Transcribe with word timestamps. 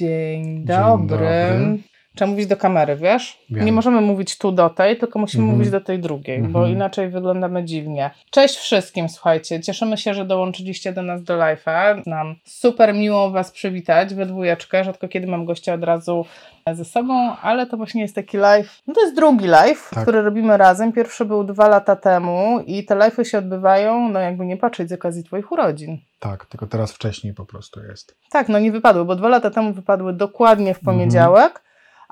Dzień 0.00 0.64
dobry. 0.64 1.16
dobry. 1.18 1.89
Trzeba 2.16 2.30
mówić 2.30 2.46
do 2.46 2.56
kamery, 2.56 2.96
wiesz? 2.96 3.38
Wiem. 3.50 3.64
Nie 3.64 3.72
możemy 3.72 4.00
mówić 4.00 4.38
tu 4.38 4.52
do 4.52 4.70
tej, 4.70 4.96
tylko 4.98 5.18
musimy 5.18 5.42
Mhm. 5.42 5.58
mówić 5.58 5.72
do 5.72 5.80
tej 5.80 5.98
drugiej, 5.98 6.38
bo 6.42 6.58
Mhm. 6.58 6.70
inaczej 6.76 7.08
wyglądamy 7.08 7.64
dziwnie. 7.64 8.10
Cześć 8.30 8.56
wszystkim, 8.56 9.08
słuchajcie. 9.08 9.60
Cieszymy 9.60 9.96
się, 9.96 10.14
że 10.14 10.24
dołączyliście 10.24 10.92
do 10.92 11.02
nas 11.02 11.22
do 11.22 11.38
live'a. 11.38 12.02
Nam 12.06 12.34
super 12.44 12.94
miło 12.94 13.30
Was 13.30 13.50
przywitać 13.50 14.14
we 14.14 14.26
dwójeczkę. 14.26 14.84
Rzadko 14.84 15.08
kiedy 15.08 15.26
mam 15.26 15.44
gościa 15.44 15.74
od 15.74 15.84
razu 15.84 16.24
ze 16.72 16.84
sobą, 16.84 17.36
ale 17.42 17.66
to 17.66 17.76
właśnie 17.76 18.02
jest 18.02 18.14
taki 18.14 18.36
live. 18.36 18.82
No 18.86 18.94
to 18.94 19.00
jest 19.00 19.16
drugi 19.16 19.46
live, 19.46 19.90
Tak. 19.94 20.02
który 20.02 20.22
robimy 20.22 20.56
razem. 20.56 20.92
Pierwszy 20.92 21.24
był 21.24 21.44
dwa 21.44 21.68
lata 21.68 21.96
temu 21.96 22.60
i 22.66 22.84
te 22.84 22.94
live'y 22.96 23.24
się 23.24 23.38
odbywają, 23.38 24.08
no 24.08 24.20
jakby 24.20 24.46
nie 24.46 24.56
patrzeć, 24.56 24.88
z 24.88 24.92
okazji 24.92 25.24
Twoich 25.24 25.52
urodzin. 25.52 25.98
Tak, 26.20 26.46
tylko 26.46 26.66
teraz 26.66 26.92
wcześniej 26.92 27.34
po 27.34 27.44
prostu 27.46 27.80
jest. 27.84 28.16
Tak, 28.30 28.48
no 28.48 28.58
nie 28.58 28.72
wypadły, 28.72 29.04
bo 29.04 29.16
dwa 29.16 29.28
lata 29.28 29.50
temu 29.50 29.72
wypadły 29.72 30.12
dokładnie 30.12 30.74
w 30.74 30.78
Mhm. 30.78 30.96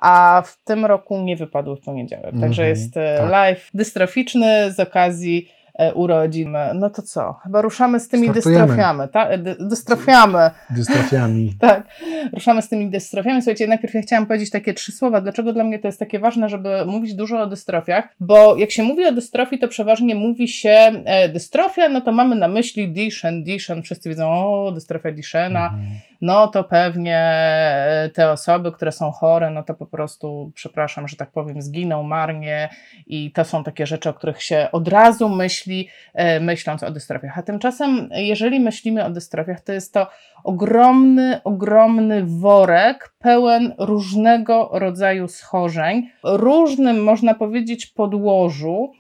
A 0.01 0.43
w 0.47 0.65
tym 0.65 0.85
roku 0.87 1.21
nie 1.21 1.37
wypadły 1.37 1.77
w 1.77 1.81
poniedziałek. 1.81 2.31
Także 2.41 2.63
Mhm, 2.63 2.69
jest 2.69 2.97
e, 2.97 3.19
tak. 3.21 3.31
live 3.31 3.71
dystroficzny 3.75 4.73
z 4.73 4.81
okazji 4.81 5.49
e, 5.79 5.95
urodzin. 5.95 6.57
No 6.75 6.91
to 6.91 7.03
co? 7.03 7.33
Chyba 7.33 7.63
ruszamy 7.63 8.01
z 8.01 8.09
tymi 8.09 8.29
Startujemy. 8.29 8.61
dystrofiami, 8.67 9.01
tak? 9.13 9.43
Dy- 9.43 9.57
Dystrofiami, 9.61 10.35
Dystrofiami. 10.71 11.53
tak. 11.61 11.87
Ruszamy 12.33 12.63
z 12.63 12.69
tymi 12.69 12.91
dystrofiami. 12.91 13.43
Słuchajcie, 13.43 13.67
najpierw 13.67 13.95
ja 13.95 14.03
chciałam 14.03 14.27
powiedzieć 14.27 14.51
takie 14.51 14.75
trzy 14.75 14.93
słowa. 14.93 15.21
Dlaczego 15.21 15.53
dla 15.53 15.65
mnie 15.65 15.79
to 15.79 15.89
jest 15.89 15.99
takie 15.99 16.19
ważne, 16.19 16.49
żeby 16.49 16.87
mówić 16.87 17.15
dużo 17.15 17.41
o 17.43 17.47
dystrofiach? 17.47 18.09
Bo 18.21 18.57
jak 18.57 18.71
się 18.71 18.83
mówi 18.83 19.07
o 19.07 19.13
dystrofii, 19.13 19.59
to 19.59 19.69
przeważnie 19.69 20.15
mówi 20.15 20.49
się 20.49 20.71
e, 21.05 21.29
dystrofia, 21.29 21.89
no 21.89 22.01
to 22.01 22.13
mamy 22.13 22.37
na 22.37 22.49
myśli 22.49 22.89
Duchenne, 22.89 23.43
Duchenne. 23.45 23.83
Wszyscy 23.83 24.09
wiedzą, 24.09 24.31
o, 24.31 24.73
dystrofia 24.73 25.09
Duchenne'a 25.13 25.65
Mhm. 25.65 25.81
No 26.21 26.49
to 26.49 26.65
pewnie 26.65 27.17
e, 27.17 28.11
te 28.15 28.31
osoby, 28.31 28.73
które 28.73 28.93
są 28.93 29.11
chore, 29.11 29.51
no 29.51 29.63
to 29.63 29.75
po 29.75 29.87
prostu, 29.87 30.53
przepraszam, 30.55 31.09
że 31.09 31.17
tak 31.17 31.31
powiem, 31.31 31.63
zginą 31.63 32.03
marnie 32.03 32.69
i 33.07 33.33
to 33.33 33.45
są 33.45 33.65
takie 33.65 33.87
rzeczy, 33.87 34.09
o 34.09 34.15
których 34.15 34.43
się 34.43 34.69
od 34.73 34.89
razu 34.89 35.29
myśli, 35.29 35.89
e, 36.15 36.41
myśląc 36.41 36.83
o 36.83 36.91
dystrofiach. 36.91 37.39
A 37.39 37.43
tymczasem, 37.43 38.09
jeżeli 38.13 38.61
myślimy 38.61 39.05
o 39.05 39.11
dystrofiach, 39.11 39.61
to 39.61 39.73
jest 39.73 39.95
to 39.95 40.07
ogromny, 40.45 41.41
ogromny 41.45 42.25
worek 42.27 43.15
pełen 43.19 43.75
różnego 43.79 44.71
rodzaju 44.73 45.29
schorzeń, 45.29 46.11
różnym, 46.25 47.03
można 47.03 47.35
powiedzieć, 47.35 47.87
podłożu, 47.87 48.93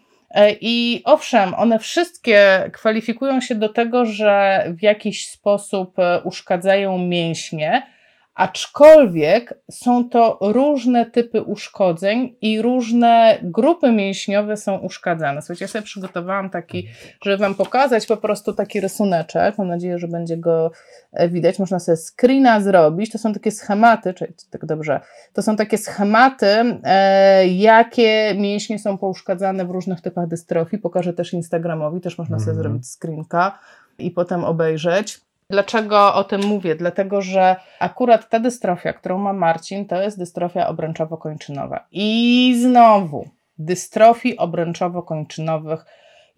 I 0.61 1.03
owszem, 1.05 1.55
one 1.55 1.79
wszystkie 1.79 2.71
kwalifikują 2.73 3.41
się 3.41 3.55
do 3.55 3.69
tego, 3.69 4.05
że 4.05 4.65
w 4.79 4.83
jakiś 4.83 5.29
sposób 5.29 5.99
e, 5.99 6.21
uszkadzają 6.25 6.99
mięśnie, 6.99 7.83
aczkolwiek 8.39 9.55
są 9.71 10.09
to 10.09 10.39
różne 10.41 11.07
typy 11.11 11.43
uszkodzeń 11.43 12.37
i 12.41 12.63
różne 12.63 13.39
grupy 13.43 13.93
mięśniowe 13.93 14.57
są 14.57 14.79
uszkadzane. 14.79 15.43
Słuchajcie, 15.43 15.65
ja 15.65 15.69
sobie 15.69 15.83
przygotowałam 15.83 16.51
taki, 16.51 16.89
żeby 17.25 17.37
Wam 17.37 17.55
pokazać 17.55 18.07
po 18.07 18.17
prostu 18.17 18.53
taki 18.53 18.81
rysuneczek. 18.81 19.59
Mam 19.59 19.69
nadzieję, 19.69 19.99
że 19.99 20.09
będzie 20.09 20.37
go 20.37 20.71
e, 21.13 21.29
widać. 21.29 21.59
Można 21.59 21.79
sobie 21.79 21.97
screena 21.97 22.61
zrobić. 22.61 23.13
To 23.13 23.19
są 23.19 23.33
takie 23.33 23.51
schematy, 23.51 24.15
czy 24.15 24.33
tak 24.51 24.67
dobrze, 24.67 25.01
to 25.33 25.43
są 25.43 25.57
takie 25.57 25.79
schematy, 25.79 26.81
e, 26.85 27.49
jakie 27.49 28.35
mięśnie 28.37 28.79
są 28.79 28.99
pouszkadzane 28.99 29.65
w 29.65 29.71
różnych 29.71 30.01
typach 30.01 30.29
dystrofii. 30.29 30.79
Pokażę 30.79 31.13
też 31.13 31.33
Instagramowi, 31.33 32.01
też 32.01 32.19
można 32.19 32.39
sobie 32.39 32.51
Mhm. 32.51 32.63
zrobić 32.63 32.87
screenka 32.87 33.59
i 33.99 34.11
potem 34.11 34.45
obejrzeć. 34.45 35.28
Dlaczego 35.51 36.15
o 36.15 36.25
tym 36.25 36.45
mówię? 36.45 36.75
Dlatego, 36.75 37.23
że 37.23 37.57
akurat 37.81 38.29
ta 38.29 38.41
dystrofia, 38.41 38.93
którą 38.93 39.19
ma 39.19 39.33
Marcin, 39.33 39.87
to 39.87 40.03
jest 40.03 40.19
dystrofia 40.19 40.69
obręczowo-kończynowa. 40.69 41.81
I 41.93 42.55
znowu, 42.63 43.29
dystrofii 43.59 44.37
obręczowo-kończynowych 44.37 45.85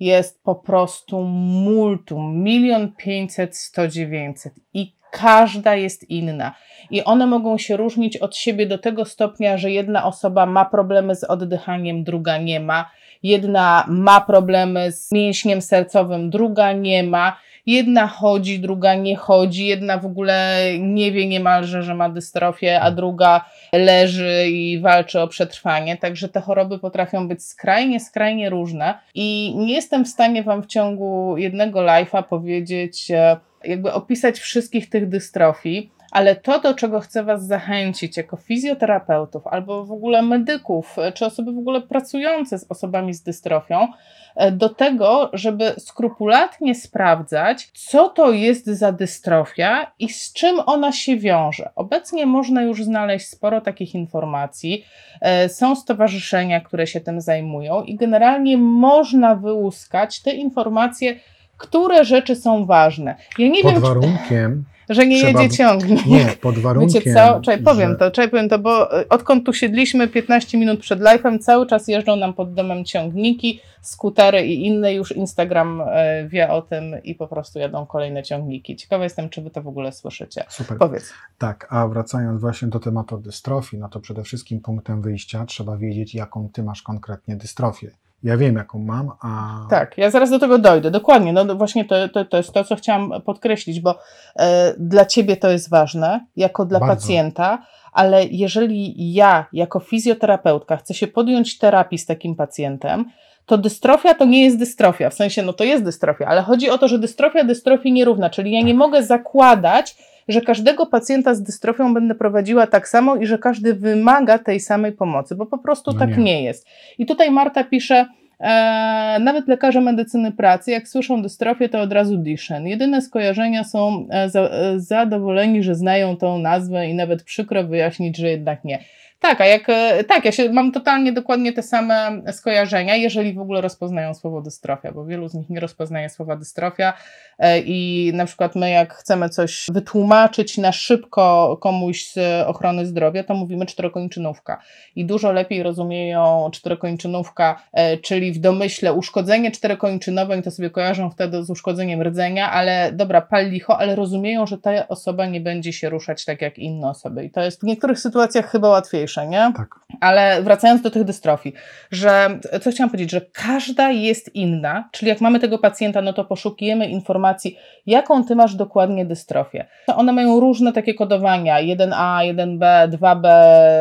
jest 0.01 0.43
po 0.43 0.55
prostu 0.55 1.23
multum, 1.65 2.43
milion 2.43 2.93
pięćset, 2.97 3.57
sto 3.57 3.89
dziewięćset 3.89 4.55
i 4.75 4.93
każda 5.11 5.75
jest 5.75 6.11
inna. 6.11 6.55
I 6.91 7.05
one 7.05 7.27
mogą 7.27 7.59
się 7.59 7.77
różnić 7.77 8.17
od 8.17 8.37
siebie 8.37 8.67
do 8.67 8.79
tego 8.79 9.05
stopnia, 9.05 9.59
że 9.59 9.71
jedna 9.71 10.05
osoba 10.05 10.47
ma 10.47 10.65
problemy 10.65 11.15
z 11.15 11.25
oddychaniem, 11.25 12.05
druga 12.05 12.39
nie 12.39 12.61
ma. 12.61 12.91
Jedna 13.23 13.85
ma 13.89 14.21
problemy 14.21 14.93
z 14.93 15.13
mięśniem 15.13 15.63
sercowym, 15.63 16.31
druga 16.31 16.73
nie 16.73 17.03
ma. 17.03 17.37
Jedna 17.67 18.07
chodzi, 18.07 18.61
druga 18.61 18.95
nie 18.95 19.17
chodzi, 19.17 19.67
jedna 19.67 19.99
w 19.99 20.07
ogóle 20.07 20.61
nie 20.79 21.13
wie 21.13 21.29
niemalże, 21.29 21.83
że 21.83 21.95
ma 21.95 22.09
dystrofię, 22.09 22.81
a 22.81 22.91
druga 22.91 23.45
leży 23.73 24.47
i 24.49 24.81
walczy 24.81 25.21
o 25.21 25.29
przetrwanie. 25.29 25.97
Także 25.97 26.29
te 26.29 26.41
choroby 26.41 26.79
potrafią 26.79 27.29
być 27.29 27.45
skrajnie, 27.45 28.01
skrajnie 28.01 28.51
różne. 28.51 28.99
I 29.15 29.55
nie 29.57 29.75
jestem 29.75 30.05
w 30.05 30.09
stanie 30.09 30.43
Wam 30.43 30.63
w 30.63 30.67
ciągu 30.67 31.35
jednego 31.37 31.81
live'a 31.81 32.23
powiedzieć, 32.23 33.11
e, 33.11 33.37
jakby 33.65 33.93
opisać 33.93 34.39
wszystkich 34.39 34.91
tych 34.91 35.09
dystrofii. 35.09 35.91
Ale 36.11 36.37
to, 36.37 36.61
do 36.61 36.75
czego 36.75 37.01
chcę 37.01 37.25
Was 37.25 37.47
zachęcić 37.47 38.17
jako 38.17 38.37
fizjoterapeutów 38.37 39.47
albo 39.47 39.85
w 39.85 39.93
ogóle 39.93 40.23
medyków, 40.23 40.99
e, 40.99 41.13
czy 41.13 41.27
osoby 41.27 41.53
w 41.53 41.59
ogóle 41.59 41.81
pracujące 41.81 42.59
z 42.59 42.67
osobami 42.69 43.15
z 43.15 43.23
dystrofią, 43.23 43.89
e, 44.37 44.53
do 44.53 44.69
tego, 44.69 45.31
żeby 45.33 45.75
skrupulatnie 45.79 46.75
sprawdzać, 46.75 47.71
co 47.75 48.09
to 48.09 48.33
jest 48.33 48.67
za 48.67 48.93
dystrofia 48.93 49.93
i 49.99 50.09
z 50.09 50.33
czym 50.33 50.61
ona 50.67 50.93
się 50.93 51.17
wiąże. 51.17 51.71
Obecnie 51.75 52.27
można 52.27 52.63
już 52.63 52.85
znaleźć 52.85 53.29
sporo 53.29 53.61
takich 53.61 53.95
informacji. 53.95 54.85
E, 55.21 55.49
Są 55.49 55.77
stowarzyszenia, 55.77 56.61
które 56.61 56.87
się 56.87 57.01
tym 57.01 57.21
zajmują, 57.21 57.83
i 57.83 57.97
generalnie 57.97 58.59
można 58.59 59.35
wyłuskać 59.35 60.23
te 60.23 60.31
informacje, 60.31 61.17
które 61.57 62.05
rzeczy 62.05 62.37
są 62.37 62.67
ważne. 62.67 63.15
Ja 63.39 63.49
nie 63.49 63.63
Pod 63.63 63.73
wiem, 63.73 63.83
warunkiem, 63.83 64.65
czy, 64.75 64.80
że 64.91 65.07
nie 65.07 65.19
trzeba- 65.19 65.43
jedzie 65.43 65.57
ciągnik. 65.57 66.07
nie, 66.07 66.27
pod 66.41 66.59
warunkiem. 66.59 67.03
Wiecie 67.03 67.15
co? 67.15 67.41
Czekaj, 67.41 67.63
powiem 67.65 67.91
że- 67.91 67.97
to, 67.97 68.11
czekaj, 68.11 68.31
powiem 68.31 68.49
to, 68.49 68.59
bo 68.59 69.01
y, 69.01 69.09
odkąd 69.09 69.47
tu 69.47 69.53
siedliśmy 69.53 70.09
15 70.09 70.59
minut 70.59 70.81
przed 70.81 71.01
live'em, 71.01 71.39
cały 71.39 71.67
czas 71.67 71.89
jeżdżą 71.89 72.17
nam 72.17 72.35
pod 72.35 72.55
domem 72.55 72.85
ciągniki, 72.85 73.61
skutery 73.83 74.47
i 74.47 74.67
inne, 74.67 74.95
już 74.95 75.13
Instagram 75.17 75.81
y, 75.81 75.85
wie 76.29 76.51
o 76.51 76.63
tym 76.63 76.85
i 77.05 77.15
po 77.15 77.27
prostu 77.29 77.59
jadą 77.59 77.87
kolejne 77.87 78.23
ciągniki. 78.23 78.77
Ciekawa 78.77 79.05
jestem, 79.05 79.29
czy 79.29 79.43
wy 79.43 79.51
to 79.51 79.63
w 79.63 79.69
ogóle 79.69 79.93
słyszycie. 79.93 80.45
Super. 80.49 80.79
Powiedz. 80.79 81.13
Tak, 81.39 81.67
a 81.71 81.89
wracając 81.89 82.41
właśnie 82.41 82.69
do 82.69 82.79
tematu 82.81 83.19
dystrofii, 83.19 83.79
no 83.79 83.89
to 83.89 84.01
przede 84.01 84.23
wszystkim 84.23 84.61
punktem 84.61 85.03
wyjścia 85.03 85.45
trzeba 85.47 85.77
wiedzieć, 85.77 86.15
jaką 86.15 86.49
ty 86.53 86.63
masz 86.63 86.83
konkretnie 86.83 87.37
dystrofię. 87.37 87.91
Ja 88.23 88.37
wiem, 88.37 88.57
jaką 88.57 88.79
mam, 88.79 89.11
a 89.21 89.61
Tak, 89.71 89.99
ja 89.99 90.11
zaraz 90.11 90.31
do 90.31 90.39
tego 90.39 90.59
dojdę, 90.59 90.91
dokładnie. 90.91 91.33
No 91.33 91.55
właśnie 91.55 91.85
to, 91.85 92.09
to, 92.09 92.25
to 92.25 92.37
jest 92.37 92.53
to, 92.53 92.65
co 92.65 92.77
chciałam 92.77 93.13
podkreślić, 93.25 93.81
bo 93.81 93.99
e, 94.37 94.75
dla 94.79 95.05
ciebie 95.05 95.37
to 95.37 95.51
jest 95.51 95.71
ważne, 95.71 96.27
jako 96.37 96.65
dla 96.65 96.81
Bardzo. 96.81 96.95
pacjenta, 96.95 97.67
ale 97.93 98.25
jeżeli 98.25 99.13
ja, 99.13 99.47
jako 99.53 99.81
fizjoterapeutka, 99.81 100.77
chcę 100.77 100.95
się 100.95 101.07
podjąć 101.07 101.59
terapii 101.59 101.99
z 101.99 102.07
takim 102.07 102.37
pacjentem, 102.37 103.05
to 103.47 103.59
dystrofia 103.59 104.15
to 104.15 104.25
nie 104.25 104.45
jest 104.45 104.59
dystrofia. 104.59 105.11
W 105.11 105.15
sensie, 105.15 105.43
no 105.43 105.53
to 105.53 105.65
jest 105.65 105.85
dystrofia, 105.85 106.27
ale 106.27 106.43
chodzi 106.43 106.71
o 106.71 106.79
to, 106.79 106.89
że 106.89 106.99
dystrofia 106.99 107.45
dystrofii 107.45 107.93
nierówna, 107.93 108.31
czyli 108.31 108.53
ja 108.53 108.63
nie 108.63 108.75
mogę 108.75 109.03
zakładać, 109.03 109.97
że 110.33 110.41
każdego 110.41 110.87
pacjenta 110.87 111.35
z 111.35 111.43
dystrofią 111.43 111.95
będę 111.95 112.15
prowadziła 112.15 112.67
tak 112.67 112.89
samo 112.89 113.17
i 113.17 113.27
że 113.27 113.39
każdy 113.39 113.75
wymaga 113.75 114.39
tej 114.39 114.61
samej 114.61 114.93
pomocy, 114.93 115.35
bo 115.35 115.47
po 115.47 115.59
prostu 115.59 115.93
No 115.93 115.99
tak 115.99 116.17
nie. 116.17 116.25
nie 116.25 116.43
jest. 116.43 116.67
I 116.99 117.07
tutaj 117.07 117.31
Marta 117.31 117.65
pisze, 117.65 118.07
E, 118.41 119.19
nawet 119.21 119.49
lekarze 119.49 119.81
medycyny 119.81 120.33
pracy, 120.33 120.71
jak 120.71 120.89
słyszą 120.89 121.23
dystrofię, 121.23 121.69
to 121.69 121.81
od 121.81 121.93
razu 121.93 122.17
Duchenne. 122.17 122.71
Jedyne 122.71 123.03
skojarzenia 123.03 123.65
są 123.65 124.07
e, 124.11 124.31
za, 124.31 124.41
e, 124.41 124.81
zadowoleni, 124.81 125.63
że 125.63 125.75
znają 125.75 126.17
tą 126.17 126.39
nazwę 126.39 126.89
i 126.89 126.95
nawet 126.95 127.23
przykro 127.23 127.65
wyjaśnić, 127.65 128.17
że 128.17 128.29
jednak 128.29 128.65
nie. 128.65 128.79
Tak, 129.21 129.41
a 129.41 129.47
jak, 129.47 129.69
e, 129.69 130.05
tak, 130.05 130.25
ja 130.25 130.33
się, 130.33 130.53
mam 130.53 130.73
totalnie 130.73 131.13
dokładnie 131.13 131.53
te 131.53 131.63
same 131.63 132.23
skojarzenia, 132.33 132.97
jeżeli 132.97 133.35
w 133.35 133.41
ogóle 133.41 133.61
rozpoznają 133.61 134.15
słowo 134.15 134.41
dystrofia, 134.41 134.93
bo 134.93 135.05
wielu 135.05 135.29
z 135.29 135.35
nich 135.35 135.51
nie 135.51 135.61
rozpoznaje 135.61 136.09
słowa 136.09 136.37
dystrofia 136.37 136.93
e, 137.39 137.59
i 137.59 138.11
na 138.15 138.27
przykład 138.27 138.55
my 138.55 138.71
jak 138.71 138.95
chcemy 138.95 139.29
coś 139.29 139.67
wytłumaczyć 139.73 140.59
na 140.59 140.73
szybko 140.73 141.57
komuś 141.61 142.07
z 142.07 142.19
ochrony 142.47 142.87
zdrowia, 142.87 143.25
to 143.25 143.35
mówimy 143.35 143.67
czterokończynówka 143.67 144.61
i 144.97 145.05
dużo 145.05 145.33
lepiej 145.33 145.63
rozumieją 145.63 146.51
czterokończynówka, 146.53 147.63
e, 147.73 147.97
czyli 147.97 148.33
w 148.33 148.39
domyśle 148.39 148.93
uszkodzenie 148.93 149.51
czterokończynowe 149.51 150.39
i 150.39 150.43
to 150.43 150.51
sobie 150.51 150.71
kojarzą 150.71 151.11
wtedy 151.11 151.45
z 151.45 151.51
uszkodzeniem 151.51 152.03
rdzenia, 152.03 152.51
ale 152.51 152.93
dobra, 152.93 153.21
pal 153.21 153.51
licho, 153.51 153.79
ale 153.79 153.97
rozumieją, 153.97 154.47
że 154.47 154.59
ta 154.59 154.89
osoba 154.89 155.27
nie 155.27 155.41
będzie 155.41 155.73
się 155.73 155.89
ruszać 155.89 156.25
tak 156.25 156.43
jak 156.43 156.59
inne 156.59 156.89
osoby 156.89 157.25
i 157.25 157.31
to 157.31 157.41
jest 157.41 157.61
w 157.61 157.65
niektórych 157.65 157.99
sytuacjach 157.99 158.51
chyba 158.51 158.69
łatwiejsze. 158.69 159.10
Łatwiejsze, 159.17 159.27
nie? 159.27 159.53
Tak. 159.57 159.69
Ale 160.01 160.43
wracając 160.43 160.83
do 160.83 160.91
tych 160.91 161.05
dystrofii, 161.05 161.53
że 161.91 162.39
co 162.63 162.71
chciałam 162.71 162.91
powiedzieć, 162.91 163.11
że 163.11 163.21
każda 163.21 163.91
jest 163.91 164.35
inna, 164.35 164.89
czyli 164.93 165.09
jak 165.09 165.21
mamy 165.21 165.41
tego 165.41 165.59
pacjenta, 165.59 166.03
no 166.03 166.13
to 166.13 166.25
poszukujemy 166.25 166.87
informacji, 166.89 167.59
jaką 167.87 168.25
ty 168.25 168.37
masz 168.37 168.55
dokładnie 168.55 169.07
dystrofię. 169.07 169.67
One 169.87 170.13
mają 170.13 170.41
różne 170.41 170.73
takie 170.73 170.95
kodowania: 170.95 171.57
1A, 171.57 172.35
1B, 172.35 172.89
2B, 172.89 173.29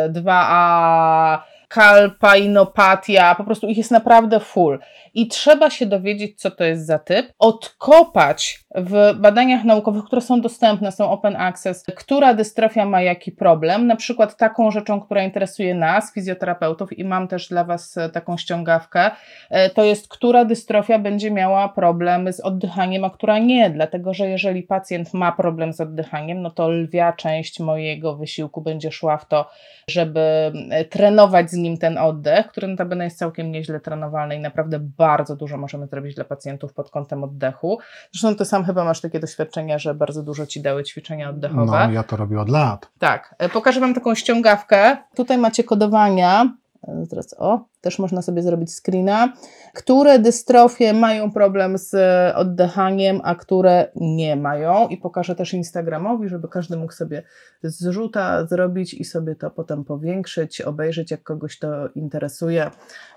2A, 0.10 1.38
kalpainopatia, 1.68 3.36
po 3.36 3.44
prostu 3.44 3.68
ich 3.68 3.78
jest 3.78 3.92
naprawdę 3.92 4.40
full. 4.40 4.80
I 5.14 5.28
trzeba 5.28 5.70
się 5.70 5.86
dowiedzieć, 5.86 6.42
co 6.42 6.52
to 6.52 6.64
jest 6.64 6.86
za 6.86 7.00
typ, 7.00 7.34
odkopać 7.40 8.60
w 8.76 9.14
badaniach 9.20 9.64
naukowych, 9.64 10.04
które 10.04 10.22
są 10.22 10.42
dostępne, 10.42 10.92
są 10.92 11.12
open 11.12 11.36
access, 11.36 11.84
która 11.96 12.34
dystrofia 12.34 12.86
ma 12.86 13.02
jaki 13.02 13.32
problem. 13.32 13.88
Na 13.88 13.96
przykład 13.96 14.38
taką 14.38 14.72
rzeczą, 14.72 15.02
która 15.02 15.24
interesuje 15.24 15.76
nas, 15.76 16.14
fizjoterapeutów, 16.14 16.98
i 16.98 17.04
mam 17.04 17.28
też 17.28 17.48
dla 17.48 17.64
Was 17.64 17.96
taką 18.14 18.38
ściągawkę, 18.38 19.12
e, 19.50 19.70
to 19.70 19.84
jest, 19.84 20.08
która 20.08 20.46
dystrofia 20.46 21.00
będzie 21.00 21.32
miała 21.32 21.70
problem 21.70 22.34
z 22.34 22.40
oddychaniem, 22.40 23.06
a 23.06 23.10
która 23.10 23.40
nie. 23.40 23.70
Dlatego, 23.70 24.14
że 24.14 24.30
jeżeli 24.30 24.64
pacjent 24.64 25.14
ma 25.14 25.32
problem 25.32 25.74
z 25.74 25.82
oddychaniem, 25.82 26.42
no 26.42 26.50
to 26.50 26.70
lwia 26.70 27.14
część 27.14 27.60
mojego 27.60 28.16
wysiłku 28.16 28.62
będzie 28.62 28.92
szła 28.92 29.18
w 29.18 29.28
to, 29.28 29.50
żeby 29.88 30.52
e, 30.70 30.86
trenować 30.86 31.52
z 31.52 31.54
nim 31.54 31.78
ten 31.78 31.98
oddech, 31.98 32.48
który 32.48 32.68
notabene 32.68 33.04
jest 33.04 33.18
całkiem 33.18 33.52
nieźle 33.52 33.80
trenowalny 33.80 34.36
i 34.36 34.40
naprawdę 34.40 34.80
bardzo 34.80 35.36
dużo 35.36 35.58
możemy 35.58 35.88
zrobić 35.88 36.16
dla 36.16 36.24
pacjentów 36.24 36.74
pod 36.74 36.90
kątem 36.90 37.24
oddechu. 37.24 37.80
Zresztą 38.12 38.36
ty 38.36 38.46
sam 38.60 38.66
chyba 38.66 38.84
masz 38.84 39.02
takie 39.02 39.20
doświadczenia, 39.20 39.80
że 39.80 39.94
bardzo 39.94 40.24
dużo 40.24 40.46
ci 40.46 40.62
dały 40.62 40.84
ćwiczenia 40.84 41.30
oddechowe. 41.30 41.88
No, 41.88 41.92
ja 41.92 42.04
to 42.04 42.18
robię 42.18 42.40
od 42.40 42.50
lat. 42.50 42.90
Tak. 43.00 43.36
E, 43.38 43.50
pokażę 43.50 43.80
Wam 43.80 43.94
taką 43.94 44.16
ściągawkę. 44.16 44.98
Tutaj 45.16 45.38
macie 45.38 45.64
kodowania. 45.64 46.54
E, 46.88 47.06
Teraz, 47.10 47.36
o, 47.38 47.60
też 47.82 48.00
można 48.00 48.22
sobie 48.22 48.42
zrobić 48.42 48.70
screena, 48.72 49.34
które 49.74 50.20
dystrofie 50.20 50.94
mają 50.94 51.32
problem 51.32 51.78
z 51.78 51.96
oddychaniem, 52.36 53.22
a 53.24 53.36
które 53.36 53.92
nie 53.96 54.36
mają. 54.36 54.88
I 54.88 54.98
pokażę 54.98 55.36
też 55.36 55.54
Instagramowi, 55.54 56.30
żeby 56.30 56.48
każdy 56.48 56.78
mógł 56.78 56.94
sobie 56.94 57.24
zrzuta 57.64 58.46
zrobić 58.46 58.94
i 58.94 59.04
sobie 59.06 59.36
to 59.36 59.52
potem 59.52 59.84
powiększyć, 59.86 60.62
obejrzeć, 60.62 61.12
jak 61.12 61.24
kogoś 61.24 61.60
to 61.60 61.90
interesuje 61.96 62.72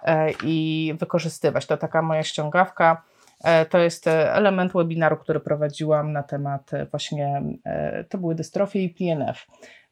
e, 0.04 0.30
i 0.44 0.94
wykorzystywać. 1.00 1.66
To 1.66 1.76
taka 1.76 2.02
moja 2.02 2.22
ściągawka. 2.22 3.02
E, 3.44 3.66
To 3.66 3.78
jest 3.78 4.06
e, 4.06 4.34
element 4.34 4.72
webinaru, 4.72 5.16
który 5.16 5.40
prowadziłam 5.40 6.12
na 6.12 6.22
temat 6.22 6.74
e, 6.74 6.86
właśnie, 6.86 7.42
to 8.08 8.18
były 8.18 8.34
dystrofie 8.34 8.82
i 8.82 8.90
PNF, 8.90 9.46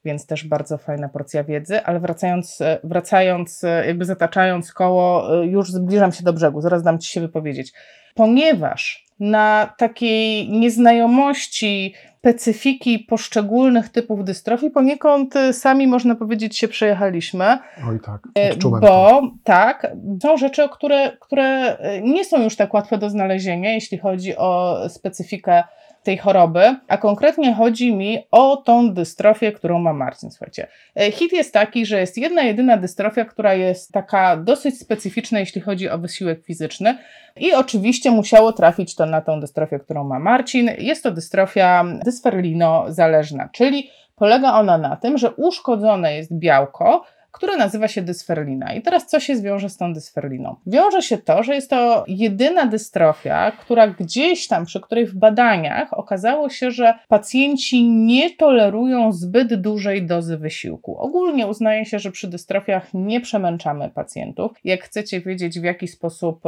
więc 0.04 0.26
też 0.26 0.48
bardzo 0.48 0.78
fajna 0.78 1.08
porcja 1.08 1.44
wiedzy, 1.44 1.82
ale 1.84 2.00
wracając, 2.00 2.58
wracając 2.84 3.62
jakby 3.86 4.04
zataczając 4.04 4.72
koło, 4.72 5.34
już 5.42 5.72
zbliżam 5.72 6.12
się 6.12 6.24
do 6.24 6.32
brzegu, 6.32 6.60
zaraz 6.60 6.82
dam 6.82 6.98
Ci 6.98 7.12
się 7.12 7.20
wypowiedzieć. 7.20 7.72
Ponieważ 8.14 9.09
na 9.20 9.74
takiej 9.78 10.48
nieznajomości 10.48 11.94
specyfiki 12.20 12.98
poszczególnych 12.98 13.88
typów 13.88 14.24
dystrofii 14.24 14.70
poniekąd 14.70 15.36
e, 15.36 15.52
sami, 15.52 15.86
można 15.86 16.14
powiedzieć, 16.14 16.58
się 16.58 16.68
przejechaliśmy, 16.68 17.58
Oj 17.88 18.00
tak, 18.04 18.20
E, 18.38 18.52
odczułem 18.52 18.82
to. 18.82 18.88
Bo 18.88 19.30
tak, 19.44 19.92
są 20.22 20.36
rzeczy, 20.36 20.68
które, 20.72 21.16
które 21.20 21.76
nie 22.02 22.24
są 22.24 22.42
już 22.42 22.56
tak 22.56 22.74
łatwe 22.74 22.98
do 22.98 23.10
znalezienia, 23.10 23.72
jeśli 23.72 23.98
chodzi 23.98 24.36
o 24.36 24.78
specyfikę 24.88 25.62
tej 26.02 26.18
choroby, 26.18 26.76
a 26.88 26.98
konkretnie 26.98 27.54
chodzi 27.54 27.94
mi 27.96 28.18
o 28.30 28.56
tą 28.56 28.94
dystrofię, 28.94 29.52
którą 29.52 29.78
ma 29.78 29.92
Marcin. 29.92 30.30
Słuchajcie, 30.30 30.66
e, 30.96 31.10
hit 31.10 31.32
jest 31.32 31.54
taki, 31.54 31.86
że 31.86 32.00
jest 32.00 32.18
jedna 32.18 32.42
jedyna 32.42 32.76
dystrofia, 32.76 33.24
która 33.24 33.54
jest 33.54 33.92
taka 33.92 34.36
dosyć 34.36 34.80
specyficzna, 34.80 35.40
jeśli 35.40 35.60
chodzi 35.60 35.90
o 35.90 35.98
wysiłek 35.98 36.44
fizyczny 36.44 36.98
i 37.36 37.54
oczywiście 37.54 38.10
musiało 38.10 38.52
trafić 38.52 38.94
to 38.94 39.06
na 39.06 39.20
tą 39.20 39.40
dystrofię, 39.40 39.78
którą 39.78 40.04
ma 40.04 40.18
Marcin. 40.18 40.70
Jest 40.78 41.02
to 41.02 41.10
dystrofia 41.10 41.84
dysferlino-zależna, 42.06 43.48
czyli 43.52 43.90
polega 44.16 44.52
ona 44.52 44.78
na 44.78 44.96
tym, 44.96 45.18
że 45.18 45.30
uszkodzone 45.30 46.16
jest 46.16 46.32
białko, 46.32 47.04
które 47.32 47.56
nazywa 47.56 47.88
się 47.88 48.02
dysferlina. 48.02 48.72
I 48.74 48.82
teraz 48.82 49.06
co 49.06 49.20
się 49.20 49.36
zwiąże 49.36 49.68
z 49.68 49.76
tą 49.76 49.92
dysferliną? 49.92 50.56
Wiąże 50.66 51.02
się 51.02 51.18
to, 51.18 51.42
że 51.42 51.54
jest 51.54 51.70
to 51.70 52.04
jedyna 52.08 52.66
dystrofia, 52.66 53.50
która 53.50 53.88
gdzieś 53.88 54.48
tam, 54.48 54.64
przy 54.64 54.80
której 54.80 55.06
w 55.06 55.14
badaniach 55.14 55.98
okazało 55.98 56.48
się, 56.48 56.70
że 56.70 56.94
pacjenci 57.08 57.88
nie 57.88 58.30
tolerują 58.30 59.12
zbyt 59.12 59.54
dużej 59.54 60.06
dozy 60.06 60.38
wysiłku. 60.38 60.98
Ogólnie 60.98 61.46
uznaje 61.46 61.84
się, 61.84 61.98
że 61.98 62.10
przy 62.10 62.28
dystrofiach 62.28 62.94
nie 62.94 63.20
przemęczamy 63.20 63.90
pacjentów. 63.90 64.52
Jak 64.64 64.84
chcecie 64.84 65.20
wiedzieć, 65.20 65.60
w 65.60 65.64
jaki 65.64 65.88
sposób 65.88 66.42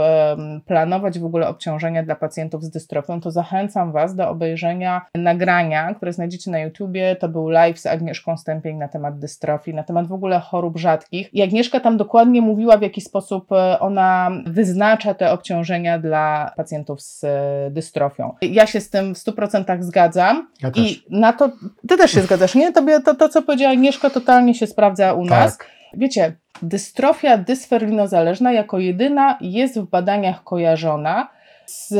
planować 0.66 1.18
w 1.18 1.24
ogóle 1.24 1.48
obciążenia 1.48 2.02
dla 2.02 2.14
pacjentów 2.14 2.64
z 2.64 2.70
dystrofią, 2.70 3.20
to 3.20 3.30
zachęcam 3.30 3.92
Was 3.92 4.14
do 4.14 4.28
obejrzenia 4.28 5.06
nagrania, 5.14 5.94
które 5.94 6.12
znajdziecie 6.12 6.50
na 6.50 6.58
YouTubie. 6.58 7.16
To 7.16 7.28
był 7.28 7.48
live 7.48 7.78
z 7.78 7.86
Agnieszką 7.86 8.36
Stępień 8.36 8.76
na 8.76 8.88
temat 8.88 9.18
dystrofii, 9.18 9.74
na 9.74 9.82
temat 9.82 10.06
w 10.06 10.12
ogóle 10.12 10.40
chorób 10.40 10.71
rzadkich. 10.78 11.34
I 11.34 11.42
Agnieszka 11.42 11.80
tam 11.80 11.96
dokładnie 11.96 12.42
mówiła, 12.42 12.76
w 12.76 12.82
jaki 12.82 13.00
sposób 13.00 13.52
e, 13.52 13.80
ona 13.80 14.30
wyznacza 14.46 15.14
te 15.14 15.32
obciążenia 15.32 15.98
dla 15.98 16.52
pacjentów 16.56 17.02
z 17.02 17.24
e, 17.24 17.70
dystrofią. 17.70 18.34
Ja 18.42 18.66
się 18.66 18.80
z 18.80 18.90
tym 18.90 19.14
w 19.14 19.18
100% 19.18 19.82
zgadzam. 19.82 20.48
Ja 20.62 20.70
też. 20.70 20.92
I 20.92 21.04
na 21.10 21.32
to, 21.32 21.50
ty 21.88 21.96
też 21.96 22.10
się 22.10 22.20
zgadzasz, 22.20 22.54
nie? 22.54 22.72
Tobie 22.72 23.00
to, 23.00 23.14
to 23.14 23.28
co 23.28 23.42
powiedziała 23.42 23.72
Agnieszka, 23.72 24.10
totalnie 24.10 24.54
się 24.54 24.66
sprawdza 24.66 25.12
u 25.12 25.24
nas. 25.24 25.58
Tak. 25.58 25.66
Wiecie, 25.94 26.36
dystrofia 26.62 27.38
dysferlinozależna 27.38 28.52
jako 28.52 28.78
jedyna 28.78 29.38
jest 29.40 29.80
w 29.80 29.90
badaniach 29.90 30.44
kojarzona 30.44 31.28
z, 31.66 31.94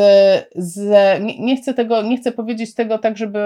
z 0.56 0.90
nie, 1.38 1.56
chcę 1.56 1.74
tego, 1.74 2.02
nie 2.02 2.16
chcę 2.16 2.32
powiedzieć 2.32 2.74
tego 2.74 2.98
tak, 2.98 3.16
żeby, 3.16 3.38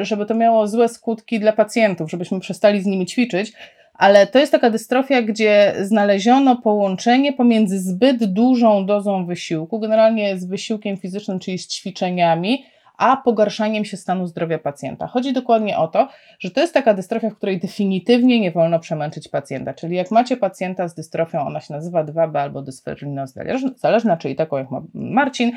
y, 0.00 0.04
żeby 0.04 0.26
to 0.26 0.34
miało 0.34 0.68
złe 0.68 0.88
skutki 0.88 1.40
dla 1.40 1.52
pacjentów, 1.52 2.10
żebyśmy 2.10 2.40
przestali 2.40 2.82
z 2.82 2.86
nimi 2.86 3.06
ćwiczyć, 3.06 3.52
ale 3.98 4.26
to 4.26 4.38
jest 4.38 4.52
taka 4.52 4.70
dystrofia, 4.70 5.22
gdzie 5.22 5.74
znaleziono 5.80 6.56
połączenie 6.56 7.32
pomiędzy 7.32 7.80
zbyt 7.80 8.24
dużą 8.24 8.86
dozą 8.86 9.26
wysiłku, 9.26 9.80
generalnie 9.80 10.38
z 10.38 10.44
wysiłkiem 10.44 10.96
fizycznym, 10.96 11.38
czyli 11.38 11.58
z 11.58 11.68
ćwiczeniami, 11.68 12.64
a 12.98 13.16
pogarszaniem 13.16 13.84
się 13.84 13.96
stanu 13.96 14.26
zdrowia 14.26 14.58
pacjenta. 14.58 15.06
Chodzi 15.06 15.32
dokładnie 15.32 15.78
o 15.78 15.88
to, 15.88 16.08
że 16.38 16.50
to 16.50 16.60
jest 16.60 16.74
taka 16.74 16.94
dystrofia, 16.94 17.30
w 17.30 17.36
której 17.36 17.60
definitywnie 17.60 18.40
nie 18.40 18.50
wolno 18.50 18.80
przemęczyć 18.80 19.28
pacjenta. 19.28 19.74
Czyli 19.74 19.96
jak 19.96 20.10
macie 20.10 20.36
pacjenta 20.36 20.88
z 20.88 20.94
dystrofią, 20.94 21.46
ona 21.46 21.60
się 21.60 21.74
nazywa 21.74 22.04
2B 22.04 22.38
albo 22.38 22.62
dysferlinozależna, 22.62 24.16
czyli 24.16 24.36
taką 24.36 24.56
jak 24.56 24.70
ma 24.70 24.82
Marcin, 24.94 25.52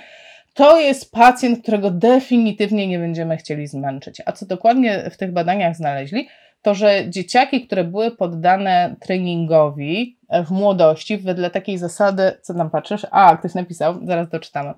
to 0.53 0.80
jest 0.80 1.12
pacjent, 1.12 1.62
którego 1.62 1.91
definitywnie 1.91 2.88
nie 2.88 3.00
będziemy 3.00 3.38
chcieli 3.38 3.67
zmęczyć. 3.67 4.22
A 4.25 4.31
co 4.31 4.46
dokładnie 4.46 5.10
w 5.12 5.17
tych 5.17 5.31
badaniach 5.31 5.75
znaleźli, 5.75 6.27
to 6.62 6.75
że 6.75 7.10
dzieciaki, 7.10 7.68
które 7.68 7.84
były 7.84 8.12
poddane 8.12 8.96
treningowi 9.00 10.18
w 10.46 10.51
młodości, 10.51 11.18
wedle 11.18 11.50
takiej 11.50 11.78
zasady, 11.78 12.32
co 12.42 12.54
tam 12.54 12.70
patrzysz? 12.70 13.08
A, 13.12 13.38
ktoś 13.38 13.54
napisał, 13.54 13.96
zaraz 14.06 14.30
doczytamy. 14.30 14.74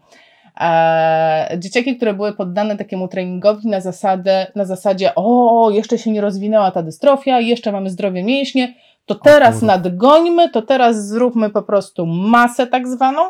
Eee, 0.58 1.60
dzieciaki, 1.60 1.98
które 1.98 2.14
były 2.14 2.34
poddane 2.34 2.78
takiemu 2.78 3.08
treningowi 3.08 3.68
na, 3.68 3.82
zasadę, 3.82 4.48
na 4.56 4.66
zasadzie, 4.66 5.16
o, 5.16 5.70
jeszcze 5.74 5.98
się 5.98 6.12
nie 6.12 6.22
rozwinęła 6.22 6.72
ta 6.72 6.84
dystrofia, 6.84 7.40
jeszcze 7.40 7.72
mamy 7.72 7.90
zdrowie 7.90 8.24
mięśnie, 8.24 8.74
to 9.06 9.16
teraz 9.16 9.62
nadgońmy, 9.62 10.50
to 10.50 10.62
teraz 10.62 11.08
zróbmy 11.08 11.50
po 11.50 11.62
prostu 11.62 12.06
masę 12.06 12.68
tak 12.68 12.88
zwaną 12.88 13.22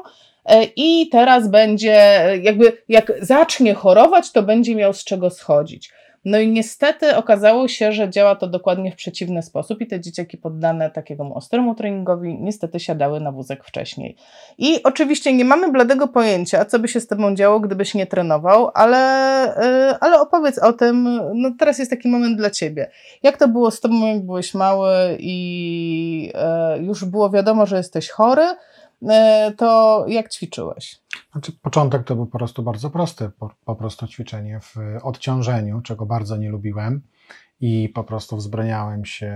e, 0.46 0.64
i 0.64 1.10
teraz 1.10 1.50
będzie, 1.50 2.26
e, 2.26 2.38
jakby 2.38 2.78
jak 2.90 3.12
zacznie 3.22 3.74
chorować, 3.74 4.32
to 4.32 4.44
będzie 4.44 4.76
miał 4.76 4.94
z 4.94 5.04
czego 5.04 5.30
schodzić. 5.30 5.92
No 6.26 6.40
i 6.40 6.52
niestety 6.52 7.16
okazało 7.16 7.68
się, 7.68 7.92
że 7.92 8.10
działa 8.10 8.36
to 8.36 8.48
dokładnie 8.48 8.92
w 8.92 8.96
przeciwny 8.96 9.42
sposób 9.42 9.82
i 9.82 9.88
te 9.88 10.00
dzieciaki 10.00 10.38
poddane 10.38 10.92
takiemu 10.92 11.38
ostremu 11.38 11.76
treningowi 11.76 12.38
niestety 12.40 12.80
siadały 12.80 13.20
na 13.20 13.32
wózek 13.32 13.64
wcześniej. 13.64 14.16
I 14.58 14.84
oczywiście 14.84 15.34
nie 15.34 15.46
mamy 15.46 15.72
bladego 15.72 16.08
pojęcia, 16.08 16.66
co 16.66 16.80
by 16.80 16.88
się 16.88 17.00
z 17.00 17.08
tobą 17.08 17.36
działo, 17.36 17.60
gdybyś 17.60 17.94
nie 17.94 18.08
trenował, 18.08 18.72
ale, 18.74 18.98
yy, 19.90 19.98
ale 20.00 20.22
opowiedz 20.22 20.58
o 20.58 20.74
tym, 20.74 21.22
no 21.34 21.52
teraz 21.60 21.80
jest 21.80 21.92
taki 21.92 22.08
moment 22.08 22.38
dla 22.38 22.50
ciebie. 22.50 22.92
Jak 23.24 23.38
to 23.38 23.48
było 23.48 23.72
z 23.72 23.80
tobą, 23.80 24.08
jak 24.08 24.26
byłeś 24.26 24.54
mały 24.54 24.92
i 25.20 26.32
yy, 26.78 26.84
już 26.84 27.06
było 27.06 27.30
wiadomo, 27.30 27.66
że 27.66 27.78
jesteś 27.78 28.10
chory, 28.10 28.46
to 29.58 30.06
jak 30.08 30.30
ćwiczyłeś? 30.30 31.02
Znaczy, 31.32 31.52
początek 31.62 32.04
to 32.04 32.16
był 32.16 32.26
po 32.26 32.38
prostu 32.38 32.64
bardzo 32.64 32.90
prosty, 32.90 33.30
po, 33.40 33.50
po 33.66 33.76
prostu 33.76 34.08
ćwiczenie 34.08 34.60
w 34.60 34.76
odciążeniu, 35.04 35.82
czego 35.82 36.06
bardzo 36.06 36.38
nie 36.38 36.50
lubiłem 36.50 37.02
i 37.60 37.90
po 37.90 38.04
prostu 38.04 38.38
wzbraniałem 38.38 39.06
się 39.06 39.34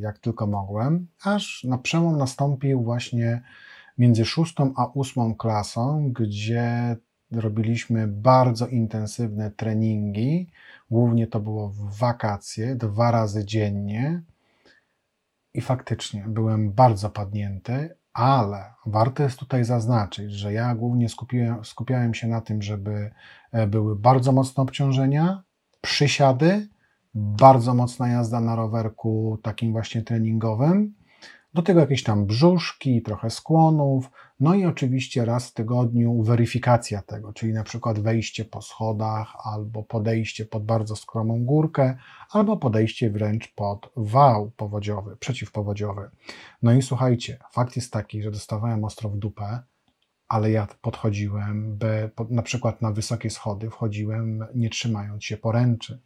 jak 0.00 0.18
tylko 0.18 0.46
mogłem, 0.46 1.06
aż 1.24 1.64
na 1.64 1.78
przełom 1.78 2.18
nastąpił 2.18 2.82
właśnie 2.82 3.42
między 3.98 4.24
szóstą 4.24 4.72
a 4.76 4.86
ósmą 4.86 5.34
klasą, 5.34 6.12
gdzie 6.12 6.96
robiliśmy 7.32 8.08
bardzo 8.08 8.66
intensywne 8.66 9.50
treningi, 9.50 10.50
głównie 10.90 11.26
to 11.26 11.40
było 11.40 11.68
w 11.68 11.98
wakacje, 11.98 12.76
dwa 12.76 13.10
razy 13.10 13.44
dziennie. 13.44 14.22
I 15.54 15.60
faktycznie 15.60 16.24
byłem 16.28 16.72
bardzo 16.72 17.10
padnięty, 17.10 17.96
ale 18.14 18.74
warto 18.86 19.22
jest 19.22 19.38
tutaj 19.38 19.64
zaznaczyć, 19.64 20.32
że 20.32 20.52
ja 20.52 20.74
głównie 20.74 21.08
skupiłem, 21.08 21.64
skupiałem 21.64 22.14
się 22.14 22.28
na 22.28 22.40
tym, 22.40 22.62
żeby 22.62 23.10
e, 23.52 23.66
były 23.66 23.96
bardzo 23.96 24.32
mocne 24.32 24.62
obciążenia, 24.62 25.42
przysiady, 25.80 26.68
bardzo 27.14 27.74
mocna 27.74 28.08
jazda 28.08 28.40
na 28.40 28.56
rowerku 28.56 29.38
takim 29.42 29.72
właśnie 29.72 30.02
treningowym, 30.02 30.94
do 31.54 31.62
tego 31.62 31.80
jakieś 31.80 32.02
tam 32.02 32.26
brzuszki, 32.26 33.02
trochę 33.02 33.30
skłonów, 33.30 34.10
no 34.44 34.54
i 34.54 34.64
oczywiście 34.64 35.24
raz 35.24 35.48
w 35.48 35.52
tygodniu 35.52 36.22
weryfikacja 36.22 37.02
tego, 37.02 37.32
czyli 37.32 37.52
na 37.52 37.64
przykład 37.64 37.98
wejście 37.98 38.44
po 38.44 38.62
schodach, 38.62 39.36
albo 39.44 39.82
podejście 39.82 40.46
pod 40.46 40.64
bardzo 40.64 40.96
skromą 40.96 41.44
górkę, 41.44 41.96
albo 42.30 42.56
podejście 42.56 43.10
wręcz 43.10 43.54
pod 43.54 43.90
wał 43.96 44.50
powodziowy, 44.50 45.16
przeciwpowodziowy. 45.16 46.10
No 46.62 46.72
i 46.72 46.82
słuchajcie, 46.82 47.38
fakt 47.52 47.76
jest 47.76 47.92
taki, 47.92 48.22
że 48.22 48.30
dostawałem 48.30 48.84
ostro 48.84 49.10
w 49.10 49.16
dupę, 49.16 49.62
ale 50.28 50.50
ja 50.50 50.68
podchodziłem, 50.80 51.76
by, 51.76 52.10
na 52.30 52.42
przykład 52.42 52.82
na 52.82 52.92
wysokie 52.92 53.30
schody 53.30 53.70
wchodziłem 53.70 54.46
nie 54.54 54.70
trzymając 54.70 55.24
się 55.24 55.36
poręczy 55.36 56.00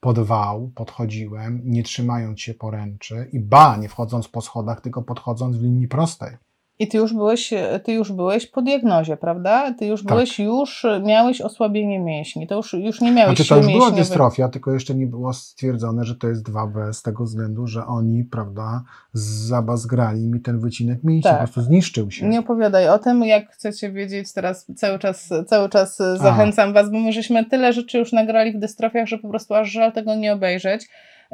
pod 0.00 0.18
wał 0.18 0.68
podchodziłem, 0.68 1.62
nie 1.64 1.82
trzymając 1.82 2.40
się 2.40 2.54
poręczy 2.54 3.28
i 3.32 3.40
ba, 3.40 3.76
nie 3.76 3.88
wchodząc 3.88 4.28
po 4.28 4.40
schodach, 4.40 4.80
tylko 4.80 5.02
podchodząc 5.02 5.56
w 5.56 5.62
linii 5.62 5.88
prostej. 5.88 6.36
I 6.80 6.88
ty 6.88 6.98
już 6.98 7.14
byłeś, 7.14 7.54
ty 7.84 7.92
już 7.92 8.12
byłeś 8.12 8.46
po 8.46 8.62
diagnozie, 8.62 9.16
prawda? 9.16 9.74
Ty 9.74 9.86
już 9.86 10.02
Tak. 10.02 10.12
byłeś, 10.12 10.38
już 10.38 10.86
miałeś 11.02 11.40
osłabienie 11.40 11.98
mięśni. 11.98 12.46
To 12.46 12.56
już, 12.56 12.72
już 12.72 13.00
nie 13.00 13.12
miałeś 13.12 13.36
Znaczy 13.36 13.48
to 13.48 13.56
już 13.56 13.66
była 13.66 13.90
dystrofia, 13.90 14.48
tylko 14.48 14.72
jeszcze 14.72 14.94
nie 14.94 15.06
było 15.06 15.32
stwierdzone, 15.32 16.04
że 16.04 16.14
to 16.14 16.28
jest 16.28 16.50
2B 16.50 16.92
z 16.92 17.02
tego 17.02 17.24
względu, 17.24 17.66
że 17.66 17.86
oni, 17.86 18.24
prawda, 18.24 18.82
zabazgrali 19.12 20.26
mi 20.26 20.40
ten 20.40 20.60
wycinek 20.60 21.04
mięśni, 21.04 21.30
Tak. 21.30 21.38
po 21.38 21.44
prostu 21.44 21.62
zniszczył 21.62 22.10
się. 22.10 22.28
Nie 22.28 22.40
opowiadaj 22.40 22.88
o 22.88 22.98
tym, 22.98 23.24
jak 23.24 23.50
chcecie 23.50 23.92
wiedzieć, 23.92 24.32
teraz 24.32 24.66
cały 24.76 24.98
czas, 24.98 25.28
cały 25.46 25.68
czas 25.68 26.00
e, 26.00 26.16
zachęcam 26.16 26.72
Was, 26.72 26.90
bo 26.90 26.98
my 26.98 27.12
żeśmy 27.12 27.44
tyle 27.44 27.72
rzeczy 27.72 27.98
już 27.98 28.12
nagrali 28.12 28.52
w 28.52 28.58
dystrofiach, 28.58 29.06
że 29.06 29.18
po 29.18 29.28
prostu 29.28 29.54
aż 29.54 29.70
żal 29.70 29.92
tego 29.92 30.14
nie 30.14 30.32
obejrzeć. 30.32 30.88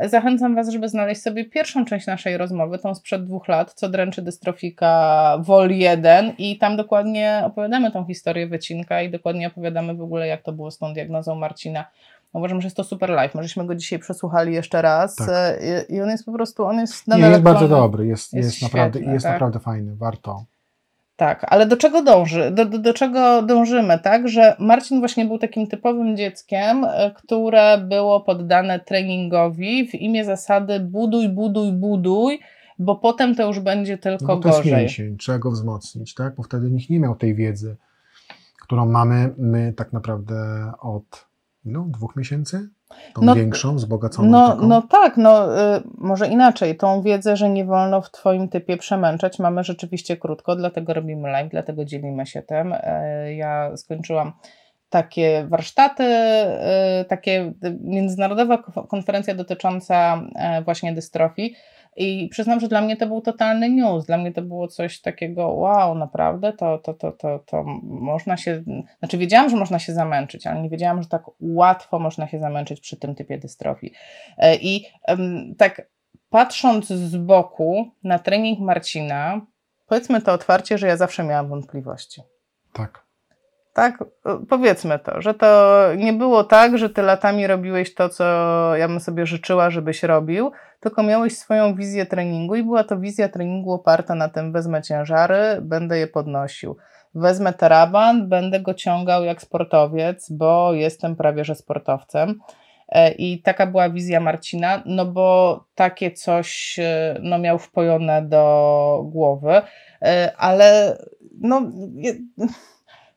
Zachęcam 0.05 0.55
Was, 0.55 0.69
żeby 0.69 0.89
znaleźć 0.89 1.23
sobie 1.23 1.45
pierwszą 1.45 1.85
część 1.85 2.07
naszej 2.07 2.37
rozmowy, 2.37 2.79
tą 2.79 2.95
sprzed 2.95 3.25
dwóch 3.25 3.49
lat, 3.49 3.73
co 3.75 3.89
dręczy 3.89 4.23
dystrofika 4.23 5.39
Vol 5.41 5.71
1 5.71 6.33
i 6.39 6.59
tam 6.59 6.77
dokładnie 6.77 7.43
opowiadamy 7.45 7.91
tą 7.91 8.05
historię 8.05 8.47
wycinka 8.47 9.03
i 9.03 9.11
dokładnie 9.11 9.47
opowiadamy 9.47 9.95
w 9.95 10.01
ogóle, 10.01 10.27
jak 10.27 10.43
to 10.43 10.53
było 10.53 10.71
z 10.71 10.79
tą 10.79 10.93
diagnozą 10.93 11.35
Marcina. 11.35 11.85
Uważam, 12.33 12.61
że 12.61 12.67
jest 12.67 12.77
to 12.77 12.85
super 12.85 13.11
live. 13.11 13.35
Możeśmy 13.35 13.67
go 13.67 13.75
dzisiaj 13.75 13.99
przesłuchali 13.99 14.55
jeszcze 14.55 14.83
raz 14.83 15.17
Tak. 15.17 15.29
e, 15.33 15.59
i, 15.91 15.95
i 15.95 16.03
on 16.03 16.09
jest 16.09 16.25
po 16.25 16.33
prostu, 16.33 16.65
on 16.65 16.79
jest 16.79 17.09
Nie, 17.09 17.15
nadal 17.15 17.31
jest 17.31 17.43
bardzo 17.43 17.69
dobry, 17.69 18.07
jest, 18.07 18.33
Jest 18.33 18.49
jest, 18.51 18.63
naprawdę, 18.63 18.99
świetny, 18.99 19.15
jest 19.15 19.25
tak. 19.25 19.33
naprawdę 19.33 19.59
fajny, 19.59 19.97
warto. 19.97 20.45
Tak, 21.17 21.47
ale 21.49 21.67
do 21.67 21.77
czego 21.77 22.03
dąży? 22.03 22.51
Do, 22.51 22.65
do, 22.65 22.79
do 22.79 22.95
czego 22.95 23.43
dążymy, 23.43 23.99
tak? 23.99 24.29
Że 24.29 24.57
Marcin 24.59 24.99
właśnie 24.99 25.25
był 25.25 25.39
takim 25.39 25.67
typowym 25.67 26.17
dzieckiem, 26.17 26.85
e, 26.85 27.11
które 27.11 27.79
było 27.79 28.21
poddane 28.21 28.81
treningowi 28.81 29.89
w 29.89 29.95
imię 29.95 30.25
zasady 30.25 30.81
buduj, 30.81 31.29
buduj, 31.29 31.73
buduj, 31.73 32.41
bo 32.79 32.97
potem 32.97 33.35
to 33.35 33.47
już 33.47 33.61
będzie 33.61 33.99
tylko 33.99 34.27
No 34.27 34.37
bo 34.37 34.43
to 34.43 34.49
jest 34.49 34.61
gorzej. 34.61 34.81
mięsień, 34.81 35.17
trzeba 35.17 35.39
go 35.39 35.51
wzmocnić, 35.51 36.15
tak? 36.15 36.35
Bo 36.35 36.43
wtedy 36.43 36.71
nikt 36.71 36.91
nie 36.91 37.01
miał 37.01 37.15
tej 37.15 37.35
wiedzy, 37.35 37.77
którą 38.63 38.87
mamy 38.87 39.35
my 39.39 39.73
tak 39.73 39.93
naprawdę 39.93 40.35
od 40.81 41.27
ilu? 41.67 41.85
Dwóch 41.89 42.17
miesięcy? 42.17 42.69
Tą 43.15 43.23
No, 43.23 43.35
większą, 43.35 43.77
wzbogaconą 43.77 44.31
No, 44.31 44.49
taką? 44.49 44.67
no 44.69 44.83
tak, 44.83 45.17
no 45.17 45.59
y, 45.77 45.81
może 45.99 46.29
inaczej. 46.29 46.77
Tą 46.77 47.03
wiedzę, 47.03 47.37
że 47.37 47.51
nie 47.51 47.65
wolno 47.65 48.03
w 48.03 48.11
Twoim 48.11 48.49
typie 48.49 48.77
przemęczać, 48.77 49.39
mamy 49.39 49.65
rzeczywiście 49.65 50.17
krótko, 50.17 50.57
dlatego 50.57 50.95
robimy 50.95 51.29
live, 51.31 51.51
dlatego 51.51 51.85
dzielimy 51.85 52.27
się 52.27 52.43
tym. 52.43 52.75
E, 52.81 53.35
Ja 53.35 53.77
skończyłam 53.77 54.33
takie 54.91 55.47
warsztaty, 55.49 56.05
y, 56.05 57.05
takie 57.09 57.53
y, 57.65 57.79
międzynarodowa 57.81 58.59
ko- 58.59 58.85
konferencja 58.87 59.35
dotycząca 59.35 60.23
e, 60.37 60.63
właśnie 60.63 60.93
dystrofii. 60.93 61.55
I 61.97 62.29
przyznam, 62.29 62.61
że 62.61 62.69
dla 62.69 62.81
mnie 62.81 62.97
to 62.97 63.07
był 63.07 63.21
totalny 63.21 63.69
news. 63.71 64.07
Dla 64.07 64.19
mnie 64.19 64.33
to 64.33 64.43
było 64.43 64.69
coś 64.69 65.01
takiego, 65.01 65.49
wow, 65.49 65.95
naprawdę, 65.95 66.53
to, 66.53 66.79
to, 66.79 66.95
to, 66.95 67.13
to, 67.13 67.39
to 67.39 67.65
można 67.83 68.37
się. 68.37 68.63
Znaczy, 68.99 69.19
wiedziałam, 69.19 69.51
że 69.51 69.57
można 69.57 69.79
się 69.79 69.93
zamęczyć, 69.93 70.47
ale 70.47 70.63
nie 70.63 70.71
wiedziałam, 70.71 71.03
że 71.03 71.09
tak 71.09 71.23
łatwo 71.41 71.99
można 71.99 72.29
się 72.29 72.39
zamęczyć 72.39 72.81
przy 72.81 72.97
tym 72.97 73.15
typie 73.15 73.39
dystrofii. 73.39 73.93
E, 74.39 74.57
I 74.57 74.87
tak 75.59 75.89
patrząc 76.31 76.87
z 76.87 77.17
boku 77.17 77.91
na 78.05 78.19
trening 78.19 78.61
Marcina, 78.61 79.41
powiedzmy 79.87 80.23
to 80.23 80.33
otwarcie, 80.33 80.79
że 80.79 80.87
ja 80.87 80.97
zawsze 80.97 81.25
miałam 81.25 81.49
wątpliwości. 81.49 82.23
Tak. 82.73 83.06
Tak, 83.77 84.05
powiedzmy 84.49 84.99
to, 84.99 85.23
że 85.23 85.35
to 85.35 85.83
nie 85.97 86.13
było 86.13 86.45
tak, 86.45 86.79
że 86.79 86.91
ty 86.91 87.03
latami 87.03 87.47
robiłeś 87.47 87.95
to, 87.95 88.09
co 88.09 88.25
ja 88.77 88.89
bym 88.89 89.01
sobie 89.01 89.27
życzyła, 89.27 89.71
żebyś 89.71 90.03
robił, 90.03 90.51
tylko 90.81 91.03
miałeś 91.03 91.39
swoją 91.39 91.75
wizję 91.75 92.07
treningu 92.07 92.55
i 92.55 92.63
była 92.63 92.85
to 92.85 92.99
wizja 92.99 93.29
treningu 93.29 93.73
oparta 93.73 94.15
na 94.15 94.29
tym, 94.29 94.53
wezmę 94.53 94.83
ciężary, 94.83 95.37
będę 95.63 95.99
je 95.99 96.07
podnosił. 96.07 96.77
Wezmę 97.15 97.53
taraban, 97.53 98.29
będę 98.29 98.61
go 98.61 98.75
ciągał 98.75 99.25
jak 99.25 99.43
sportowiec, 99.43 100.31
bo 100.31 100.75
jestem 100.75 101.17
prawie 101.17 101.45
że 101.45 101.55
sportowcem. 101.55 102.39
E, 102.89 103.13
I 103.13 103.43
taka 103.43 103.67
była 103.67 103.91
wizja 103.91 104.21
Marcina, 104.21 104.83
no 104.87 105.07
bo 105.07 105.65
takie 105.75 106.11
coś 106.11 106.79
e, 106.79 107.19
no, 107.23 107.39
miał 107.39 107.59
wpojone 107.59 108.23
do 108.23 109.03
głowy, 109.05 109.63
E, 110.03 110.33
ale 110.37 110.99
no. 111.41 111.63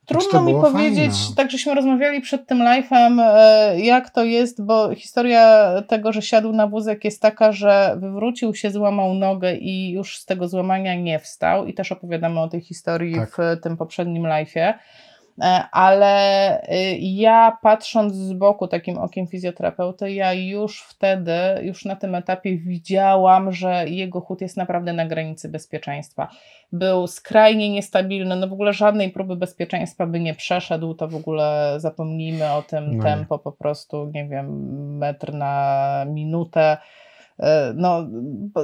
Trudno 0.09 0.41
mi 0.41 0.53
powiedzieć, 0.53 1.11
fajne. 1.11 1.35
tak 1.35 1.51
żeśmy 1.51 1.75
rozmawiali 1.75 2.21
przed 2.21 2.47
tym 2.47 2.59
live'em, 2.59 3.21
e, 3.21 3.79
jak 3.79 4.09
to 4.09 4.23
jest, 4.23 4.65
bo 4.65 4.95
historia 4.95 5.73
tego, 5.87 6.11
że 6.11 6.21
siadł 6.21 6.53
na 6.53 6.67
wózek 6.67 7.05
jest 7.05 7.21
taka, 7.21 7.51
że 7.51 7.95
wywrócił 7.97 8.55
się, 8.55 8.71
złamał 8.71 9.13
nogę 9.13 9.55
i 9.55 9.91
już 9.91 10.17
z 10.17 10.25
tego 10.25 10.47
złamania 10.47 10.95
nie 10.95 11.19
wstał 11.19 11.65
i 11.65 11.73
też 11.73 11.91
opowiadamy 11.91 12.39
o 12.39 12.47
tej 12.47 12.61
historii 12.61 13.15
Tak. 13.15 13.37
w 13.37 13.61
tym 13.63 13.77
poprzednim 13.77 14.23
live'ie. 14.23 14.73
E, 15.41 15.63
Ale 15.71 16.61
y, 16.61 16.97
ja 16.99 17.57
patrząc 17.61 18.15
z 18.15 18.33
boku 18.33 18.67
takim 18.67 18.97
okiem 18.97 19.27
fizjoterapeuty, 19.27 20.11
ja 20.11 20.33
już 20.33 20.81
wtedy, 20.81 21.31
już 21.61 21.85
na 21.85 21.95
tym 21.95 22.15
etapie 22.15 22.57
widziałam, 22.57 23.51
że 23.51 23.85
jego 23.87 24.21
chód 24.21 24.41
jest 24.41 24.57
naprawdę 24.57 24.93
na 24.93 25.05
granicy 25.05 25.49
bezpieczeństwa. 25.49 26.27
Był 26.71 27.07
skrajnie 27.07 27.69
niestabilny, 27.69 28.35
no 28.35 28.47
w 28.47 28.53
ogóle 28.53 28.73
żadnej 28.73 29.09
próby 29.09 29.35
bezpieczeństwa 29.35 30.05
by 30.05 30.19
nie 30.19 30.33
przeszedł, 30.33 30.93
to 30.93 31.07
w 31.07 31.15
ogóle 31.15 31.75
zapomnijmy 31.77 32.51
o 32.51 32.61
tym 32.61 32.97
No 32.97 33.03
tempo 33.03 33.39
po 33.39 33.51
prostu, 33.51 34.11
nie 34.13 34.27
wiem, 34.27 34.77
metr 34.97 35.33
na 35.33 36.05
minutę. 36.07 36.77
E, 37.39 37.73
No, 37.75 38.07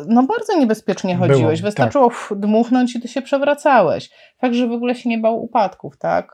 no 0.07 0.23
bardzo 0.23 0.59
niebezpiecznie 0.59 1.15
Było, 1.15 1.27
chodziłeś. 1.27 1.59
tak. 1.59 1.65
Wystarczyło 1.65 2.07
f- 2.07 2.31
dmuchnąć 2.35 2.95
i 2.95 3.01
ty 3.01 3.07
się 3.07 3.21
przewracałeś. 3.21 4.09
Fakt, 4.37 4.55
że 4.55 4.67
w 4.67 4.71
ogóle 4.71 4.95
się 4.95 5.09
nie 5.09 5.17
bał 5.17 5.43
upadków, 5.43 5.97
tak? 5.97 6.33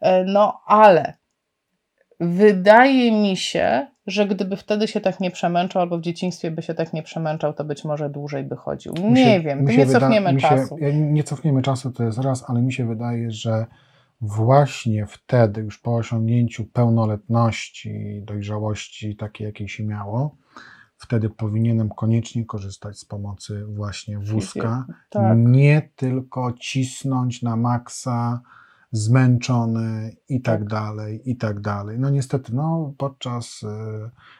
E, 0.00 0.24
No, 0.24 0.60
ale 0.66 1.14
wydaje 2.20 3.12
mi 3.22 3.36
się, 3.36 3.86
że 4.06 4.26
gdyby 4.26 4.56
wtedy 4.56 4.88
się 4.88 5.00
tak 5.00 5.20
nie 5.20 5.30
przemęczał, 5.30 5.82
albo 5.82 5.98
w 5.98 6.00
dzieciństwie 6.00 6.50
by 6.50 6.62
się 6.62 6.74
tak 6.74 6.92
nie 6.92 7.02
przemęczał, 7.02 7.52
to 7.54 7.64
być 7.64 7.84
może 7.84 8.10
dłużej 8.10 8.44
by 8.44 8.56
chodził. 8.56 8.92
Nie 9.10 9.24
się- 9.24 9.40
wiem, 9.40 9.64
nie 9.64 9.86
wyda- 9.86 10.00
cofniemy 10.00 10.30
się- 10.40 10.48
czasu. 10.48 10.76
Nie 10.94 11.24
cofniemy 11.24 11.62
czasu, 11.62 11.90
to 11.90 12.04
jest 12.04 12.18
raz, 12.18 12.44
ale 12.50 12.62
mi 12.62 12.72
się 12.72 12.86
wydaje, 12.88 13.30
że 13.30 13.66
właśnie 14.20 15.06
wtedy, 15.06 15.60
już 15.60 15.78
po 15.78 15.94
osiągnięciu 15.96 16.64
pełnoletności, 16.64 18.20
dojrzałości 18.24 19.16
takiej, 19.16 19.44
jakiej 19.44 19.68
się 19.68 19.84
miało, 19.84 20.36
wtedy 20.98 21.30
powinienem 21.30 21.88
koniecznie 21.88 22.44
korzystać 22.44 22.98
z 22.98 23.04
pomocy 23.04 23.64
właśnie 23.66 24.18
wózka. 24.18 24.86
Tak. 25.10 25.38
Nie 25.38 25.90
tylko 25.96 26.52
cisnąć 26.52 27.42
na 27.42 27.56
maksa, 27.56 28.40
zmęczony 28.92 30.16
i 30.28 30.40
tak, 30.40 30.60
Tak. 30.60 30.68
dalej, 30.68 31.30
i 31.30 31.36
tak 31.36 31.60
dalej. 31.60 31.98
No 31.98 32.10
niestety, 32.10 32.54
no 32.54 32.94
podczas 32.98 33.62
y, 33.62 33.66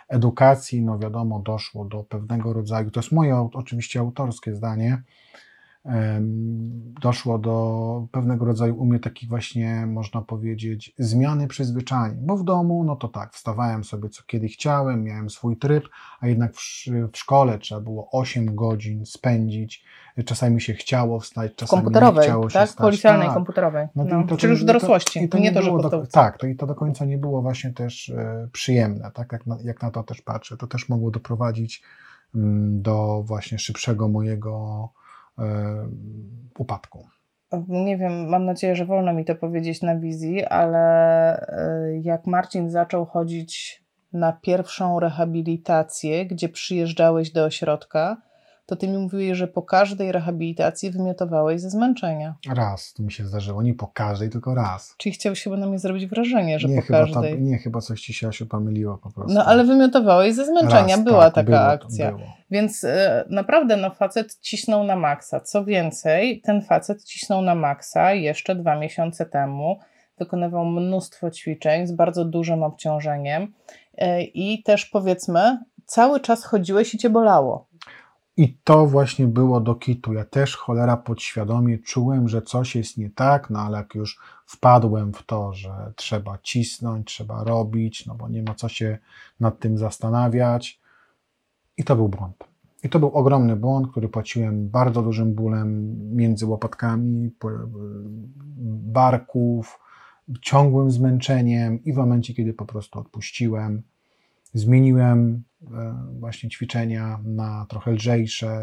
edukacji, 0.08 0.82
no 0.82 0.98
wiadomo, 0.98 1.40
doszło 1.40 1.84
do 1.84 2.04
pewnego 2.04 2.52
rodzaju, 2.52 2.90
to 2.90 3.00
jest 3.00 3.12
moje 3.12 3.36
oczywiście 3.52 4.00
autorskie 4.00 4.54
zdanie, 4.54 5.02
doszło 7.00 7.38
do 7.38 8.06
pewnego 8.12 8.44
rodzaju 8.44 8.76
u 8.76 8.84
mnie 8.86 8.98
takich 9.00 9.28
właśnie, 9.28 9.86
można 9.86 10.22
powiedzieć, 10.22 10.94
zmiany 10.98 11.46
przyzwyczajeń, 11.48 12.16
bo 12.20 12.36
w 12.36 12.44
domu, 12.44 12.84
no 12.84 12.96
to 12.96 13.08
tak, 13.08 13.32
wstawałem 13.32 13.84
sobie 13.84 14.08
co 14.08 14.22
kiedy 14.26 14.48
chciałem, 14.48 15.04
miałem 15.04 15.30
swój 15.30 15.56
tryb, 15.56 15.88
a 16.20 16.28
jednak 16.28 16.54
w, 16.54 16.60
w 17.12 17.18
szkole 17.18 17.58
trzeba 17.58 17.80
było 17.80 18.08
8 18.12 18.54
godzin 18.54 19.06
spędzić, 19.06 19.84
czasami 20.24 20.60
się 20.60 20.74
chciało 20.74 21.20
wstać, 21.20 21.54
czasami 21.56 21.80
nie 21.80 21.84
Komputerowej, 21.84 22.24
chciało 22.24 22.50
się 22.50 22.54
tak? 22.54 22.68
wstać. 22.68 22.84
Policjalnej, 22.84 23.26
Tak. 23.26 23.34
komputerowej. 23.34 23.86
No, 23.96 24.04
No, 24.04 24.26
to- 24.26 24.36
czyli 24.36 24.50
już 24.50 24.62
w 24.62 24.66
dorosłości, 24.66 25.28
i 25.36 25.40
nie 25.40 25.52
to, 25.52 25.62
że 25.62 25.70
było 25.70 25.82
do. 25.82 26.06
Tak, 26.06 26.38
to 26.38 26.46
i 26.46 26.56
to 26.56 26.66
do 26.66 26.74
końca 26.74 27.04
nie 27.04 27.18
było 27.18 27.42
właśnie 27.42 27.72
też 27.72 28.08
e, 28.08 28.48
przyjemne, 28.52 29.10
tak 29.14 29.32
jak 29.32 29.46
na, 29.46 29.58
jak 29.64 29.82
na 29.82 29.90
to 29.90 30.02
też 30.02 30.22
patrzę. 30.22 30.56
To 30.56 30.66
też 30.66 30.88
mogło 30.88 31.10
doprowadzić 31.10 31.82
mm, 32.34 32.82
do 32.82 33.22
właśnie 33.26 33.58
szybszego 33.58 34.08
mojego 34.08 34.88
upadku. 36.58 37.06
Nie 37.68 37.98
wiem, 37.98 38.28
mam 38.28 38.44
nadzieję, 38.44 38.76
że 38.76 38.86
wolno 38.86 39.12
mi 39.12 39.24
to 39.24 39.34
powiedzieć 39.34 39.82
na 39.82 39.96
wizji, 39.96 40.44
ale 40.44 41.36
e, 41.36 41.98
jak 42.02 42.26
Marcin 42.26 42.70
zaczął 42.70 43.06
chodzić 43.06 43.82
na 44.12 44.32
pierwszą 44.32 45.00
rehabilitację, 45.00 46.26
gdzie 46.26 46.48
przyjeżdżałeś 46.48 47.32
do 47.32 47.44
ośrodka, 47.44 48.16
to 48.66 48.76
ty 48.76 48.88
mi 48.88 48.98
mówiłeś, 48.98 49.38
że 49.38 49.48
po 49.48 49.62
każdej 49.62 50.12
rehabilitacji 50.12 50.90
wymiotowałeś 50.90 51.60
ze 51.60 51.70
zmęczenia. 51.70 52.34
Raz 52.54 52.92
to 52.92 53.02
mi 53.02 53.12
się 53.12 53.24
zdarzyło, 53.24 53.62
nie 53.62 53.74
po 53.74 53.86
każdej, 53.86 54.30
tylko 54.30 54.54
raz. 54.54 54.94
Czyli 54.98 55.12
chciałeś 55.12 55.42
chyba 55.42 55.56
na 55.56 55.66
mnie 55.66 55.78
zrobić 55.78 56.06
wrażenie, 56.06 56.58
że 56.58 56.68
nie, 56.68 56.76
po 56.76 56.82
chyba 56.82 56.98
każdej. 56.98 57.34
Ta, 57.34 57.40
nie, 57.40 57.58
chyba 57.58 57.80
coś 57.80 58.00
ci 58.00 58.14
się 58.14 58.28
Asiu 58.28 58.46
pomyliło 58.46 58.98
po 58.98 59.10
prostu. 59.10 59.34
No 59.34 59.44
ale 59.44 59.64
wymiotowałeś 59.64 60.34
ze 60.34 60.44
zmęczenia, 60.44 60.96
Raz, 60.96 61.04
była 61.04 61.24
tak, 61.24 61.34
taka 61.34 61.46
było, 61.46 61.60
akcja. 61.60 62.12
Było. 62.12 62.26
Więc 62.50 62.84
e, 62.84 63.24
naprawdę 63.30 63.76
no, 63.76 63.90
facet 63.90 64.38
cisnął 64.40 64.84
na 64.84 64.96
maksa. 64.96 65.40
Co 65.40 65.64
więcej, 65.64 66.40
ten 66.40 66.62
facet 66.62 67.04
cisnął 67.04 67.42
na 67.42 67.54
maksa 67.54 68.12
jeszcze 68.12 68.54
dwa 68.54 68.78
miesiące 68.78 69.26
temu. 69.26 69.78
Wykonywał 70.18 70.64
mnóstwo 70.64 71.30
ćwiczeń 71.30 71.86
z 71.86 71.92
bardzo 71.92 72.24
dużym 72.24 72.62
obciążeniem 72.62 73.52
e, 73.98 74.22
i 74.22 74.62
też 74.62 74.86
powiedzmy, 74.86 75.58
cały 75.86 76.20
czas 76.20 76.44
chodziłeś 76.44 76.94
i 76.94 76.98
cię 76.98 77.10
bolało. 77.10 77.66
I 78.36 78.58
to 78.64 78.86
właśnie 78.86 79.26
było 79.26 79.60
do 79.60 79.74
kitu. 79.74 80.12
Ja 80.12 80.24
też 80.24 80.56
cholera 80.56 80.96
podświadomie 80.96 81.78
czułem, 81.78 82.28
że 82.28 82.42
coś 82.42 82.76
jest 82.76 82.98
nie 82.98 83.10
tak, 83.10 83.50
no 83.50 83.60
ale 83.60 83.78
jak 83.78 83.94
już 83.94 84.20
wpadłem 84.46 85.12
w 85.12 85.22
to, 85.22 85.52
że 85.52 85.92
trzeba 85.96 86.38
cisnąć, 86.42 87.06
trzeba 87.06 87.44
robić, 87.44 88.06
no 88.06 88.14
bo 88.14 88.28
nie 88.28 88.42
ma 88.42 88.54
co 88.54 88.68
się 88.68 88.98
nad 89.40 89.58
tym 89.58 89.78
zastanawiać. 89.78 90.80
I 91.76 91.84
to 91.84 91.96
był 91.96 92.08
błąd. 92.08 92.44
I 92.82 92.88
to 92.88 92.98
był 92.98 93.08
ogromny 93.08 93.56
błąd, 93.56 93.90
który 93.90 94.08
płaciłem 94.08 94.68
bardzo 94.68 95.02
dużym 95.02 95.34
bólem 95.34 95.96
między 96.16 96.46
łopatkami, 96.46 97.30
barków, 98.92 99.78
ciągłym 100.42 100.90
zmęczeniem 100.90 101.84
i 101.84 101.92
w 101.92 101.96
momencie, 101.96 102.34
kiedy 102.34 102.54
po 102.54 102.66
prostu 102.66 102.98
odpuściłem, 102.98 103.82
zmieniłem 104.52 105.42
e, 105.74 105.94
właśnie 106.20 106.50
ćwiczenia 106.50 107.18
na 107.24 107.66
trochę 107.68 107.90
lżejsze. 107.90 108.62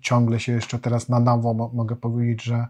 Ciągle 0.00 0.40
się 0.40 0.52
jeszcze 0.52 0.78
teraz 0.78 1.08
na 1.08 1.20
nowo 1.20 1.54
mo- 1.54 1.70
mogę 1.74 1.96
powiedzieć, 1.96 2.42
że 2.42 2.66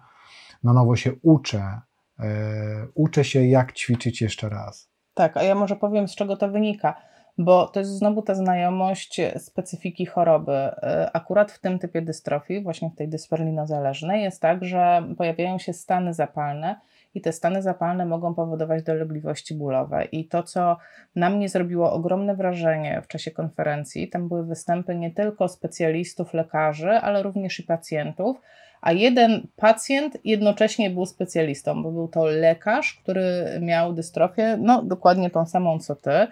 na 0.63 0.73
nowo 0.73 0.97
się 0.97 1.13
uczę. 1.23 1.81
E, 2.19 2.87
Uczę 2.95 3.25
się, 3.25 3.47
jak 3.47 3.73
ćwiczyć 3.73 4.21
jeszcze 4.23 4.49
raz. 4.49 4.91
Tak, 5.15 5.37
a 5.37 5.43
ja 5.43 5.55
może 5.55 5.77
powiem, 5.77 6.09
z 6.09 6.15
czego 6.15 6.37
to 6.37 6.51
wynika, 6.51 6.95
bo 7.39 7.67
to 7.67 7.81
jest 7.81 7.99
znowu 7.99 8.23
ta 8.23 8.35
znajomość 8.35 9.21
specyfiki 9.39 10.07
choroby. 10.07 10.53
Y, 10.53 11.13
Akurat 11.13 11.53
w 11.53 11.59
tym 11.59 11.79
typie 11.79 12.03
dystrofii, 12.03 12.63
właśnie 12.63 12.91
w 12.91 12.95
tej 12.95 13.09
dysperlinozależnej, 13.09 14.23
jest 14.23 14.43
tak, 14.43 14.65
że 14.65 15.03
pojawiają 15.19 15.59
się 15.59 15.73
stany 15.73 16.15
zapalne 16.15 16.81
i 17.15 17.21
te 17.21 17.33
stany 17.33 17.63
zapalne 17.63 18.07
mogą 18.07 18.35
powodować 18.35 18.83
dolegliwości 18.83 19.55
bólowe. 19.55 20.05
I 20.05 20.29
to, 20.29 20.43
co 20.43 20.77
na 21.17 21.31
mnie 21.31 21.49
zrobiło 21.49 21.93
ogromne 21.93 22.37
wrażenie 22.37 23.03
w 23.05 23.09
czasie 23.09 23.31
konferencji, 23.31 24.09
tam 24.09 24.29
były 24.29 24.47
występy 24.47 24.95
nie 24.95 25.11
tylko 25.11 25.49
specjalistów, 25.49 26.35
lekarzy, 26.35 26.91
ale 26.91 27.23
również 27.23 27.61
i 27.61 27.63
pacjentów, 27.63 28.41
a 28.81 28.93
jeden 28.93 29.47
pacjent 29.57 30.19
jednocześnie 30.25 30.91
był 30.91 31.07
specjalistą, 31.07 31.83
bo 31.83 31.93
był 31.93 32.09
to 32.09 32.25
lekarz, 32.27 33.01
który 33.03 33.59
miał 33.61 33.93
dystrofię, 33.93 34.59
no 34.61 34.83
dokładnie 34.83 35.31
tą 35.31 35.47
samą 35.47 35.79
co 35.79 35.97
ty. 35.97 36.27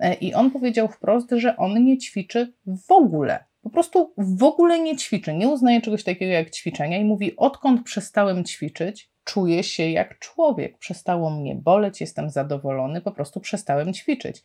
E, 0.00 0.14
I 0.14 0.34
on 0.34 0.50
powiedział 0.50 0.88
wprost, 0.88 1.30
że 1.30 1.56
on 1.56 1.84
nie 1.84 1.98
ćwiczy 1.98 2.52
w 2.66 2.92
ogóle. 2.92 3.44
Po 3.62 3.70
prostu 3.70 4.14
w 4.18 4.42
ogóle 4.42 4.80
nie 4.80 4.96
ćwiczy. 4.96 5.34
Nie 5.34 5.48
uznaje 5.48 5.80
czegoś 5.80 6.04
takiego 6.04 6.32
jak 6.32 6.50
ćwiczenia 6.50 6.98
i 6.98 7.04
mówi: 7.04 7.36
Odkąd 7.36 7.82
przestałem 7.82 8.44
ćwiczyć, 8.44 9.10
czuję 9.24 9.62
się 9.62 9.90
jak 9.90 10.18
człowiek. 10.18 10.78
Przestało 10.78 11.30
mnie 11.30 11.54
boleć, 11.54 12.00
jestem 12.00 12.30
zadowolony, 12.30 13.00
po 13.00 13.12
prostu 13.12 13.40
przestałem 13.40 13.92
ćwiczyć. 13.94 14.42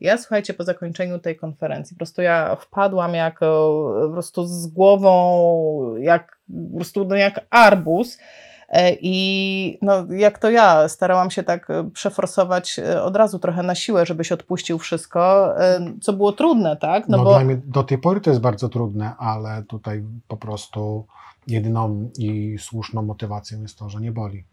Ja 0.00 0.18
słuchajcie, 0.18 0.54
po 0.54 0.64
zakończeniu 0.64 1.18
tej 1.18 1.36
konferencji, 1.36 1.96
po 1.96 1.98
prostu 1.98 2.22
ja 2.22 2.56
wpadłam 2.56 3.14
jak 3.14 3.42
e, 3.42 3.46
po 4.02 4.10
prostu 4.12 4.46
z 4.46 4.66
głową, 4.66 5.96
jak 5.96 6.38
po 6.70 6.76
prostu 6.76 7.04
no 7.04 7.16
jak 7.16 7.46
arbuz. 7.50 8.18
E, 8.74 8.96
I 9.00 9.78
no, 9.82 10.06
jak 10.10 10.38
to 10.38 10.50
ja, 10.50 10.88
starałam 10.88 11.30
się 11.30 11.42
tak 11.42 11.70
e, 11.70 11.90
przeforsować 11.90 12.78
e, 12.78 13.02
od 13.02 13.16
razu 13.16 13.38
trochę 13.38 13.62
na 13.62 13.74
siłę, 13.74 14.06
żebyś 14.06 14.32
odpuścił 14.32 14.78
wszystko, 14.78 15.54
co 16.00 16.12
było 16.12 16.32
trudne, 16.32 16.76
tak? 16.76 17.08
No, 17.08 17.16
No, 17.16 17.24
bo 17.24 17.30
dla 17.30 17.44
mnie 17.44 17.60
do 17.64 17.82
tej 17.82 17.98
pory 17.98 18.20
to 18.20 18.30
jest 18.30 18.42
bardzo 18.42 18.68
trudne, 18.68 19.12
ale 19.18 19.62
tutaj 19.68 20.04
po 20.28 20.36
prostu 20.36 21.06
jedyną 21.46 22.10
i 22.18 22.56
słuszną 22.58 23.02
motywacją 23.02 23.62
jest 23.62 23.78
to, 23.78 23.88
że 23.88 24.00
nie 24.00 24.12
boli. 24.12 24.44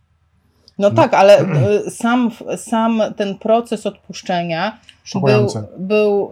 no 0.78 0.92
tak, 0.92 1.14
ale 1.14 1.46
sam, 1.90 2.32
sam 2.58 3.02
ten 3.18 3.38
proces 3.38 3.86
odpuszczenia 3.86 4.78
był, 5.16 5.48
był 5.78 6.32